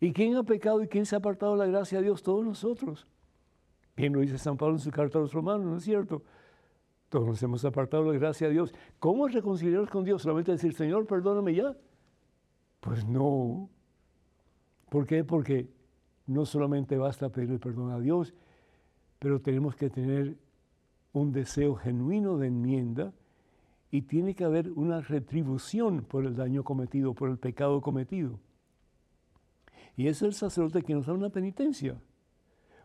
¿Y 0.00 0.12
quién 0.12 0.36
ha 0.36 0.42
pecado 0.42 0.82
y 0.82 0.88
quién 0.88 1.06
se 1.06 1.16
ha 1.16 1.18
apartado 1.18 1.52
de 1.52 1.58
la 1.58 1.66
gracia 1.66 1.98
de 1.98 2.04
Dios? 2.04 2.22
Todos 2.22 2.44
nosotros. 2.44 3.06
Bien 3.96 4.12
lo 4.12 4.20
dice 4.20 4.38
San 4.38 4.56
Pablo 4.56 4.76
en 4.76 4.80
su 4.80 4.90
carta 4.90 5.18
a 5.18 5.22
los 5.22 5.32
romanos, 5.32 5.66
¿no 5.66 5.76
es 5.76 5.84
cierto? 5.84 6.22
Todos 7.08 7.26
nos 7.26 7.42
hemos 7.42 7.64
apartado 7.64 8.04
la 8.04 8.18
gracia 8.18 8.46
de 8.46 8.52
Dios. 8.52 8.72
¿Cómo 9.00 9.26
reconciliarnos 9.28 9.90
con 9.90 10.04
Dios? 10.04 10.22
¿Solamente 10.22 10.52
decir, 10.52 10.74
Señor, 10.74 11.06
perdóname 11.06 11.54
ya? 11.54 11.74
Pues 12.80 13.04
no. 13.06 13.68
¿Por 14.88 15.06
qué? 15.06 15.24
Porque 15.24 15.68
no 16.26 16.44
solamente 16.44 16.96
basta 16.96 17.30
pedir 17.30 17.58
perdón 17.58 17.90
a 17.90 17.98
Dios, 17.98 18.34
pero 19.18 19.40
tenemos 19.40 19.74
que 19.74 19.90
tener 19.90 20.36
un 21.12 21.32
deseo 21.32 21.74
genuino 21.74 22.38
de 22.38 22.48
enmienda 22.48 23.12
y 23.90 24.02
tiene 24.02 24.34
que 24.34 24.44
haber 24.44 24.70
una 24.72 25.00
retribución 25.00 26.02
por 26.02 26.26
el 26.26 26.36
daño 26.36 26.62
cometido, 26.62 27.14
por 27.14 27.30
el 27.30 27.38
pecado 27.38 27.80
cometido. 27.80 28.38
Y 29.98 30.06
es 30.06 30.22
el 30.22 30.32
sacerdote 30.32 30.82
que 30.82 30.94
nos 30.94 31.06
da 31.06 31.12
una 31.12 31.28
penitencia. 31.28 32.00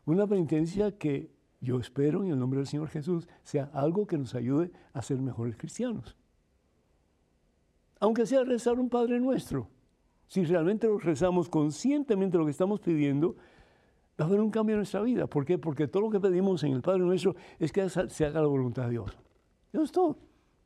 Una 0.04 0.26
penitencia 0.26 0.98
que 0.98 1.30
yo 1.62 1.80
espero 1.80 2.24
en 2.24 2.32
el 2.32 2.40
nombre 2.40 2.58
del 2.58 2.66
Señor 2.66 2.90
Jesús 2.90 3.28
sea 3.44 3.70
algo 3.72 4.08
que 4.08 4.18
nos 4.18 4.34
ayude 4.34 4.72
a 4.94 5.02
ser 5.04 5.22
mejores 5.22 5.56
cristianos. 5.56 6.18
Aunque 8.00 8.26
sea 8.26 8.44
rezar 8.44 8.80
un 8.80 8.90
Padre 8.90 9.20
nuestro, 9.20 9.68
si 10.26 10.44
realmente 10.44 10.88
lo 10.88 10.98
rezamos 10.98 11.50
conscientemente 11.50 12.40
lo 12.40 12.46
que 12.46 12.52
estamos 12.52 12.80
pidiendo, 12.80 13.36
va 14.20 14.26
a 14.26 14.28
haber 14.28 14.42
un 14.42 14.50
cambio 14.50 14.74
en 14.74 14.80
nuestra 14.80 15.04
vida. 15.04 15.28
¿Por 15.28 15.46
qué? 15.46 15.60
Porque 15.60 15.88
todo 15.88 16.02
lo 16.02 16.10
que 16.10 16.20
pedimos 16.20 16.64
en 16.64 16.74
el 16.74 16.82
Padre 16.82 17.02
nuestro 17.02 17.36
es 17.60 17.72
que 17.72 17.88
se 17.90 18.26
haga 18.26 18.42
la 18.42 18.48
voluntad 18.48 18.86
de 18.86 18.90
Dios. 18.90 19.16
Eso 19.72 19.84
es 19.84 19.92
todo. 19.92 20.18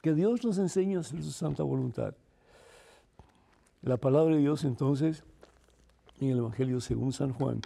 Que 0.02 0.14
Dios 0.14 0.46
nos 0.46 0.58
enseñe 0.60 0.96
a 0.96 1.02
hacer 1.02 1.22
su 1.22 1.32
santa 1.32 1.64
voluntad. 1.64 2.16
La 3.82 3.98
palabra 3.98 4.36
de 4.36 4.40
Dios 4.40 4.64
entonces, 4.64 5.26
en 6.20 6.30
el 6.30 6.38
Evangelio 6.40 6.80
según 6.82 7.14
San 7.14 7.34
Juan, 7.34 7.62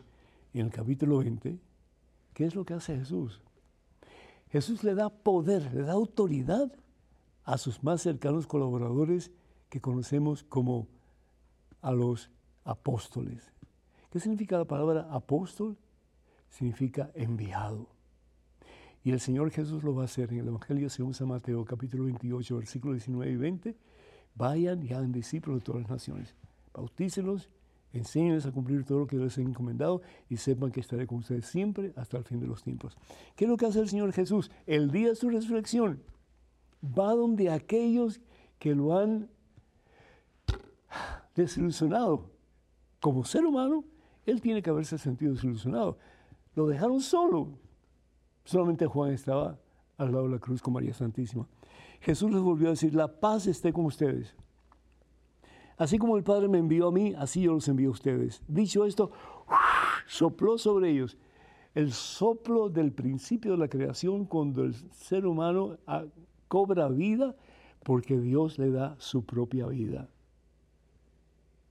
en 0.53 0.65
el 0.65 0.71
capítulo 0.71 1.19
20, 1.19 1.57
¿qué 2.33 2.45
es 2.45 2.55
lo 2.55 2.65
que 2.65 2.73
hace 2.73 2.97
Jesús? 2.97 3.41
Jesús 4.49 4.83
le 4.83 4.95
da 4.95 5.09
poder, 5.09 5.73
le 5.73 5.83
da 5.83 5.93
autoridad 5.93 6.71
a 7.45 7.57
sus 7.57 7.83
más 7.83 8.01
cercanos 8.01 8.47
colaboradores 8.47 9.31
que 9.69 9.79
conocemos 9.79 10.43
como 10.43 10.87
a 11.81 11.91
los 11.93 12.29
apóstoles. 12.65 13.51
¿Qué 14.11 14.19
significa 14.19 14.57
la 14.57 14.65
palabra 14.65 15.07
apóstol? 15.09 15.77
Significa 16.49 17.11
enviado. 17.15 17.87
Y 19.03 19.11
el 19.11 19.19
Señor 19.19 19.49
Jesús 19.51 19.83
lo 19.83 19.95
va 19.95 20.03
a 20.03 20.05
hacer 20.05 20.31
en 20.31 20.39
el 20.39 20.47
Evangelio 20.49 20.89
según 20.89 21.13
San 21.13 21.29
Mateo, 21.29 21.63
capítulo 21.65 22.03
28, 22.03 22.57
versículos 22.57 22.97
19 22.97 23.31
y 23.31 23.35
20. 23.37 23.77
Vayan 24.35 24.83
y 24.83 24.93
hagan 24.93 25.11
discípulos 25.11 25.59
de 25.59 25.65
todas 25.65 25.81
las 25.81 25.89
naciones. 25.89 26.35
Bautícenlos, 26.73 27.49
enséñenles 27.93 28.45
a 28.45 28.51
cumplir 28.51 28.85
todo 28.85 28.99
lo 28.99 29.07
que 29.07 29.17
les 29.17 29.37
he 29.37 29.41
encomendado 29.41 30.01
y 30.29 30.37
sepan 30.37 30.71
que 30.71 30.79
estaré 30.79 31.07
con 31.07 31.19
ustedes 31.19 31.45
siempre 31.45 31.93
hasta 31.95 32.17
el 32.17 32.23
fin 32.23 32.39
de 32.39 32.47
los 32.47 32.63
tiempos. 32.63 32.97
¿Qué 33.35 33.45
es 33.45 33.49
lo 33.49 33.57
que 33.57 33.65
hace 33.65 33.79
el 33.79 33.89
Señor 33.89 34.11
Jesús? 34.13 34.51
El 34.65 34.91
día 34.91 35.09
de 35.09 35.15
su 35.15 35.29
resurrección 35.29 36.01
va 36.83 37.13
donde 37.13 37.49
aquellos 37.49 38.21
que 38.59 38.75
lo 38.75 38.97
han 38.97 39.29
desilusionado. 41.35 42.29
Como 42.99 43.23
ser 43.25 43.45
humano, 43.45 43.83
él 44.25 44.41
tiene 44.41 44.61
que 44.61 44.69
haberse 44.69 44.97
sentido 44.97 45.33
desilusionado. 45.33 45.97
Lo 46.55 46.67
dejaron 46.67 47.01
solo, 47.01 47.57
Solamente 48.43 48.85
Juan 48.85 49.11
estaba 49.11 49.59
al 49.97 50.11
lado 50.11 50.23
de 50.25 50.31
la 50.31 50.39
cruz 50.39 50.61
con 50.61 50.73
María 50.73 50.93
Santísima. 50.93 51.47
Jesús 51.99 52.31
les 52.31 52.41
volvió 52.41 52.67
a 52.67 52.71
decir, 52.71 52.95
la 52.95 53.19
paz 53.19 53.47
esté 53.47 53.71
con 53.71 53.85
ustedes. 53.85 54.35
Así 55.81 55.97
como 55.97 56.15
el 56.15 56.21
Padre 56.21 56.47
me 56.47 56.59
envió 56.59 56.89
a 56.89 56.91
mí, 56.91 57.15
así 57.17 57.41
yo 57.41 57.53
los 57.53 57.67
envío 57.67 57.89
a 57.89 57.93
ustedes. 57.93 58.43
Dicho 58.47 58.85
esto, 58.85 59.09
sopló 60.05 60.59
sobre 60.59 60.91
ellos 60.91 61.17
el 61.73 61.91
soplo 61.91 62.69
del 62.69 62.91
principio 62.91 63.53
de 63.53 63.57
la 63.57 63.67
creación 63.67 64.25
cuando 64.25 64.63
el 64.63 64.75
ser 64.91 65.25
humano 65.25 65.79
ah, 65.87 66.05
cobra 66.47 66.87
vida 66.87 67.35
porque 67.81 68.19
Dios 68.19 68.59
le 68.59 68.69
da 68.69 68.95
su 68.99 69.25
propia 69.25 69.65
vida 69.65 70.07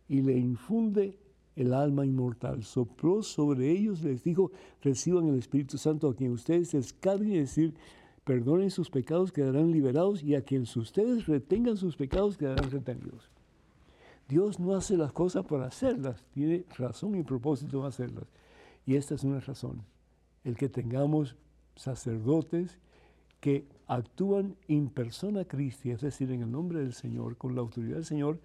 y 0.09 0.23
le 0.23 0.37
infunde 0.37 1.17
el 1.55 1.73
alma 1.73 2.05
inmortal. 2.05 2.65
Sopló 2.65 3.23
sobre 3.23 3.71
ellos, 3.71 4.03
les 4.03 4.25
dijo, 4.25 4.51
reciban 4.83 5.29
el 5.29 5.39
Espíritu 5.39 5.79
Santo 5.79 6.09
a 6.09 6.17
quien 6.17 6.33
ustedes 6.33 6.73
descarguen, 6.73 7.35
es 7.35 7.55
decir, 7.55 7.75
perdonen 8.25 8.73
sus 8.73 8.91
pecados, 8.91 9.31
quedarán 9.31 9.71
liberados, 9.71 10.21
y 10.21 10.35
a 10.35 10.43
quien 10.43 10.63
ustedes 10.63 11.27
retengan 11.27 11.77
sus 11.77 11.95
pecados, 11.95 12.37
quedarán 12.37 12.73
retenidos. 12.73 13.31
Dios 14.31 14.59
no 14.59 14.75
hace 14.75 14.97
las 14.97 15.13
cosas 15.13 15.45
para 15.45 15.67
hacerlas, 15.67 16.25
tiene 16.33 16.65
razón 16.79 17.17
y 17.17 17.23
propósito 17.23 17.83
de 17.83 17.89
hacerlas. 17.89 18.25
Y 18.87 18.97
esta 18.97 19.15
es 19.15 19.25
una 19.25 19.41
razón, 19.41 19.83
el 20.45 20.57
que 20.57 20.71
tengamos 20.71 21.37
sacerdotes 21.77 22.79
que 23.41 23.67
actúan 23.87 24.57
in 24.69 24.89
persona 24.89 25.45
Christi, 25.45 25.91
es 25.91 26.01
decir, 26.01 26.31
en 26.31 26.43
el 26.43 26.51
nombre 26.51 26.79
del 26.79 26.95
Señor, 26.95 27.37
con 27.37 27.55
la 27.55 27.61
autoridad 27.61 27.97
del 27.97 28.07
Señor, 28.07 28.39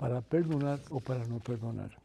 para 0.00 0.20
perdonar 0.20 0.80
o 0.90 0.98
para 0.98 1.24
no 1.26 1.38
perdonar 1.38 1.98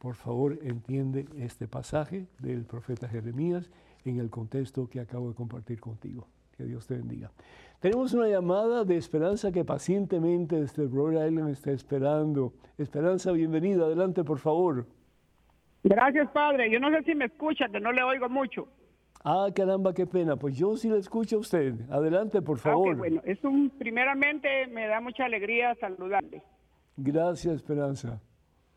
por 0.00 0.14
favor 0.14 0.58
entiende 0.62 1.26
este 1.36 1.68
pasaje 1.68 2.26
del 2.38 2.64
profeta 2.64 3.06
Jeremías 3.06 3.68
en 4.04 4.18
el 4.18 4.30
contexto 4.30 4.88
que 4.88 4.98
acabo 4.98 5.28
de 5.28 5.34
compartir 5.34 5.78
contigo. 5.78 6.26
Que 6.60 6.66
Dios 6.66 6.86
te 6.86 6.94
bendiga. 6.94 7.30
Tenemos 7.80 8.12
una 8.12 8.28
llamada 8.28 8.84
de 8.84 8.94
Esperanza 8.98 9.50
que 9.50 9.64
pacientemente 9.64 10.60
desde 10.60 10.86
Rhode 10.86 11.26
Island 11.26 11.48
está 11.48 11.70
esperando. 11.70 12.52
Esperanza, 12.76 13.32
bienvenida. 13.32 13.86
Adelante, 13.86 14.24
por 14.24 14.38
favor. 14.38 14.84
Gracias, 15.82 16.30
padre. 16.32 16.70
Yo 16.70 16.78
no 16.78 16.90
sé 16.90 17.02
si 17.04 17.14
me 17.14 17.24
escucha, 17.24 17.66
que 17.70 17.80
no 17.80 17.92
le 17.92 18.02
oigo 18.02 18.28
mucho. 18.28 18.68
Ah, 19.24 19.48
caramba, 19.56 19.94
qué 19.94 20.06
pena. 20.06 20.36
Pues 20.36 20.58
yo 20.58 20.76
sí 20.76 20.90
le 20.90 20.98
escucho 20.98 21.36
a 21.36 21.38
usted. 21.38 21.76
Adelante, 21.90 22.42
por 22.42 22.58
ah, 22.58 22.60
favor. 22.60 22.94
bueno, 22.94 23.22
es 23.24 23.42
un, 23.42 23.70
primeramente 23.70 24.66
me 24.66 24.86
da 24.86 25.00
mucha 25.00 25.24
alegría 25.24 25.74
saludarle. 25.76 26.42
Gracias, 26.98 27.54
Esperanza. 27.54 28.20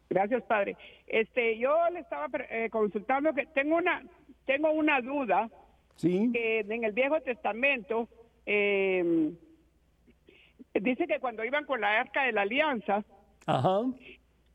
Gracias, 0.09 0.41
padre. 0.43 0.77
Este, 1.05 1.57
yo 1.57 1.75
le 1.91 1.99
estaba 1.99 2.27
eh, 2.49 2.69
consultando 2.69 3.33
que 3.33 3.45
tengo 3.47 3.75
una 3.75 4.01
tengo 4.45 4.71
una 4.71 5.01
duda. 5.01 5.49
Sí. 5.95 6.29
Que 6.33 6.59
en 6.61 6.83
el 6.83 6.91
Viejo 6.91 7.21
Testamento 7.21 8.07
em, 8.45 9.35
dice 10.73 11.07
que 11.07 11.19
cuando 11.19 11.45
iban 11.45 11.65
con 11.65 11.81
la 11.81 11.99
arca 11.99 12.23
de 12.23 12.31
la 12.31 12.41
alianza, 12.41 13.03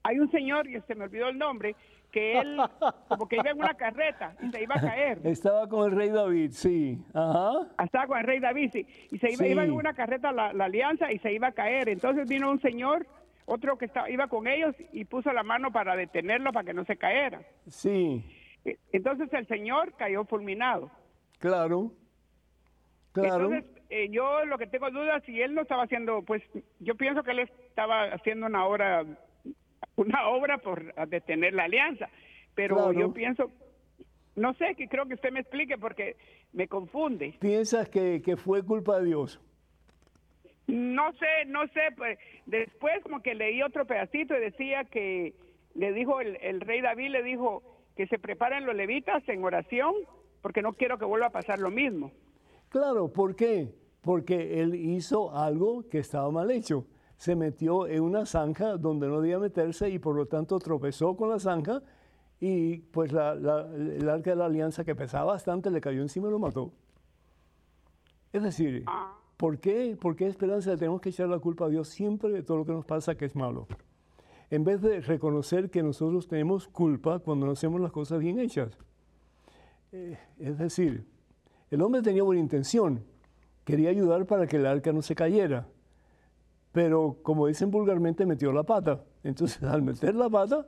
hay 0.02 0.18
un 0.18 0.30
señor 0.30 0.68
y 0.68 0.80
se 0.82 0.94
me 0.94 1.04
olvidó 1.04 1.28
el 1.28 1.38
nombre 1.38 1.74
que 2.10 2.38
él 2.38 2.56
como 3.08 3.28
que 3.28 3.36
iba 3.36 3.50
en 3.50 3.58
una 3.58 3.74
carreta 3.74 4.34
y 4.42 4.50
se 4.50 4.62
iba 4.62 4.76
a 4.76 4.80
caer. 4.80 5.20
Estaba 5.24 5.68
con 5.68 5.90
el 5.90 5.96
rey 5.96 6.10
David, 6.10 6.50
sí. 6.52 6.98
Ajá. 7.12 7.68
Estaba 7.84 8.06
con 8.06 8.18
el 8.18 8.24
rey 8.24 8.40
David, 8.40 8.70
sí. 8.72 8.86
Y 9.10 9.18
se 9.18 9.32
iba, 9.32 9.46
iba 9.46 9.64
en 9.64 9.72
una 9.72 9.92
carreta 9.94 10.32
la, 10.32 10.52
la, 10.52 10.64
alianza 10.64 11.12
y 11.12 11.18
se 11.18 11.32
iba 11.32 11.48
a 11.48 11.52
caer. 11.52 11.88
Entonces 11.88 12.26
vino 12.28 12.50
un 12.50 12.60
señor 12.60 13.06
otro 13.44 13.78
que 13.78 13.86
estaba, 13.86 14.10
iba 14.10 14.26
con 14.28 14.46
ellos 14.46 14.74
y 14.92 15.04
puso 15.04 15.32
la 15.32 15.42
mano 15.42 15.72
para 15.72 15.96
detenerlo 15.96 16.52
para 16.52 16.66
que 16.66 16.74
no 16.74 16.84
se 16.84 16.96
caera. 16.96 17.40
Sí. 17.66 18.24
E, 18.64 18.78
entonces 18.92 19.32
el 19.32 19.46
señor 19.46 19.94
cayó 19.94 20.24
fulminado. 20.24 20.90
Claro. 21.38 21.92
Claro. 23.12 23.52
Entonces 23.52 23.78
eh, 23.90 24.08
yo 24.10 24.44
lo 24.44 24.58
que 24.58 24.66
tengo 24.66 24.90
dudas 24.90 25.22
si 25.24 25.40
él 25.40 25.54
no 25.54 25.62
estaba 25.62 25.84
haciendo, 25.84 26.22
pues 26.22 26.42
yo 26.80 26.94
pienso 26.94 27.22
que 27.22 27.30
él 27.30 27.40
estaba 27.40 28.04
haciendo 28.12 28.46
una 28.46 28.66
obra, 28.66 29.04
una 29.96 30.28
obra 30.28 30.58
por 30.58 30.94
detener 31.08 31.54
la 31.54 31.64
alianza, 31.64 32.08
pero 32.54 32.92
yo 32.92 33.12
pienso, 33.12 33.50
no 34.36 34.52
sé, 34.54 34.74
que 34.74 34.88
creo 34.88 35.06
que 35.06 35.14
usted 35.14 35.32
me 35.32 35.40
explique 35.40 35.78
porque 35.78 36.16
me 36.52 36.68
confunde. 36.68 37.34
¿Piensas 37.40 37.88
que, 37.88 38.20
que 38.22 38.36
fue 38.36 38.62
culpa 38.62 38.98
de 38.98 39.06
Dios? 39.06 39.40
No 40.68 41.14
sé, 41.14 41.46
no 41.46 41.66
sé, 41.68 41.80
pues 41.96 42.18
después 42.44 43.02
como 43.02 43.22
que 43.22 43.34
leí 43.34 43.62
otro 43.62 43.86
pedacito 43.86 44.36
y 44.36 44.40
decía 44.40 44.84
que 44.84 45.34
le 45.74 45.92
dijo 45.94 46.20
el, 46.20 46.60
rey 46.60 46.82
David, 46.82 47.10
le 47.10 47.22
dijo 47.22 47.62
que 47.96 48.06
se 48.06 48.18
preparen 48.18 48.66
los 48.66 48.74
levitas 48.74 49.26
en 49.28 49.42
oración 49.42 49.94
porque 50.40 50.62
no 50.62 50.74
quiero 50.74 50.98
que 50.98 51.04
vuelva 51.04 51.26
a 51.26 51.32
pasar 51.32 51.58
lo 51.58 51.70
mismo. 51.70 52.12
Claro, 52.68 53.12
¿por 53.12 53.34
qué? 53.34 53.74
Porque 54.00 54.60
él 54.60 54.74
hizo 54.74 55.34
algo 55.34 55.88
que 55.88 55.98
estaba 55.98 56.30
mal 56.30 56.50
hecho. 56.50 56.86
Se 57.16 57.34
metió 57.34 57.86
en 57.86 58.02
una 58.02 58.26
zanja 58.26 58.76
donde 58.76 59.08
no 59.08 59.20
debía 59.20 59.38
meterse 59.38 59.90
y 59.90 59.98
por 59.98 60.14
lo 60.14 60.26
tanto 60.26 60.58
tropezó 60.58 61.16
con 61.16 61.30
la 61.30 61.38
zanja 61.38 61.82
y 62.40 62.78
pues 62.78 63.12
la, 63.12 63.32
el 63.32 64.08
arca 64.08 64.30
de 64.30 64.36
la 64.36 64.46
alianza 64.46 64.84
que 64.84 64.94
pesaba 64.94 65.32
bastante 65.32 65.70
le 65.70 65.80
cayó 65.80 66.02
encima 66.02 66.28
y 66.28 66.30
lo 66.30 66.38
mató. 66.38 66.72
Es 68.32 68.42
decir, 68.42 68.84
ah. 68.86 69.18
¿Por 69.38 69.60
qué? 69.60 69.96
¿Por 69.98 70.16
qué 70.16 70.26
esperanza 70.26 70.76
tenemos 70.76 71.00
que 71.00 71.10
echar 71.10 71.28
la 71.28 71.38
culpa 71.38 71.66
a 71.66 71.68
Dios 71.68 71.88
siempre 71.88 72.28
de 72.32 72.42
todo 72.42 72.56
lo 72.56 72.64
que 72.64 72.72
nos 72.72 72.84
pasa 72.84 73.14
que 73.14 73.24
es 73.24 73.36
malo? 73.36 73.68
En 74.50 74.64
vez 74.64 74.82
de 74.82 75.00
reconocer 75.00 75.70
que 75.70 75.80
nosotros 75.80 76.26
tenemos 76.26 76.66
culpa 76.66 77.20
cuando 77.20 77.46
no 77.46 77.52
hacemos 77.52 77.80
las 77.80 77.92
cosas 77.92 78.18
bien 78.18 78.40
hechas. 78.40 78.76
Eh, 79.92 80.18
es 80.38 80.58
decir, 80.58 81.06
el 81.70 81.82
hombre 81.82 82.02
tenía 82.02 82.22
buena 82.22 82.40
intención, 82.40 83.04
quería 83.64 83.90
ayudar 83.90 84.26
para 84.26 84.46
que 84.46 84.56
el 84.56 84.66
arca 84.66 84.92
no 84.92 85.02
se 85.02 85.14
cayera, 85.14 85.66
pero 86.72 87.16
como 87.22 87.46
dicen 87.46 87.70
vulgarmente, 87.70 88.26
metió 88.26 88.52
la 88.52 88.64
pata. 88.64 89.04
Entonces, 89.22 89.62
al 89.64 89.82
meter 89.82 90.14
la 90.14 90.28
pata, 90.28 90.66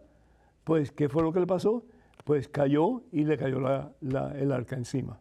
pues, 0.64 0.90
¿qué 0.90 1.08
fue 1.08 1.22
lo 1.22 1.32
que 1.32 1.40
le 1.40 1.46
pasó? 1.46 1.84
Pues 2.24 2.48
cayó 2.48 3.02
y 3.12 3.24
le 3.24 3.36
cayó 3.36 3.58
el 4.00 4.52
arca 4.52 4.76
encima. 4.76 5.20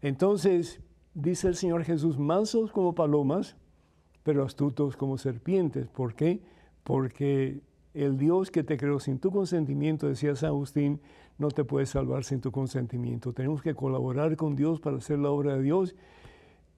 Entonces, 0.00 0.80
dice 1.14 1.48
el 1.48 1.54
Señor 1.54 1.84
Jesús, 1.84 2.18
mansos 2.18 2.72
como 2.72 2.94
palomas, 2.94 3.56
pero 4.22 4.44
astutos 4.44 4.96
como 4.96 5.18
serpientes. 5.18 5.88
¿Por 5.88 6.14
qué? 6.14 6.42
Porque 6.82 7.62
el 7.94 8.18
Dios 8.18 8.50
que 8.50 8.64
te 8.64 8.76
creó 8.76 8.98
sin 8.98 9.18
tu 9.18 9.30
consentimiento, 9.30 10.08
decía 10.08 10.34
San 10.34 10.48
Agustín, 10.48 11.00
no 11.38 11.48
te 11.48 11.64
puede 11.64 11.86
salvar 11.86 12.24
sin 12.24 12.40
tu 12.40 12.50
consentimiento. 12.50 13.32
Tenemos 13.32 13.62
que 13.62 13.74
colaborar 13.74 14.36
con 14.36 14.54
Dios 14.54 14.80
para 14.80 14.96
hacer 14.96 15.18
la 15.18 15.30
obra 15.30 15.56
de 15.56 15.62
Dios. 15.62 15.94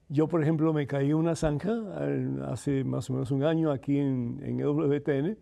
Yo, 0.09 0.27
por 0.27 0.41
ejemplo, 0.41 0.73
me 0.73 0.87
caí 0.87 1.09
en 1.09 1.15
una 1.15 1.35
zanja 1.35 1.73
hace 2.47 2.83
más 2.83 3.09
o 3.09 3.13
menos 3.13 3.31
un 3.31 3.43
año 3.43 3.71
aquí 3.71 3.97
en, 3.97 4.39
en 4.43 4.59
EWTN 4.59 5.37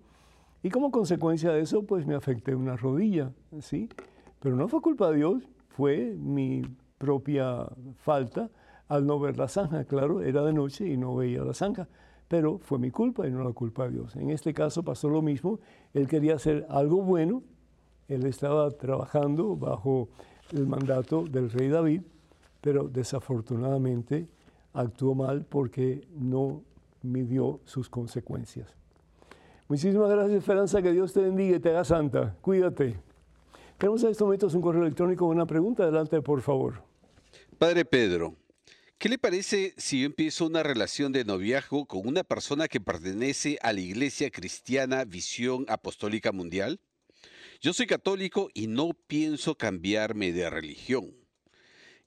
y 0.66 0.70
como 0.70 0.92
consecuencia 0.92 1.52
de 1.52 1.60
eso, 1.60 1.84
pues 1.84 2.08
me 2.08 2.16
afecté 2.16 2.56
una 2.56 2.78
rodilla, 2.78 3.34
¿sí? 3.60 3.90
Pero 4.40 4.56
no 4.56 4.70
fue 4.70 4.82
culpa 4.82 5.12
de 5.12 5.18
Dios, 5.18 5.50
fue 5.68 6.16
mi 6.18 6.62
propia 6.98 7.68
falta 7.98 8.50
al 8.88 9.06
no 9.06 9.20
ver 9.20 9.38
la 9.38 9.50
zanja. 9.50 9.84
Claro, 9.84 10.22
era 10.22 10.42
de 10.44 10.54
noche 10.54 10.88
y 10.88 10.96
no 10.96 11.18
veía 11.18 11.44
la 11.44 11.54
zanja, 11.54 11.90
pero 12.30 12.60
fue 12.60 12.80
mi 12.80 12.92
culpa 12.92 13.28
y 13.28 13.32
no 13.32 13.44
la 13.44 13.52
culpa 13.52 13.86
de 13.86 13.96
Dios. 13.96 14.16
En 14.16 14.30
este 14.30 14.54
caso 14.54 14.84
pasó 14.84 15.10
lo 15.10 15.22
mismo, 15.22 15.60
él 15.94 16.08
quería 16.08 16.36
hacer 16.36 16.66
algo 16.70 17.02
bueno, 17.02 17.44
él 18.08 18.26
estaba 18.26 18.70
trabajando 18.72 19.56
bajo 19.56 20.10
el 20.52 20.68
mandato 20.68 21.24
del 21.24 21.50
rey 21.50 21.70
David, 21.70 22.02
pero 22.62 22.88
desafortunadamente 22.88 24.28
actuó 24.74 25.16
mal 25.16 25.46
porque 25.46 26.08
no 26.16 26.64
midió 27.02 27.60
sus 27.66 27.90
consecuencias. 27.90 28.68
Muchísimas 29.68 30.10
gracias, 30.10 30.40
Esperanza. 30.40 30.82
Que 30.82 30.92
Dios 30.92 31.14
te 31.14 31.22
bendiga 31.22 31.58
y 31.58 31.60
te 31.60 31.70
haga 31.70 31.84
santa. 31.84 32.36
Cuídate. 32.42 33.00
Tenemos 33.78 34.04
en 34.04 34.12
estos 34.12 34.26
momentos 34.26 34.54
un 34.54 34.62
correo 34.62 34.84
electrónico 34.84 35.26
con 35.28 35.36
una 35.36 35.46
pregunta. 35.46 35.84
Adelante, 35.84 36.22
por 36.22 36.42
favor. 36.42 36.84
Padre 37.58 37.86
Pedro, 37.86 38.36
¿qué 38.98 39.10
le 39.10 39.18
parece 39.18 39.74
si 39.78 40.02
yo 40.02 40.06
empiezo 40.06 40.46
una 40.46 40.64
relación 40.64 41.12
de 41.12 41.26
noviazgo 41.26 41.86
con 41.86 42.08
una 42.08 42.24
persona 42.24 42.68
que 42.68 42.80
pertenece 42.80 43.58
a 43.62 43.74
la 43.74 43.80
Iglesia 43.80 44.30
Cristiana 44.30 45.06
Visión 45.06 45.66
Apostólica 45.68 46.32
Mundial? 46.32 46.80
Yo 47.64 47.72
soy 47.72 47.88
católico 47.88 48.50
y 48.54 48.68
no 48.68 48.90
pienso 49.08 49.56
cambiarme 49.56 50.34
de 50.34 50.50
religión. 50.50 51.16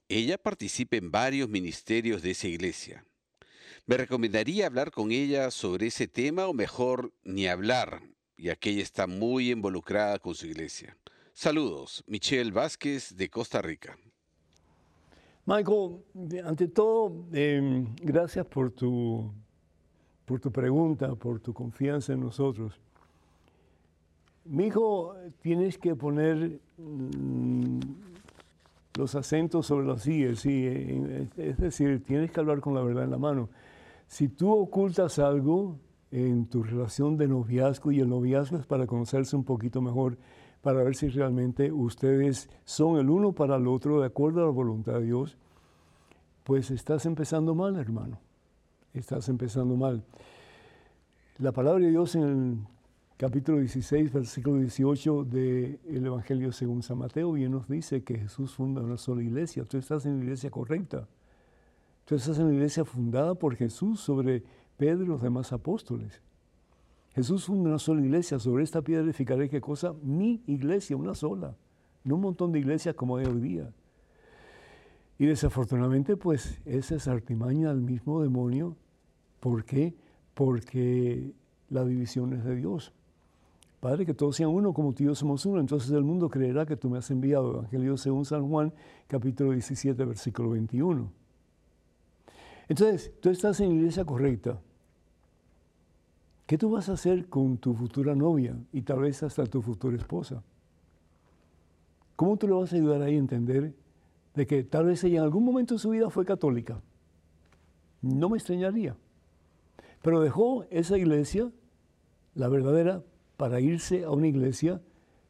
Ella 0.07 0.37
participa 0.37 0.97
en 0.97 1.09
varios 1.09 1.49
ministerios 1.49 2.21
de 2.21 2.29
esa 2.29 2.47
iglesia. 2.47 3.03
¿Me 3.87 3.97
recomendaría 3.97 4.67
hablar 4.67 4.91
con 4.91 5.11
ella 5.11 5.49
sobre 5.49 5.87
ese 5.87 6.07
tema 6.07 6.45
o 6.45 6.53
mejor 6.53 7.11
ni 7.23 7.47
hablar, 7.47 8.03
ya 8.37 8.55
que 8.55 8.69
ella 8.69 8.83
está 8.83 9.07
muy 9.07 9.49
involucrada 9.49 10.19
con 10.19 10.35
su 10.35 10.45
iglesia? 10.45 10.95
Saludos, 11.33 12.03
Michelle 12.05 12.51
Vázquez 12.51 13.15
de 13.17 13.27
Costa 13.27 13.59
Rica. 13.59 13.97
Michael, 15.47 16.03
ante 16.45 16.67
todo, 16.67 17.25
em, 17.33 17.95
gracias 17.95 18.45
por 18.45 18.69
tu, 18.69 19.33
por 20.23 20.39
tu 20.39 20.51
pregunta, 20.51 21.15
por 21.15 21.39
tu 21.39 21.51
confianza 21.51 22.13
en 22.13 22.19
nosotros. 22.19 22.79
Mi 24.49 24.67
hijo, 24.67 25.15
tienes 25.41 25.77
que 25.77 25.95
poner 25.95 26.59
mm, 26.77 27.79
los 28.97 29.15
acentos 29.15 29.65
sobre 29.65 29.85
las 29.85 30.03
sillas, 30.03 30.39
sí, 30.39 30.65
es 31.37 31.57
decir, 31.57 32.03
tienes 32.03 32.31
que 32.31 32.39
hablar 32.39 32.59
con 32.61 32.73
la 32.73 32.81
verdad 32.81 33.03
en 33.03 33.11
la 33.11 33.17
mano. 33.17 33.49
Si 34.07 34.29
tú 34.29 34.51
ocultas 34.51 35.19
algo 35.19 35.77
en 36.11 36.45
tu 36.45 36.63
relación 36.63 37.17
de 37.17 37.27
noviazgo, 37.27 37.91
y 37.91 37.99
el 37.99 38.09
noviazgo 38.09 38.57
es 38.57 38.65
para 38.65 38.87
conocerse 38.87 39.35
un 39.35 39.43
poquito 39.43 39.81
mejor, 39.81 40.17
para 40.61 40.83
ver 40.83 40.95
si 40.95 41.09
realmente 41.09 41.71
ustedes 41.71 42.49
son 42.63 42.97
el 42.97 43.09
uno 43.09 43.33
para 43.33 43.57
el 43.57 43.67
otro 43.67 43.99
de 43.99 44.07
acuerdo 44.07 44.41
a 44.41 44.45
la 44.45 44.51
voluntad 44.51 44.93
de 44.93 45.05
Dios, 45.05 45.37
pues 46.43 46.71
estás 46.71 47.05
empezando 47.05 47.53
mal, 47.53 47.75
hermano. 47.75 48.19
Estás 48.93 49.27
empezando 49.29 49.75
mal. 49.75 50.03
La 51.39 51.51
palabra 51.51 51.83
de 51.83 51.91
Dios 51.91 52.15
en 52.15 52.23
el 52.23 52.57
capítulo 53.17 53.57
16, 53.57 54.13
versículo 54.13 54.59
18 54.59 55.23
del 55.23 56.05
Evangelio 56.05 56.51
según 56.51 56.83
San 56.83 56.99
Mateo, 56.99 57.31
bien 57.31 57.51
nos 57.51 57.67
dice 57.67 58.03
que 58.03 58.19
Jesús 58.19 58.53
funda 58.53 58.81
una 58.81 58.97
sola 58.97 59.23
iglesia. 59.23 59.65
Tú 59.65 59.79
estás 59.79 60.05
en 60.05 60.19
la 60.19 60.23
iglesia 60.23 60.51
correcta. 60.51 61.07
Tú 62.05 62.13
estás 62.13 62.37
en 62.37 62.47
la 62.47 62.53
iglesia 62.53 62.85
fundada 62.85 63.33
por 63.33 63.55
Jesús 63.55 64.01
sobre 64.01 64.43
Pedro 64.77 65.03
y 65.03 65.07
los 65.07 65.23
demás 65.23 65.51
apóstoles. 65.51 66.21
Jesús 67.15 67.45
funda 67.45 67.69
una 67.69 67.79
sola 67.79 68.01
iglesia. 68.01 68.37
Sobre 68.37 68.63
esta 68.63 68.83
piedra 68.83 69.03
edificaré 69.03 69.49
qué 69.49 69.61
cosa? 69.61 69.95
Mi 70.03 70.43
iglesia, 70.45 70.95
una 70.95 71.15
sola. 71.15 71.55
No 72.03 72.15
un 72.15 72.21
montón 72.21 72.51
de 72.51 72.59
iglesias 72.59 72.93
como 72.93 73.17
hay 73.17 73.25
hoy 73.25 73.41
día. 73.41 73.73
Y 75.17 75.25
desafortunadamente, 75.25 76.17
pues, 76.17 76.61
esa 76.65 76.95
es 76.95 77.07
artimaña 77.07 77.69
del 77.69 77.81
mismo 77.81 78.21
demonio. 78.21 78.77
¿Por 79.39 79.65
qué? 79.65 79.95
Porque 80.35 81.33
la 81.69 81.83
división 81.83 82.33
es 82.33 82.43
de 82.43 82.55
Dios. 82.55 82.93
Padre, 83.79 84.05
que 84.05 84.13
todos 84.13 84.35
sean 84.35 84.49
uno 84.49 84.73
como 84.73 84.93
tú 84.93 85.03
y 85.03 85.05
yo 85.05 85.15
somos 85.15 85.45
uno. 85.45 85.59
Entonces 85.59 85.91
el 85.91 86.03
mundo 86.03 86.29
creerá 86.29 86.65
que 86.65 86.75
tú 86.75 86.89
me 86.89 86.97
has 86.97 87.09
enviado. 87.11 87.51
Evangelio 87.51 87.97
según 87.97 88.25
San 88.25 88.49
Juan, 88.49 88.73
capítulo 89.07 89.51
17, 89.51 90.03
versículo 90.03 90.49
21. 90.51 91.11
Entonces, 92.69 93.13
tú 93.21 93.29
estás 93.29 93.59
en 93.61 93.69
la 93.69 93.75
iglesia 93.75 94.03
correcta. 94.03 94.59
¿Qué 96.45 96.57
tú 96.57 96.71
vas 96.71 96.89
a 96.89 96.93
hacer 96.93 97.27
con 97.27 97.57
tu 97.57 97.73
futura 97.73 98.15
novia 98.15 98.57
y 98.71 98.81
tal 98.81 98.99
vez 98.99 99.21
hasta 99.23 99.45
tu 99.45 99.61
futura 99.61 99.95
esposa? 99.95 100.43
¿Cómo 102.15 102.35
tú 102.37 102.47
le 102.47 102.53
vas 102.53 102.73
a 102.73 102.75
ayudar 102.75 103.01
ahí 103.01 103.15
a 103.15 103.19
entender 103.19 103.73
de 104.33 104.47
que 104.47 104.63
tal 104.63 104.85
vez 104.85 105.03
ella 105.03 105.19
en 105.19 105.23
algún 105.23 105.45
momento 105.45 105.75
de 105.75 105.79
su 105.79 105.91
vida 105.91 106.09
fue 106.09 106.25
católica? 106.25 106.81
No 108.01 108.29
me 108.29 108.37
extrañaría. 108.37 108.95
Pero 110.01 110.21
dejó 110.21 110.65
esa 110.69 110.97
iglesia, 110.97 111.51
la 112.33 112.47
verdadera, 112.47 113.03
para 113.37 113.61
irse 113.61 114.03
a 114.03 114.11
una 114.11 114.27
iglesia 114.27 114.81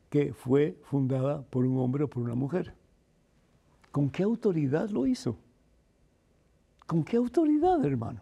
que 0.10 0.34
fue 0.34 0.78
fundada 0.84 1.42
por 1.44 1.66
un 1.66 1.78
hombre 1.78 2.06
o 2.06 2.10
por 2.10 2.24
una 2.24 2.36
mujer. 2.36 2.74
¿Con 3.92 4.10
qué 4.10 4.24
autoridad 4.24 4.90
lo 4.90 5.06
hizo? 5.06 5.38
¿Con 6.86 7.04
qué 7.04 7.18
autoridad, 7.18 7.84
hermano? 7.86 8.22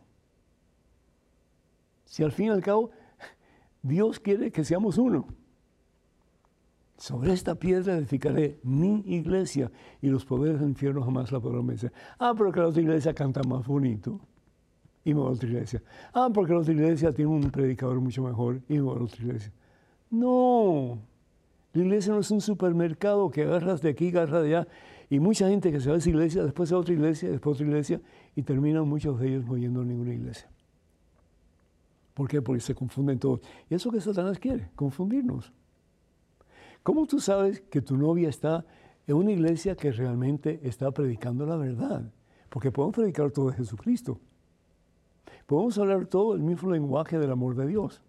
Si 2.05 2.23
al 2.23 2.31
fin 2.31 2.47
y 2.47 2.49
al 2.49 2.63
cabo 2.63 2.89
Dios 3.81 4.19
quiere 4.19 4.51
que 4.51 4.63
seamos 4.63 4.97
uno. 4.97 5.27
Sobre 6.97 7.33
esta 7.33 7.55
piedra 7.55 7.97
edificaré 7.97 8.59
mi 8.63 9.03
iglesia 9.05 9.69
y 10.01 10.07
los 10.07 10.25
poderes 10.25 10.59
del 10.59 10.69
infierno 10.69 11.03
jamás 11.03 11.31
la 11.31 11.39
podrán 11.39 11.67
vencer. 11.67 11.91
Ah, 12.17 12.33
pero 12.35 12.51
que 12.51 12.61
la 12.61 12.67
otra 12.67 12.81
iglesia 12.81 13.13
canta 13.13 13.41
más 13.43 13.67
bonito 13.67 14.19
y 15.03 15.13
me 15.13 15.19
voy 15.19 15.29
a 15.29 15.33
otra 15.33 15.49
iglesia. 15.49 15.83
Ah, 16.13 16.29
porque 16.33 16.53
la 16.53 16.59
otra 16.59 16.73
iglesia 16.73 17.13
tiene 17.13 17.29
un 17.29 17.51
predicador 17.51 17.99
mucho 17.99 18.23
mejor 18.23 18.61
y 18.67 18.73
me 18.75 18.81
voy 18.81 18.97
a 18.97 19.03
otra 19.03 19.23
iglesia. 19.23 19.51
No, 20.09 20.99
la 21.73 21.81
iglesia 21.81 22.13
no 22.13 22.19
es 22.19 22.31
un 22.31 22.41
supermercado 22.41 23.29
que 23.29 23.43
agarras 23.43 23.81
de 23.81 23.89
aquí, 23.89 24.09
agarras 24.09 24.43
de 24.43 24.55
allá 24.55 24.67
y 25.09 25.19
mucha 25.19 25.49
gente 25.49 25.71
que 25.71 25.79
se 25.79 25.89
va 25.89 25.95
a 25.95 25.97
esa 25.97 26.09
iglesia, 26.09 26.43
después 26.43 26.71
a 26.71 26.77
otra 26.77 26.93
iglesia, 26.93 27.29
después 27.29 27.53
a 27.53 27.55
otra 27.55 27.67
iglesia, 27.67 28.01
y 28.35 28.41
terminan 28.41 28.87
muchos 28.87 29.19
de 29.19 29.27
ellos 29.27 29.45
no 29.45 29.57
yendo 29.57 29.81
a 29.81 29.85
ninguna 29.85 30.13
iglesia. 30.13 30.49
¿Por 32.13 32.27
qué? 32.29 32.41
Porque 32.41 32.61
se 32.61 32.73
confunden 32.73 33.19
todos. 33.19 33.41
Y 33.69 33.75
eso 33.75 33.91
que 33.91 33.99
Satanás 33.99 34.39
quiere, 34.39 34.69
confundirnos. 34.75 35.51
¿Cómo 36.81 37.05
tú 37.05 37.19
sabes 37.19 37.61
que 37.61 37.81
tu 37.81 37.97
novia 37.97 38.29
está 38.29 38.65
en 39.05 39.15
una 39.15 39.31
iglesia 39.31 39.75
que 39.75 39.91
realmente 39.91 40.61
está 40.63 40.91
predicando 40.91 41.45
la 41.45 41.57
verdad? 41.57 42.09
Porque 42.49 42.71
podemos 42.71 42.95
predicar 42.95 43.31
todo 43.31 43.49
de 43.49 43.57
Jesucristo. 43.57 44.19
Podemos 45.45 45.77
hablar 45.77 46.05
todo 46.05 46.35
el 46.35 46.41
mismo 46.41 46.71
lenguaje 46.71 47.19
del 47.19 47.31
amor 47.31 47.55
de 47.55 47.67
Dios. 47.67 48.01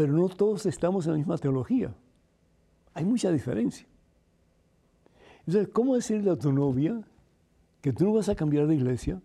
Pero 0.00 0.14
no 0.14 0.30
todos 0.30 0.64
estamos 0.64 1.04
en 1.04 1.12
la 1.12 1.18
misma 1.18 1.36
teología. 1.36 1.94
Hay 2.94 3.04
mucha 3.04 3.30
diferencia. 3.30 3.86
Entonces, 5.40 5.68
¿cómo 5.74 5.94
decirle 5.94 6.30
a 6.30 6.36
tu 6.36 6.50
novia 6.52 7.02
que 7.82 7.92
tú 7.92 8.06
no 8.06 8.14
vas 8.14 8.30
a 8.30 8.34
cambiar 8.34 8.66
de 8.66 8.76
iglesia, 8.76 9.20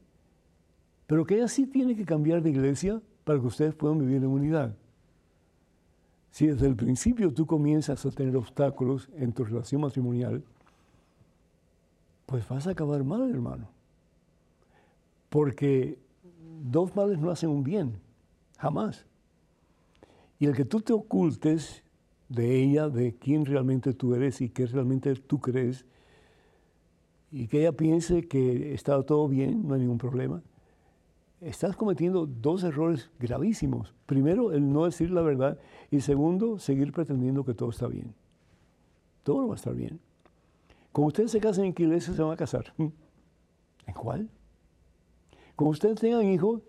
pero 1.07 1.25
que 1.25 1.35
ella 1.35 1.47
sí 1.47 1.65
tiene 1.65 1.95
que 1.95 2.03
cambiar 2.03 2.41
de 2.41 2.49
iglesia 2.49 3.01
para 3.23 3.39
que 3.39 3.45
ustedes 3.45 3.73
puedan 3.73 3.99
vivir 3.99 4.17
en 4.17 4.25
unidad? 4.25 4.75
Si 6.31 6.47
desde 6.47 6.67
el 6.67 6.75
principio 6.75 7.33
tú 7.33 7.45
comienzas 7.45 8.05
a 8.05 8.11
tener 8.11 8.35
obstáculos 8.35 9.07
en 9.15 9.31
tu 9.31 9.45
relación 9.45 9.79
matrimonial, 9.79 10.43
pues 12.25 12.45
vas 12.49 12.67
a 12.67 12.71
acabar 12.71 13.01
mal, 13.05 13.29
hermano. 13.29 13.69
Porque 15.29 15.97
dos 16.63 16.93
males 16.97 17.17
no 17.17 17.31
hacen 17.31 17.49
un 17.49 17.63
bien, 17.63 17.97
jamás. 18.57 19.05
Y 20.39 20.45
el 20.47 20.55
que 20.55 20.65
tú 20.65 20.81
te 20.81 20.93
ocultes 20.93 21.83
de 22.29 22.61
ella, 22.61 22.89
de 22.89 23.15
quién 23.15 23.45
realmente 23.45 23.93
tú 23.93 24.15
eres 24.15 24.41
y 24.41 24.49
qué 24.49 24.65
realmente 24.65 25.13
tú 25.15 25.39
crees, 25.39 25.85
y 27.31 27.47
que 27.47 27.59
ella 27.59 27.71
piense 27.71 28.27
que 28.27 28.73
está 28.73 29.01
todo 29.03 29.27
bien, 29.27 29.67
no 29.67 29.73
hay 29.73 29.81
ningún 29.81 29.97
problema, 29.97 30.41
estás 31.41 31.75
cometiendo 31.75 32.25
dos 32.25 32.63
errores 32.63 33.11
gravísimos. 33.19 33.93
Primero, 34.05 34.51
el 34.51 34.71
no 34.71 34.85
decir 34.85 35.11
la 35.11 35.21
verdad 35.21 35.59
y 35.91 36.01
segundo, 36.01 36.59
seguir 36.59 36.91
pretendiendo 36.91 37.43
que 37.43 37.53
todo 37.53 37.69
está 37.69 37.87
bien. 37.87 38.13
Todo 39.23 39.41
no 39.41 39.47
va 39.47 39.55
a 39.55 39.57
estar 39.57 39.75
bien. 39.75 39.99
Como 40.91 41.07
ustedes 41.07 41.31
se 41.31 41.39
casen, 41.39 41.65
¿en 41.65 41.73
qué 41.73 41.83
iglesia 41.83 42.13
se 42.13 42.21
van 42.21 42.31
a 42.31 42.37
casar? 42.37 42.73
¿Mm? 42.77 42.87
¿En 43.87 43.93
cuál? 43.93 44.29
Como 45.55 45.71
ustedes 45.71 45.99
tengan 45.99 46.25
hijos, 46.25 46.61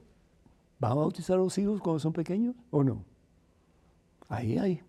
¿van 0.78 0.92
a 0.92 0.96
bautizar 0.96 1.36
a 1.36 1.42
los 1.42 1.56
hijos 1.58 1.80
cuando 1.80 2.00
son 2.00 2.12
pequeños 2.12 2.54
o 2.70 2.82
no? 2.82 3.04
Ahí 4.28 4.58
hay, 4.58 4.80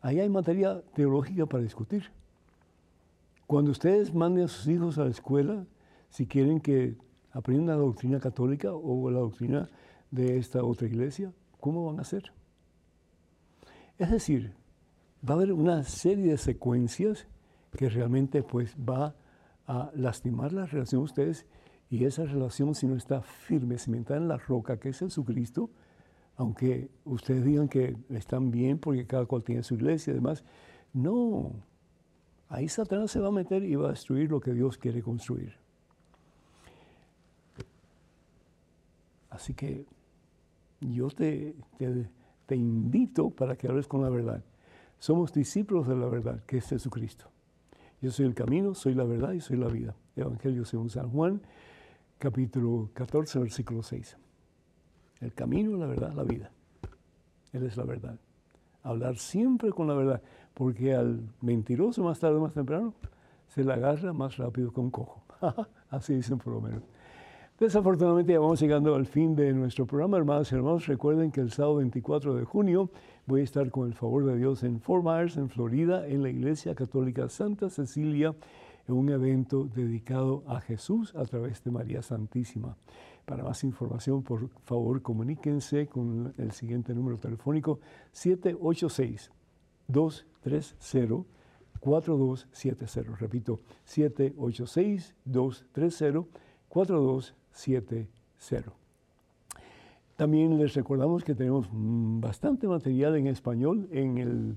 ahí 0.00 0.20
hay 0.20 0.28
materia 0.28 0.82
teológica 0.94 1.46
para 1.46 1.62
discutir. 1.62 2.10
Cuando 3.46 3.70
ustedes 3.70 4.14
manden 4.14 4.44
a 4.44 4.48
sus 4.48 4.66
hijos 4.68 4.98
a 4.98 5.04
la 5.04 5.10
escuela, 5.10 5.66
si 6.10 6.26
quieren 6.26 6.60
que 6.60 6.96
aprendan 7.32 7.76
la 7.78 7.82
doctrina 7.82 8.20
católica 8.20 8.72
o 8.72 9.10
la 9.10 9.20
doctrina 9.20 9.68
de 10.10 10.38
esta 10.38 10.62
otra 10.62 10.86
iglesia, 10.86 11.32
¿cómo 11.60 11.86
van 11.86 11.98
a 11.98 12.02
hacer? 12.02 12.32
Es 13.98 14.10
decir, 14.10 14.54
va 15.28 15.34
a 15.34 15.36
haber 15.36 15.52
una 15.52 15.82
serie 15.84 16.32
de 16.32 16.38
secuencias 16.38 17.26
que 17.76 17.88
realmente 17.88 18.42
pues 18.42 18.76
va 18.76 19.14
a 19.66 19.90
lastimar 19.94 20.52
la 20.52 20.66
relación 20.66 21.00
de 21.00 21.04
ustedes 21.04 21.46
y 21.90 22.04
esa 22.04 22.24
relación 22.24 22.74
si 22.74 22.86
no 22.86 22.96
está 22.96 23.22
firme, 23.22 23.78
cimentada 23.78 24.20
en 24.20 24.28
la 24.28 24.36
roca 24.36 24.78
que 24.78 24.90
es 24.90 24.98
Jesucristo, 24.98 25.70
aunque 26.36 26.90
ustedes 27.04 27.44
digan 27.44 27.68
que 27.68 27.96
están 28.10 28.50
bien 28.50 28.78
porque 28.78 29.06
cada 29.06 29.26
cual 29.26 29.42
tiene 29.42 29.62
su 29.62 29.74
iglesia 29.74 30.10
y 30.10 30.14
demás, 30.14 30.44
no, 30.92 31.52
ahí 32.48 32.68
Satanás 32.68 33.10
se 33.10 33.20
va 33.20 33.28
a 33.28 33.32
meter 33.32 33.62
y 33.64 33.74
va 33.74 33.88
a 33.88 33.90
destruir 33.90 34.30
lo 34.30 34.40
que 34.40 34.52
Dios 34.52 34.78
quiere 34.78 35.02
construir. 35.02 35.54
Así 39.30 39.54
que 39.54 39.84
yo 40.80 41.08
te, 41.08 41.56
te, 42.46 42.56
invito 42.56 43.30
para 43.30 43.56
que 43.56 43.66
hables 43.66 43.88
con 43.88 44.02
la 44.02 44.08
verdad. 44.08 44.44
Somos 44.98 45.32
discípulos 45.32 45.88
de 45.88 45.96
la 45.96 46.06
verdad, 46.06 46.44
que 46.44 46.58
es 46.58 46.68
Jesucristo. 46.68 47.26
Yo 48.00 48.12
soy 48.12 48.26
el 48.26 48.34
camino, 48.34 48.74
soy 48.74 48.94
la 48.94 49.04
verdad 49.04 49.32
y 49.32 49.40
soy 49.40 49.56
la 49.56 49.66
vida. 49.66 49.96
Evangelio 50.14 50.64
según 50.64 50.88
San 50.88 51.10
Juan, 51.10 51.42
capítulo 52.18 52.90
14, 52.94 53.40
versículo 53.40 53.82
6. 53.82 54.16
El 55.24 55.32
camino, 55.32 55.78
la 55.78 55.86
verdad, 55.86 56.12
la 56.12 56.22
vida. 56.22 56.50
Él 57.54 57.64
es 57.64 57.78
la 57.78 57.84
verdad. 57.84 58.18
Hablar 58.82 59.16
siempre 59.16 59.70
con 59.70 59.88
la 59.88 59.94
verdad, 59.94 60.20
porque 60.52 60.94
al 60.94 61.20
mentiroso 61.40 62.04
más 62.04 62.20
tarde 62.20 62.36
o 62.36 62.40
más 62.40 62.52
temprano 62.52 62.92
se 63.48 63.64
le 63.64 63.72
agarra 63.72 64.12
más 64.12 64.36
rápido 64.36 64.70
que 64.70 64.80
un 64.80 64.90
cojo. 64.90 65.24
Así 65.88 66.14
dicen 66.14 66.36
por 66.36 66.52
lo 66.52 66.60
menos. 66.60 66.82
Desafortunadamente 67.58 68.34
ya 68.34 68.40
vamos 68.40 68.60
llegando 68.60 68.94
al 68.94 69.06
fin 69.06 69.34
de 69.34 69.54
nuestro 69.54 69.86
programa, 69.86 70.18
hermanos 70.18 70.52
y 70.52 70.56
hermanos. 70.56 70.86
Recuerden 70.86 71.30
que 71.30 71.40
el 71.40 71.52
sábado 71.52 71.76
24 71.76 72.34
de 72.34 72.44
junio 72.44 72.90
voy 73.24 73.40
a 73.40 73.44
estar 73.44 73.70
con 73.70 73.86
el 73.86 73.94
favor 73.94 74.26
de 74.26 74.36
Dios 74.36 74.62
en 74.62 74.78
Fort 74.78 75.04
Myers, 75.04 75.38
en 75.38 75.48
Florida, 75.48 76.06
en 76.06 76.22
la 76.22 76.28
Iglesia 76.28 76.74
Católica 76.74 77.30
Santa 77.30 77.70
Cecilia, 77.70 78.34
en 78.86 78.94
un 78.94 79.08
evento 79.08 79.64
dedicado 79.74 80.42
a 80.46 80.60
Jesús 80.60 81.14
a 81.14 81.24
través 81.24 81.64
de 81.64 81.70
María 81.70 82.02
Santísima. 82.02 82.76
Para 83.24 83.42
más 83.42 83.64
información, 83.64 84.22
por 84.22 84.48
favor, 84.64 85.00
comuníquense 85.00 85.86
con 85.86 86.34
el 86.36 86.52
siguiente 86.52 86.94
número 86.94 87.18
telefónico 87.18 87.80
786 88.12 89.30
230 89.88 91.24
4270. 91.80 93.16
Repito, 93.16 93.60
786 93.84 95.14
230 95.24 96.28
4270 96.68 98.24
70. 98.38 98.72
También 100.16 100.58
les 100.58 100.74
recordamos 100.74 101.24
que 101.24 101.34
tenemos 101.34 101.68
bastante 101.72 102.68
material 102.68 103.16
en 103.16 103.26
español 103.26 103.88
en 103.90 104.18
el 104.18 104.56